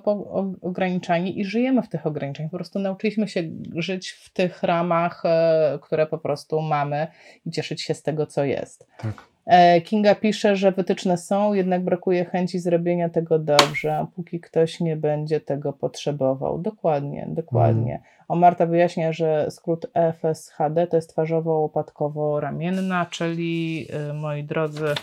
ograniczani 0.61 1.39
i 1.39 1.45
żyjemy 1.45 1.81
w 1.81 1.89
tych 1.89 2.07
ograniczeniach. 2.07 2.51
Po 2.51 2.57
prostu 2.57 2.79
nauczyliśmy 2.79 3.27
się 3.27 3.43
żyć 3.75 4.09
w 4.09 4.29
tych 4.33 4.63
ramach, 4.63 5.23
e, 5.25 5.79
które 5.81 6.07
po 6.07 6.17
prostu 6.17 6.61
mamy 6.61 7.07
i 7.45 7.51
cieszyć 7.51 7.81
się 7.81 7.93
z 7.93 8.03
tego, 8.03 8.25
co 8.25 8.43
jest. 8.43 8.87
Tak. 8.97 9.34
E, 9.45 9.81
Kinga 9.81 10.15
pisze, 10.15 10.55
że 10.55 10.71
wytyczne 10.71 11.17
są, 11.17 11.53
jednak 11.53 11.83
brakuje 11.83 12.25
chęci 12.25 12.59
zrobienia 12.59 13.09
tego 13.09 13.39
dobrze, 13.39 14.05
póki 14.15 14.39
ktoś 14.39 14.79
nie 14.79 14.97
będzie 14.97 15.39
tego 15.39 15.73
potrzebował. 15.73 16.59
Dokładnie, 16.59 17.25
dokładnie. 17.29 17.91
Mm. 17.91 18.03
O 18.27 18.35
Marta 18.35 18.65
wyjaśnia, 18.65 19.13
że 19.13 19.51
skrót 19.51 19.87
FSHD 19.93 20.87
to 20.87 20.95
jest 20.95 21.15
twarzowo-łopatkowo-ramienna, 21.15 23.05
czyli 23.09 23.87
y, 24.09 24.13
moi 24.13 24.43
drodzy, 24.43 24.95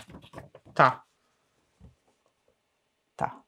ta. 0.73 1.03
Ta. 3.15 3.43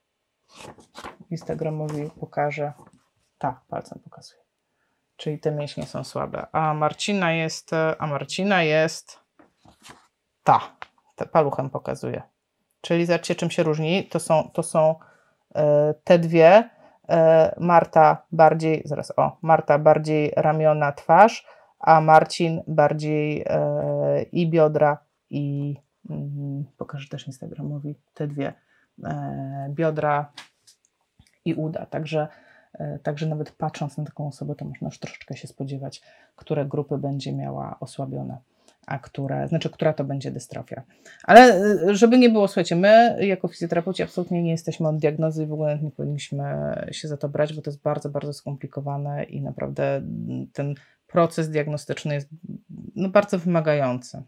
Instagramowi 1.32 2.10
pokażę. 2.20 2.74
Ta, 3.38 3.62
palcem 3.68 4.00
pokazuje. 4.04 4.42
Czyli 5.16 5.40
te 5.40 5.52
mięśnie 5.52 5.86
są 5.86 6.04
słabe. 6.04 6.48
A 6.52 6.74
Marcina 6.74 7.32
jest, 7.32 7.72
a 8.00 8.08
Marcina 8.08 8.64
jest 8.64 9.20
ta. 10.44 10.76
Paluchem 11.32 11.70
pokazuje. 11.70 12.22
Czyli 12.82 13.06
zobaczcie, 13.06 13.36
czym 13.36 13.50
się 13.50 13.64
różni. 13.64 14.04
To 14.04 14.20
są, 14.20 14.50
to 14.54 14.64
są 14.64 14.96
y, 15.52 15.62
te 16.04 16.20
dwie 16.20 16.70
E, 17.10 17.56
Marta 17.60 18.26
bardziej, 18.32 18.82
zaraz 18.86 19.14
o, 19.18 19.38
Marta 19.42 19.80
bardziej 19.80 20.34
ramiona, 20.36 20.92
twarz, 20.92 21.48
a 21.80 22.02
Marcin 22.02 22.62
bardziej 22.68 23.44
e, 23.48 24.24
i 24.24 24.50
biodra 24.50 24.98
i 25.30 25.76
mm, 26.10 26.66
pokażę 26.78 27.08
też 27.10 27.28
Instagramowi 27.28 27.96
te 28.14 28.28
dwie 28.28 28.54
e, 29.04 29.68
biodra 29.70 30.32
i 31.46 31.54
uda. 31.54 31.86
Także, 31.86 32.28
także 33.04 33.26
nawet 33.26 33.52
patrząc 33.52 33.98
na 33.98 34.06
taką 34.06 34.28
osobę, 34.28 34.56
to 34.56 34.66
można 34.66 34.88
już 34.88 35.00
troszeczkę 35.00 35.38
się 35.38 35.48
spodziewać, 35.48 36.02
które 36.36 36.66
grupy 36.66 36.98
będzie 36.98 37.34
miała 37.34 37.78
osłabione 37.80 38.38
a 38.88 39.00
która, 39.00 39.48
znaczy, 39.48 39.70
która 39.70 39.94
to 39.94 40.04
będzie 40.04 40.32
dystrofia. 40.32 40.84
Ale 41.24 41.62
y, 41.90 41.96
żeby 41.96 42.18
nie 42.18 42.30
było, 42.30 42.48
słuchajcie, 42.48 42.76
my 42.76 43.18
jako 43.20 43.48
fizjoterapeuci 43.48 44.04
absolutnie 44.04 44.44
nie 44.44 44.52
jesteśmy 44.52 44.88
od 44.88 44.98
diagnozy 44.98 45.44
i 45.44 45.48
w 45.48 45.54
ogóle 45.54 45.80
nie 45.80 45.92
powinniśmy 45.92 46.44
się 46.92 47.08
za 47.08 47.18
to 47.18 47.30
brać, 47.30 47.54
bo 47.54 47.62
to 47.62 47.70
jest 47.70 47.82
bardzo, 47.82 48.10
bardzo 48.10 48.34
skomplikowane 48.34 49.24
i 49.24 49.42
naprawdę 49.42 50.02
ten 50.54 50.76
proces 51.08 51.50
diagnostyczny 51.50 52.14
jest 52.14 52.30
no, 52.96 53.10
bardzo 53.10 53.40
wymagający. 53.40 54.24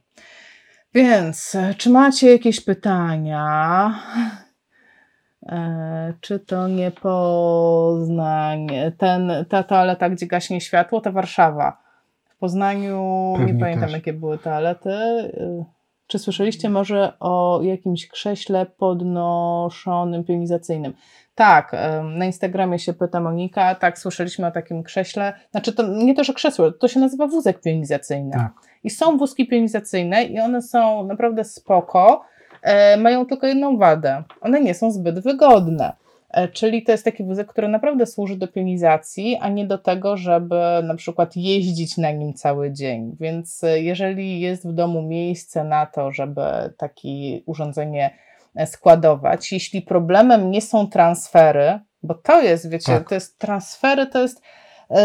Więc, 0.93 1.57
czy 1.77 1.89
macie 1.89 2.31
jakieś 2.31 2.61
pytania? 2.61 3.93
E, 5.45 6.13
czy 6.21 6.39
to 6.39 6.67
nie 6.67 6.91
Poznań, 6.91 8.67
ten, 8.97 9.31
ta 9.49 9.63
toaleta, 9.63 10.09
gdzie 10.09 10.27
gaśnie 10.27 10.61
światło, 10.61 11.01
to 11.01 11.11
Warszawa. 11.11 11.86
W 12.38 12.39
Poznaniu 12.39 13.33
Pewnie 13.38 13.53
nie 13.53 13.59
pamiętam, 13.59 13.83
też. 13.85 13.93
jakie 13.93 14.13
były 14.13 14.38
toalety. 14.38 14.89
Czy 16.07 16.19
słyszeliście 16.19 16.69
może 16.69 17.13
o 17.19 17.59
jakimś 17.63 18.07
krześle 18.07 18.65
podnoszonym 18.65 20.23
pionizacyjnym? 20.23 20.93
Tak, 21.35 21.75
na 22.17 22.25
Instagramie 22.25 22.79
się 22.79 22.93
pyta 22.93 23.19
Monika, 23.19 23.75
tak, 23.75 23.99
słyszeliśmy 23.99 24.47
o 24.47 24.51
takim 24.51 24.83
krześle. 24.83 25.33
Znaczy, 25.51 25.73
to 25.73 25.88
nie 25.88 26.15
to, 26.15 26.23
że 26.23 26.33
krzesło, 26.33 26.71
to 26.71 26.88
się 26.88 26.99
nazywa 26.99 27.27
wózek 27.27 27.61
pionizacyjny. 27.61 28.31
Tak. 28.31 28.51
I 28.83 28.89
są 28.89 29.17
wózki 29.17 29.47
pionizacyjne 29.47 30.23
i 30.23 30.39
one 30.39 30.61
są 30.61 31.03
naprawdę 31.03 31.43
spoko, 31.43 32.25
e, 32.61 32.97
mają 32.97 33.25
tylko 33.25 33.47
jedną 33.47 33.77
wadę. 33.77 34.23
One 34.41 34.61
nie 34.61 34.73
są 34.73 34.91
zbyt 34.91 35.19
wygodne. 35.19 35.93
E, 36.30 36.47
czyli 36.47 36.84
to 36.84 36.91
jest 36.91 37.05
taki 37.05 37.23
wózek, 37.23 37.47
który 37.47 37.67
naprawdę 37.67 38.05
służy 38.05 38.38
do 38.38 38.47
pionizacji, 38.47 39.38
a 39.41 39.49
nie 39.49 39.65
do 39.65 39.78
tego, 39.78 40.17
żeby 40.17 40.59
na 40.84 40.95
przykład 40.95 41.36
jeździć 41.36 41.97
na 41.97 42.11
nim 42.11 42.34
cały 42.34 42.71
dzień. 42.71 43.15
Więc 43.19 43.63
e, 43.63 43.82
jeżeli 43.82 44.39
jest 44.39 44.67
w 44.67 44.73
domu 44.73 45.01
miejsce 45.01 45.63
na 45.63 45.86
to, 45.86 46.11
żeby 46.11 46.41
takie 46.78 47.41
urządzenie 47.45 48.13
e, 48.55 48.67
składować, 48.67 49.51
jeśli 49.51 49.82
problemem 49.82 50.51
nie 50.51 50.61
są 50.61 50.88
transfery, 50.88 51.80
bo 52.03 52.13
to 52.13 52.41
jest, 52.41 52.69
wiecie, 52.69 52.93
tak. 52.93 53.09
to 53.09 53.15
jest 53.15 53.39
transfery, 53.39 54.07
to 54.07 54.21
jest, 54.21 54.41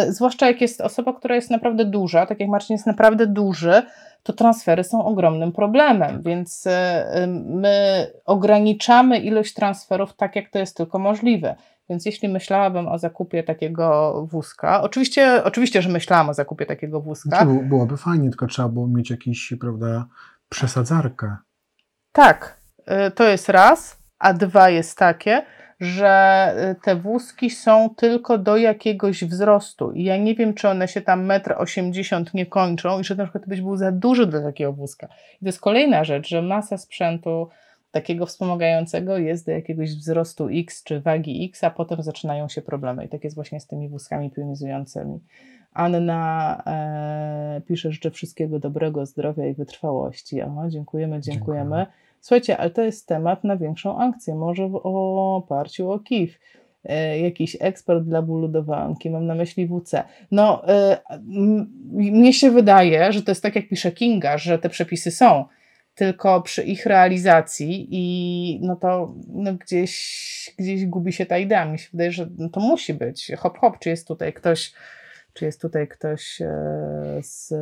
zwłaszcza 0.09 0.47
jak 0.47 0.61
jest 0.61 0.81
osoba, 0.81 1.13
która 1.13 1.35
jest 1.35 1.51
naprawdę 1.51 1.85
duża, 1.85 2.27
tak 2.27 2.41
jak 2.41 2.49
Marcin 2.49 2.75
jest 2.75 2.87
naprawdę 2.87 3.27
duży, 3.27 3.83
to 4.23 4.33
transfery 4.33 4.85
są 4.85 5.05
ogromnym 5.05 5.53
problemem, 5.53 6.23
więc 6.23 6.67
e, 6.67 7.27
my 7.47 8.07
ograniczamy 8.25 9.19
ilość 9.19 9.55
transferów 9.55 10.17
tak, 10.17 10.37
jak 10.37 10.51
to 10.51 10.59
jest 10.59 10.77
tylko 10.77 10.99
możliwe. 10.99 11.57
Więc 11.89 12.07
jeśli 12.07 12.29
myślałabym 12.29 12.89
o 12.89 12.99
zakupie 12.99 13.43
takiego 13.43 14.13
wózka, 14.31 14.83
oczywiście, 14.83 15.45
oczywiście 15.45 15.83
że 15.83 15.89
myślałam 15.89 16.29
o 16.29 16.35
zakupie 16.35 16.67
takiego 16.67 17.01
wózka. 17.01 17.45
Znaczy, 17.45 17.69
byłoby 17.69 17.97
fajnie, 17.97 18.31
tylko 18.31 18.47
trzeba 18.47 18.69
było 18.69 18.89
mieć 18.89 19.11
jakiś, 19.11 19.55
prawda, 19.61 20.07
przesadzarkę. 20.49 21.37
Tak, 22.13 22.61
e, 22.87 23.11
to 23.11 23.25
jest 23.25 23.49
raz, 23.49 23.99
a 24.19 24.33
dwa 24.33 24.71
jest 24.71 24.99
takie, 24.99 25.43
że 25.83 26.55
y, 26.71 26.75
te 26.85 26.97
wózki 26.97 27.51
są 27.51 27.91
tylko 27.97 28.39
do 28.39 28.57
jakiegoś 28.57 29.25
wzrostu 29.25 29.93
i 29.93 30.05
ja 30.05 30.17
nie 30.17 30.35
wiem, 30.35 30.55
czy 30.55 30.69
one 30.69 30.89
się 30.89 31.01
tam 31.01 31.29
1,80 31.29 32.17
m 32.17 32.25
nie 32.35 32.47
kończą 32.47 33.01
i 33.01 33.05
że 33.05 33.15
na 33.15 33.25
przykład 33.25 33.47
byś 33.47 33.61
był 33.61 33.77
za 33.77 33.93
duży 33.93 34.27
do 34.27 34.43
takiego 34.43 34.73
wózka. 34.73 35.07
I 35.07 35.41
to 35.41 35.47
jest 35.47 35.61
kolejna 35.61 36.05
rzecz, 36.05 36.29
że 36.29 36.43
masa 36.43 36.79
sprzętu 36.79 37.49
takiego 37.91 38.27
wspomagającego 38.27 39.19
jest 39.19 39.47
do 39.47 39.53
jakiegoś 39.53 39.95
wzrostu 39.95 40.49
X 40.53 40.85
czy 40.85 41.01
wagi 41.01 41.47
X, 41.51 41.65
a 41.65 41.71
potem 41.71 42.03
zaczynają 42.03 42.49
się 42.49 42.63
problemy. 42.63 43.05
I 43.05 43.09
tak 43.09 43.25
jest 43.25 43.37
właśnie 43.37 43.61
z 43.61 43.67
tymi 43.67 43.89
wózkami 43.89 44.31
pionizującymi. 44.31 45.21
Anna 45.73 46.63
e, 46.67 47.61
pisze, 47.67 47.93
życzę 47.93 48.11
wszystkiego 48.11 48.59
dobrego, 48.59 49.07
zdrowia 49.07 49.47
i 49.47 49.55
wytrwałości. 49.55 50.43
O, 50.43 50.69
dziękujemy, 50.69 51.21
dziękujemy. 51.21 51.77
Dziękuję. 51.77 52.12
Słuchajcie, 52.23 52.59
ale 52.59 52.71
to 52.71 52.83
jest 52.83 53.07
temat 53.07 53.45
na 53.45 53.57
większą 53.57 53.99
akcję, 53.99 54.35
może 54.35 54.69
w 54.69 54.81
oparciu 54.85 55.91
o 55.91 55.99
KIF. 55.99 56.39
E, 56.85 57.21
jakiś 57.21 57.57
ekspert 57.61 58.05
dla 58.05 58.23
bólu 58.23 58.49
do 58.49 58.65
mam 59.11 59.27
na 59.27 59.35
myśli 59.35 59.67
WC. 59.67 60.05
No, 60.31 60.69
e, 60.69 60.99
mnie 61.93 62.33
się 62.33 62.51
wydaje, 62.51 63.13
że 63.13 63.23
to 63.23 63.31
jest 63.31 63.43
tak, 63.43 63.57
jak 63.57 63.69
pisze 63.69 63.93
Kinga, 63.93 64.39
że 64.39 64.59
te 64.59 64.69
przepisy 64.69 65.11
są, 65.11 65.45
tylko 65.95 66.43
przy 66.43 66.63
ich 66.63 66.87
realizacji 66.87 67.89
i 67.91 68.61
no 68.63 68.77
to 68.77 69.15
no 69.29 69.55
gdzieś, 69.55 70.55
gdzieś 70.59 70.87
gubi 70.87 71.13
się 71.13 71.27
ta 71.27 71.39
idea. 71.39 71.65
Mi 71.65 71.79
się 71.79 71.89
wydaje, 71.93 72.13
że 72.13 72.29
no 72.39 72.49
to 72.49 72.61
musi 72.61 72.95
być. 72.95 73.33
Hop, 73.39 73.59
hop, 73.59 73.79
czy 73.79 73.89
jest 73.89 74.09
tutaj 74.09 74.33
ktoś, 74.33 74.73
czy 75.33 75.45
jest 75.45 75.61
tutaj 75.61 75.89
ktoś 75.89 76.41
e, 76.41 77.21
z 77.23 77.55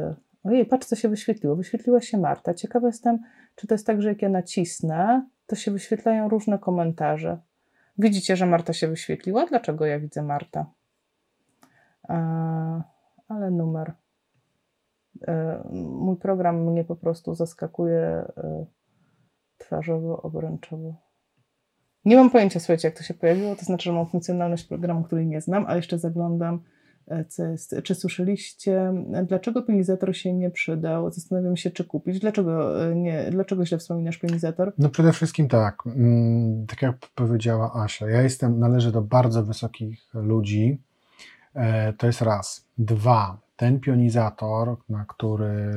Ojej, 0.44 0.66
patrz, 0.66 0.86
co 0.86 0.96
się 0.96 1.08
wyświetliło. 1.08 1.56
Wyświetliła 1.56 2.00
się 2.00 2.18
Marta. 2.18 2.54
Ciekawa 2.54 2.86
jestem, 2.86 3.18
czy 3.60 3.66
to 3.66 3.74
jest 3.74 3.86
tak, 3.86 4.02
że 4.02 4.08
jak 4.08 4.22
ja 4.22 4.28
nacisnę, 4.28 5.28
to 5.46 5.56
się 5.56 5.70
wyświetlają 5.70 6.28
różne 6.28 6.58
komentarze. 6.58 7.38
Widzicie, 7.98 8.36
że 8.36 8.46
Marta 8.46 8.72
się 8.72 8.88
wyświetliła? 8.88 9.46
Dlaczego 9.46 9.86
ja 9.86 10.00
widzę 10.00 10.22
Marta? 10.22 10.66
E, 12.08 12.82
ale 13.28 13.50
numer. 13.50 13.92
E, 15.28 15.62
mój 15.72 16.16
program 16.16 16.64
mnie 16.64 16.84
po 16.84 16.96
prostu 16.96 17.34
zaskakuje 17.34 18.00
e, 18.00 18.66
twarzowo, 19.58 20.22
obręczowo. 20.22 20.94
Nie 22.04 22.16
mam 22.16 22.30
pojęcia, 22.30 22.60
słuchajcie, 22.60 22.88
jak 22.88 22.96
to 22.96 23.02
się 23.02 23.14
pojawiło. 23.14 23.56
To 23.56 23.64
znaczy, 23.64 23.84
że 23.84 23.92
mam 23.92 24.06
funkcjonalność 24.06 24.64
programu, 24.64 25.04
który 25.04 25.26
nie 25.26 25.40
znam, 25.40 25.64
a 25.68 25.76
jeszcze 25.76 25.98
zaglądam 25.98 26.62
jest, 27.38 27.74
czy 27.84 27.94
słyszeliście, 27.94 28.92
dlaczego 29.26 29.62
pionizator 29.62 30.16
się 30.16 30.32
nie 30.32 30.50
przydał? 30.50 31.10
Zastanawiam 31.10 31.56
się, 31.56 31.70
czy 31.70 31.84
kupić. 31.84 32.18
Dlaczego, 32.18 32.84
e, 32.90 32.94
nie, 32.94 33.30
dlaczego 33.30 33.66
źle 33.66 33.78
wspominasz 33.78 34.18
pionizator? 34.18 34.72
No 34.78 34.88
przede 34.88 35.12
wszystkim 35.12 35.48
tak, 35.48 35.82
mm, 35.86 36.66
tak 36.66 36.82
jak 36.82 36.96
powiedziała 37.14 37.74
Asia, 37.74 38.10
ja 38.10 38.22
jestem, 38.22 38.58
należę 38.58 38.92
do 38.92 39.02
bardzo 39.02 39.44
wysokich 39.44 40.06
ludzi, 40.14 40.78
e, 41.54 41.92
to 41.92 42.06
jest 42.06 42.22
raz. 42.22 42.64
Dwa, 42.78 43.38
ten 43.56 43.80
pionizator, 43.80 44.76
na 44.88 45.04
który 45.08 45.72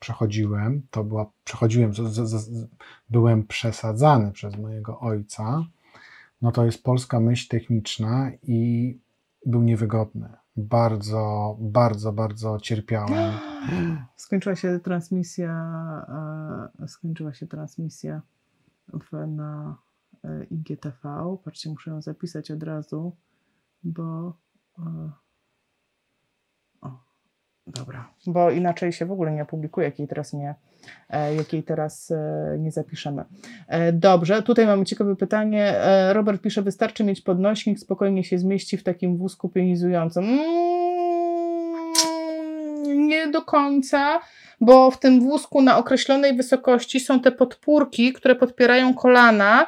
przechodziłem, 0.00 0.82
to 0.90 1.04
była, 1.04 1.26
przechodziłem, 1.44 1.94
z, 1.94 1.96
z, 1.96 2.30
z, 2.30 2.66
byłem 3.10 3.46
przesadzany 3.46 4.32
przez 4.32 4.56
mojego 4.56 5.00
ojca, 5.00 5.64
no 6.42 6.52
to 6.52 6.64
jest 6.64 6.82
polska 6.82 7.20
myśl 7.20 7.48
techniczna 7.48 8.30
i 8.42 8.98
był 9.46 9.62
niewygodny 9.62 10.42
bardzo, 10.56 11.56
bardzo, 11.60 12.12
bardzo 12.12 12.58
cierpiałem. 12.60 13.32
Skończyła 14.16 14.56
się 14.56 14.80
transmisja, 14.80 15.52
e, 16.82 16.88
skończyła 16.88 17.34
się 17.34 17.46
transmisja 17.46 18.22
w, 18.88 19.26
na 19.26 19.76
e, 20.24 20.44
IGTV. 20.44 21.36
Patrzcie, 21.44 21.70
muszę 21.70 21.90
ją 21.90 22.02
zapisać 22.02 22.50
od 22.50 22.62
razu, 22.62 23.16
bo 23.84 24.36
e, 24.78 25.10
Dobra, 27.66 28.08
bo 28.26 28.50
inaczej 28.50 28.92
się 28.92 29.06
w 29.06 29.12
ogóle 29.12 29.32
nie 29.32 29.42
opublikuje, 29.42 29.86
jakiej 29.86 30.08
teraz 30.08 30.32
nie, 30.32 30.54
e, 31.10 31.34
jakiej 31.34 31.62
teraz 31.62 32.10
e, 32.10 32.56
nie 32.58 32.72
zapiszemy. 32.72 33.24
E, 33.68 33.92
Dobrze, 33.92 34.42
tutaj 34.42 34.66
mamy 34.66 34.84
ciekawe 34.84 35.16
pytanie. 35.16 35.74
Robert 36.12 36.42
pisze, 36.42 36.62
wystarczy 36.62 37.04
mieć 37.04 37.20
podnośnik, 37.20 37.78
spokojnie 37.78 38.24
się 38.24 38.38
zmieści 38.38 38.76
w 38.76 38.82
takim 38.82 39.16
wózku 39.16 39.48
pionizującym. 39.48 40.24
Mm, 40.24 40.42
nie 43.08 43.28
do 43.28 43.42
końca, 43.42 44.20
bo 44.60 44.90
w 44.90 44.98
tym 44.98 45.20
wózku 45.20 45.62
na 45.62 45.78
określonej 45.78 46.36
wysokości 46.36 47.00
są 47.00 47.20
te 47.20 47.32
podpórki, 47.32 48.12
które 48.12 48.34
podpierają 48.34 48.94
kolana 48.94 49.66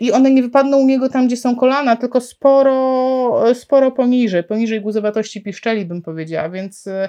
i 0.00 0.12
one 0.12 0.30
nie 0.30 0.42
wypadną 0.42 0.78
u 0.78 0.86
niego 0.86 1.08
tam, 1.08 1.26
gdzie 1.26 1.36
są 1.36 1.56
kolana, 1.56 1.96
tylko 1.96 2.20
sporo, 2.20 3.50
e, 3.50 3.54
sporo 3.54 3.90
poniżej, 3.90 4.44
poniżej 4.44 4.80
guzowatości 4.80 5.42
piszczeli 5.42 5.84
bym 5.84 6.02
powiedziała, 6.02 6.48
więc, 6.48 6.86
e, 6.86 7.08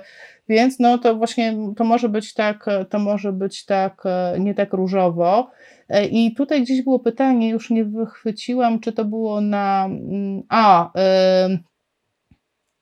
więc 0.50 0.80
no 0.80 0.98
to 0.98 1.16
właśnie 1.16 1.58
to 1.78 1.84
może 1.84 2.10
być 2.10 2.34
tak, 2.34 2.68
e, 2.68 2.86
to 2.86 3.00
może 3.00 3.34
być 3.34 3.66
tak, 3.66 4.04
e, 4.06 4.40
nie 4.40 4.54
tak 4.54 4.74
różowo. 4.74 5.52
E, 5.90 6.06
I 6.06 6.34
tutaj 6.34 6.62
gdzieś 6.62 6.82
było 6.82 7.00
pytanie, 7.00 7.50
już 7.50 7.70
nie 7.70 7.86
wychwyciłam, 7.86 8.80
czy 8.80 8.94
to 8.94 9.06
było 9.06 9.42
na. 9.42 9.86
mm, 9.86 10.44
A, 10.50 10.92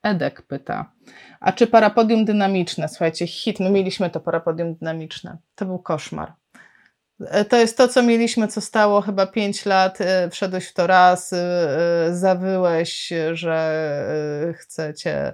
Edek 0.03 0.41
pyta. 0.41 0.91
A 1.39 1.51
czy 1.51 1.67
parapodium 1.67 2.25
dynamiczne? 2.25 2.87
Słuchajcie, 2.87 3.27
hit, 3.27 3.59
my 3.59 3.71
mieliśmy 3.71 4.09
to 4.09 4.19
parapodium 4.19 4.75
dynamiczne. 4.75 5.37
To 5.55 5.65
był 5.65 5.79
koszmar. 5.79 6.33
E, 7.27 7.45
To 7.45 7.57
jest 7.57 7.77
to, 7.77 7.87
co 7.87 8.03
mieliśmy, 8.03 8.47
co 8.47 8.61
stało 8.61 9.01
chyba 9.01 9.25
5 9.27 9.65
lat. 9.65 10.01
e, 10.01 10.29
Wszedłeś 10.29 10.67
w 10.67 10.73
to 10.73 10.87
raz, 10.87 11.33
e, 11.33 12.09
zawyłeś, 12.11 13.13
że 13.33 14.53
chcecie 14.57 15.33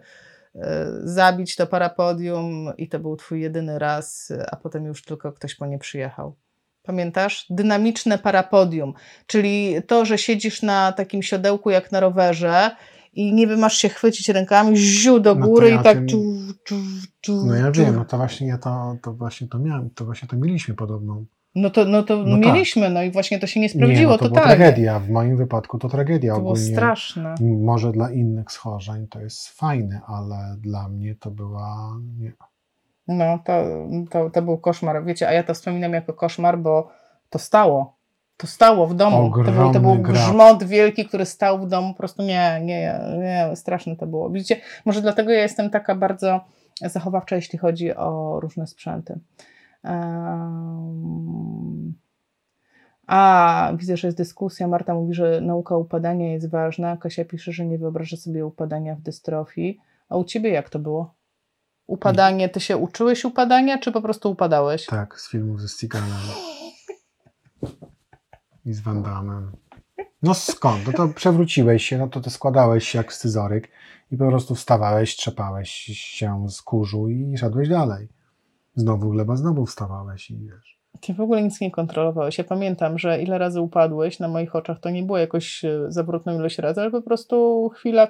zabić 1.04 1.56
to 1.56 1.68
parapodium 1.68 2.72
i 2.78 2.90
to 2.90 3.00
był 3.00 3.16
twój 3.16 3.42
jedyny 3.42 3.80
raz, 3.80 4.34
a 4.52 4.56
potem 4.56 4.86
już 4.86 5.04
tylko 5.04 5.32
ktoś 5.32 5.56
po 5.56 5.66
nie 5.66 5.80
przyjechał. 5.80 6.36
Pamiętasz? 6.84 7.46
Dynamiczne 7.50 8.18
parapodium, 8.18 8.94
czyli 9.28 9.76
to, 9.88 10.06
że 10.06 10.18
siedzisz 10.18 10.62
na 10.62 10.92
takim 10.92 11.24
siodełku 11.24 11.70
jak 11.70 11.92
na 11.92 12.00
rowerze 12.00 12.72
i 13.14 13.34
nie 13.34 13.48
wiem, 13.48 13.60
masz 13.60 13.78
się 13.78 13.90
chwycić 13.90 14.30
rękami, 14.30 14.78
ziu 14.78 15.20
do 15.20 15.36
No 15.36 15.48
góry 15.48 15.70
ja 15.70 15.80
i 15.80 15.84
tak 15.84 15.98
No 17.46 17.56
ja 17.56 17.72
wiem, 17.72 17.96
no 17.96 18.06
to 18.06 18.18
właśnie 18.18 18.48
ja 18.48 18.58
to, 18.58 18.98
to 19.02 19.14
właśnie 19.14 19.48
to 19.48 19.60
miałem, 19.60 19.90
to 19.90 20.06
właśnie 20.06 20.28
to 20.28 20.38
mieliśmy 20.38 20.76
podobną. 20.76 21.26
No 21.62 21.70
to, 21.70 21.86
no 21.86 22.04
to 22.04 22.16
No 22.18 22.36
tak. 22.38 22.46
mieliśmy, 22.46 22.90
no 22.90 23.04
i 23.04 23.12
właśnie 23.12 23.40
to 23.40 23.48
się 23.48 23.60
nie 23.60 23.66
Nie, 23.66 23.70
sprawdziło 23.70 24.12
no 24.12 24.18
to 24.18 24.26
była 24.26 24.42
totalnie. 24.42 24.56
tragedia. 24.58 25.00
W 25.00 25.10
moim 25.10 25.38
wypadku 25.38 25.80
to 25.80 25.90
tragedia 25.90 26.34
To 26.34 26.40
było 26.40 26.52
ogólnie. 26.52 26.72
straszne. 26.74 27.36
Może 27.42 27.92
dla 27.92 28.12
innych 28.12 28.52
schorzeń 28.52 29.08
to 29.08 29.20
jest 29.20 29.48
fajne, 29.50 30.02
ale 30.08 30.56
dla 30.60 30.90
mnie 30.90 31.16
to 31.16 31.32
była. 31.32 31.92
Nie. 32.20 32.32
No, 33.08 33.40
to, 33.46 33.54
to, 34.10 34.30
to 34.30 34.42
był 34.42 34.58
koszmar. 34.58 35.06
Wiecie, 35.06 35.28
a 35.30 35.34
ja 35.34 35.44
to 35.44 35.54
wspominam 35.54 35.94
jako 35.94 36.14
koszmar, 36.14 36.60
bo 36.60 36.90
to 37.30 37.40
stało. 37.40 37.98
To 38.38 38.48
stało 38.48 38.88
w 38.88 38.94
domu. 38.96 39.18
To 39.18 39.22
był, 39.24 39.44
to 39.44 39.52
Ogromny 39.52 39.80
był 39.80 39.96
grzmot 39.96 40.64
wielki, 40.64 41.06
który 41.06 41.26
stał 41.26 41.60
w 41.60 41.68
domu. 41.68 41.94
Po 41.94 41.98
prostu 41.98 42.24
nie, 42.24 42.62
nie, 42.64 43.00
nie, 43.20 43.56
straszne 43.56 43.96
to 43.96 44.08
było. 44.08 44.30
Widzicie, 44.30 44.62
może 44.86 45.02
dlatego 45.02 45.32
ja 45.32 45.42
jestem 45.42 45.70
taka 45.70 45.96
bardzo 45.96 46.42
zachowawcza, 46.82 47.36
jeśli 47.36 47.60
chodzi 47.60 47.96
o 47.96 48.40
różne 48.40 48.68
sprzęty. 48.68 49.20
A, 53.08 53.74
widzę, 53.78 53.98
że 53.98 54.08
jest 54.08 54.18
dyskusja. 54.18 54.68
Marta 54.68 54.94
mówi, 54.94 55.14
że 55.14 55.42
nauka 55.42 55.78
upadania 55.78 56.34
jest 56.34 56.50
ważna. 56.50 56.98
Kasia 56.98 57.26
pisze, 57.26 57.52
że 57.52 57.66
nie 57.66 57.78
wyobraża 57.78 58.18
sobie 58.18 58.46
upadania 58.46 58.96
w 58.96 59.02
dystrofii. 59.02 59.80
A 60.10 60.18
u 60.18 60.24
ciebie 60.24 60.50
jak 60.50 60.70
to 60.70 60.80
było? 60.80 61.16
Upadanie, 61.88 62.50
ty 62.50 62.60
się 62.60 62.78
uczyłeś 62.78 63.26
upadania, 63.26 63.78
czy 63.78 63.92
po 63.92 64.02
prostu 64.02 64.32
upadałeś? 64.32 64.86
Tak, 64.86 65.20
z 65.20 65.30
filmów 65.30 65.62
ze 65.62 65.68
Stigalem. 65.68 66.10
I 68.66 68.74
z 68.74 68.82
Van. 68.82 69.52
No 70.24 70.34
skąd? 70.34 70.88
No 70.88 70.94
to 70.94 71.08
przewróciłeś 71.08 71.86
się, 71.86 71.98
no 71.98 72.08
to 72.08 72.22
ty 72.22 72.30
składałeś 72.30 72.88
się 72.88 72.98
jak 72.98 73.14
scyzoryk 73.14 73.70
i 74.12 74.18
po 74.18 74.28
prostu 74.28 74.56
wstawałeś, 74.56 75.16
trzepałeś 75.16 75.70
się 75.94 76.50
z 76.50 76.62
kurzu 76.62 77.10
i 77.10 77.38
szedłeś 77.38 77.70
dalej. 77.70 78.10
Znowu 78.78 79.10
gleba, 79.10 79.36
znowu 79.36 79.66
wstawałeś 79.66 80.32
i 80.32 80.38
wiesz. 80.38 80.78
Ty 81.02 81.14
w 81.14 81.22
ogóle 81.22 81.44
nic 81.44 81.62
nie 81.62 81.72
kontrolowałeś. 81.72 82.38
Ja 82.38 82.44
pamiętam, 82.44 82.98
że 83.00 83.22
ile 83.22 83.38
razy 83.38 83.62
upadłeś 83.62 84.20
na 84.20 84.28
moich 84.28 84.56
oczach, 84.56 84.80
to 84.80 84.90
nie 84.90 85.04
było 85.04 85.18
jakoś 85.18 85.66
e, 85.66 85.86
zawrotną 85.88 86.36
ilość 86.36 86.58
razy, 86.58 86.82
ale 86.82 86.92
po 86.92 87.02
prostu 87.02 87.70
chwila. 87.70 88.08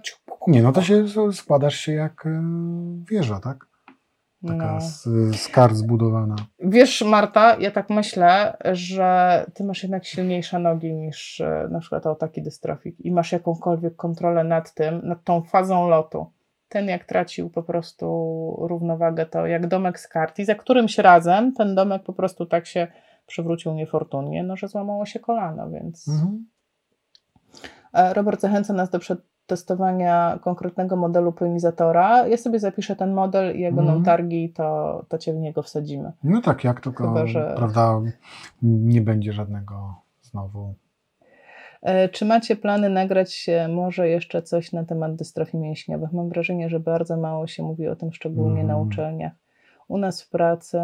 Nie, 0.48 0.64
no 0.64 0.72
to 0.72 0.82
się 0.82 1.06
składasz 1.34 1.76
się 1.76 1.92
jak 1.92 2.26
e, 2.26 2.44
wieża, 3.12 3.40
tak? 3.40 3.66
Taka 4.48 4.74
No. 4.74 4.82
z, 4.82 5.04
z 5.36 5.48
kart 5.48 5.76
zbudowana. 5.76 6.36
Wiesz, 6.60 7.02
Marta, 7.02 7.56
ja 7.60 7.72
tak 7.72 7.90
myślę, 7.90 8.58
że 8.72 9.46
ty 9.54 9.64
masz 9.64 9.84
jednak 9.84 10.06
silniejsze 10.06 10.60
nogi 10.60 10.94
niż 10.94 11.42
e, 11.42 11.68
na 11.72 11.80
przykład 11.80 12.04
taki 12.20 12.44
dystrofik 12.44 12.96
i 13.00 13.12
masz 13.12 13.32
jakąkolwiek 13.32 13.96
kontrolę 13.96 14.44
nad 14.44 14.74
tym, 14.74 15.02
nad 15.04 15.24
tą 15.24 15.42
fazą 15.42 15.88
lotu. 15.90 16.26
Ten 16.70 16.88
jak 16.88 17.06
tracił 17.06 17.50
po 17.50 17.64
prostu 17.64 18.06
równowagę, 18.62 19.26
to 19.26 19.46
jak 19.48 19.68
domek 19.68 20.00
z 20.00 20.08
kart 20.08 20.40
i 20.40 20.46
za 20.46 20.56
którymś 20.56 20.98
razem 20.98 21.54
ten 21.54 21.76
domek 21.76 22.04
po 22.04 22.14
prostu 22.14 22.46
tak 22.46 22.66
się 22.66 22.88
przewrócił 23.28 23.74
niefortunnie, 23.74 24.44
no 24.44 24.56
że 24.58 24.68
złamało 24.68 25.06
się 25.06 25.20
kolano, 25.20 25.70
więc... 25.70 26.08
Mhm. 26.08 26.46
E, 27.94 28.14
Robert 28.14 28.42
zachęca 28.42 28.74
nas 28.74 28.90
do 28.90 29.00
przetestowania 29.00 30.40
konkretnego 30.42 30.96
modelu 30.96 31.32
ponizatora. 31.34 32.28
Ja 32.28 32.38
sobie 32.38 32.60
zapiszę 32.60 32.96
ten 32.96 33.14
model 33.14 33.56
i 33.58 33.62
jak 33.62 33.76
będą 33.76 33.92
Mhm. 33.92 34.06
targi, 34.06 34.54
to, 34.54 35.06
to 35.10 35.18
cię 35.18 35.34
w 35.34 35.38
niego 35.38 35.64
wsadzimy. 35.64 36.12
No 36.24 36.42
tak, 36.42 36.64
jak 36.64 36.82
tylko, 36.82 37.08
Chyba, 37.08 37.28
że- 37.28 37.54
prawda, 37.58 38.02
nie 38.62 39.02
będzie 39.02 39.34
żadnego 39.34 39.96
znowu. 40.22 40.74
E, 41.82 42.10
Czy 42.10 42.26
macie 42.26 42.56
plany 42.56 42.90
nagrać 42.90 43.50
e, 43.50 43.68
może 43.68 44.10
jeszcze 44.10 44.42
coś 44.42 44.72
na 44.74 44.86
temat 44.86 45.16
dystrofii 45.16 45.58
mięśniowych? 45.58 46.12
Mam 46.14 46.30
wrażenie, 46.30 46.70
że 46.70 46.80
bardzo 46.80 47.18
mało 47.18 47.48
się 47.48 47.64
mówi 47.64 47.88
o 47.88 47.96
tym, 47.96 48.14
szczególnie 48.14 48.64
na 48.64 48.74
Mhm. 48.74 48.88
uczelniach. 48.88 49.32
U 49.88 49.98
nas 49.98 50.22
w 50.24 50.30
pracy 50.30 50.80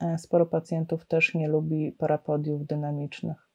e, 0.00 0.18
sporo 0.18 0.46
pacjentów 0.46 1.06
też 1.06 1.34
nie 1.34 1.48
lubi 1.48 1.92
parapodiów 1.92 2.66
dynamicznych. 2.66 3.48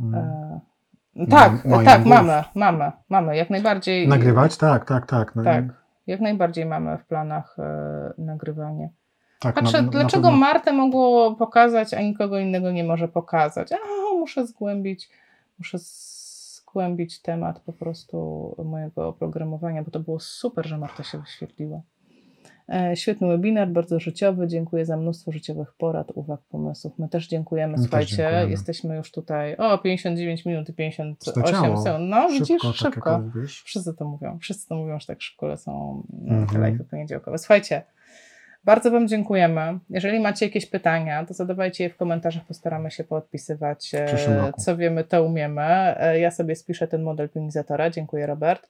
mm, 0.00 0.14
E, 0.14 1.26
Tak, 1.30 1.64
moim 1.64 1.86
tak, 1.86 2.04
mamy, 2.06 2.42
mamy, 2.54 2.92
mamy, 3.08 3.36
jak 3.36 3.50
najbardziej. 3.50 4.08
Nagrywać? 4.08 4.56
Tak, 4.56 4.84
tak, 4.84 5.06
tak. 5.06 5.36
No, 5.36 5.44
Tak, 5.44 5.64
jak 6.06 6.20
najbardziej 6.20 6.66
mamy 6.66 6.98
w 6.98 7.06
planach 7.06 7.56
e, 7.58 8.12
nagrywanie. 8.18 8.90
tak 9.40 9.54
Patrzę, 9.54 9.76
na- 9.78 9.82
na 9.84 9.90
dlaczego 9.90 10.22
pewno- 10.28 10.38
Martę 10.38 10.72
mogło 10.72 11.34
pokazać, 11.34 11.94
a 11.94 12.02
nikogo 12.02 12.38
innego 12.38 12.70
nie 12.70 12.84
może 12.84 13.08
pokazać. 13.08 13.72
A, 13.72 13.76
muszę 14.18 14.46
zgłębić, 14.46 15.08
muszę 15.58 15.78
zgłębić 15.78 17.22
temat 17.22 17.60
po 17.60 17.72
prostu 17.72 18.16
mojego 18.64 19.08
oprogramowania, 19.08 19.82
bo 19.82 19.90
to 19.90 20.00
było 20.00 20.20
super, 20.20 20.66
że 20.66 20.78
Marta 20.78 21.02
się 21.02 21.18
wyświetliła. 21.20 21.82
E, 22.68 22.96
Świetny 22.96 23.28
webinar, 23.28 23.68
bardzo 23.68 24.00
życiowy. 24.00 24.46
Dziękuję 24.48 24.86
za 24.86 24.96
mnóstwo 24.96 25.32
życiowych 25.32 25.72
porad, 25.78 26.10
uwag, 26.14 26.40
pomysłów. 26.48 26.98
My 26.98 27.08
też 27.08 27.28
dziękujemy. 27.28 27.70
My 27.72 27.76
też 27.78 27.84
Słuchajcie, 27.86 28.16
dziękujemy. 28.16 28.50
jesteśmy 28.50 28.96
już 28.96 29.10
tutaj. 29.12 29.56
O, 29.56 29.78
59 29.78 30.44
minut 30.44 30.68
i 30.68 30.72
58 30.72 31.34
Zleciało. 31.42 31.82
sekund. 31.82 32.04
No, 32.10 32.28
widzisz, 32.28 32.62
szybko, 32.62 32.72
szybko. 32.72 33.10
Tak 33.34 33.46
Wszyscy 33.64 33.94
to 33.94 34.04
mówią. 34.04 34.38
Wszyscy 34.38 34.68
to 34.68 34.74
mówią, 34.74 35.00
że 35.00 35.06
tak 35.06 35.22
szybko 35.22 35.46
lecą 35.46 36.02
mm, 36.12 36.46
te 36.46 36.54
Mhm. 36.56 36.76
live'y 36.78 36.84
poniedziałkowe. 36.84 37.38
Słuchajcie, 37.38 37.82
bardzo 38.68 38.90
Wam 38.90 39.08
dziękujemy. 39.08 39.78
Jeżeli 39.90 40.20
macie 40.20 40.46
jakieś 40.46 40.66
pytania, 40.66 41.24
to 41.26 41.34
zadawajcie 41.34 41.84
je 41.84 41.90
w 41.90 41.96
komentarzach, 41.96 42.44
postaramy 42.44 42.90
się 42.90 43.04
poodpisywać. 43.04 43.94
e. 43.94 44.52
Co 44.58 44.76
wiemy, 44.76 45.04
to 45.04 45.24
umiemy. 45.24 45.62
E, 46.00 46.20
Ja 46.20 46.30
sobie 46.30 46.56
spiszę 46.56 46.88
ten 46.88 47.02
model 47.02 47.28
pionizatora. 47.28 47.90
Dziękuję, 47.90 48.26
Robert. 48.26 48.68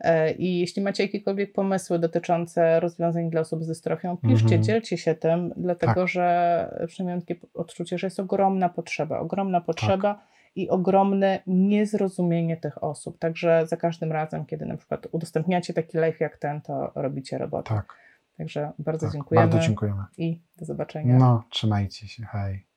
E, 0.00 0.30
I 0.32 0.58
jeśli 0.60 0.82
macie 0.82 1.02
jakiekolwiek 1.02 1.52
pomysły 1.52 1.98
dotyczące 1.98 2.80
rozwiązań 2.80 3.30
dla 3.30 3.40
osób 3.40 3.64
z 3.64 3.66
dystrofią, 3.66 4.16
piszcie, 4.16 4.44
Mhm. 4.44 4.62
dzielcie 4.62 4.96
się 4.98 5.14
tym, 5.14 5.52
dlatego 5.56 5.94
Tak. 5.94 6.08
że 6.08 6.84
przynajmniej 6.86 7.26
takie 7.26 7.46
odczucie, 7.54 7.98
że 7.98 8.06
jest 8.06 8.20
ogromna 8.20 8.68
potrzeba, 8.68 9.18
ogromna 9.18 9.58
Tak. 9.60 9.66
potrzeba 9.66 10.20
i 10.56 10.68
ogromne 10.68 11.38
niezrozumienie 11.46 12.56
tych 12.56 12.84
osób. 12.84 13.18
Także 13.18 13.66
za 13.66 13.76
każdym 13.76 14.12
razem, 14.12 14.44
kiedy 14.46 14.66
na 14.66 14.76
przykład 14.76 15.06
udostępniacie 15.12 15.74
taki 15.74 15.98
live 15.98 16.20
jak 16.20 16.36
ten, 16.36 16.60
to 16.60 16.92
robicie 16.94 17.38
robotę. 17.38 17.68
tak, 17.74 17.94
Także 18.38 18.72
bardzo 18.78 19.06
tak. 19.06 19.12
dziękujemy 19.12 19.46
Bardzo 19.48 19.66
dziękujemy. 19.66 20.04
i 20.18 20.40
do 20.56 20.64
zobaczenia. 20.64 21.18
No, 21.18 21.44
trzymajcie 21.50 22.08
się, 22.08 22.24
hej. 22.24 22.67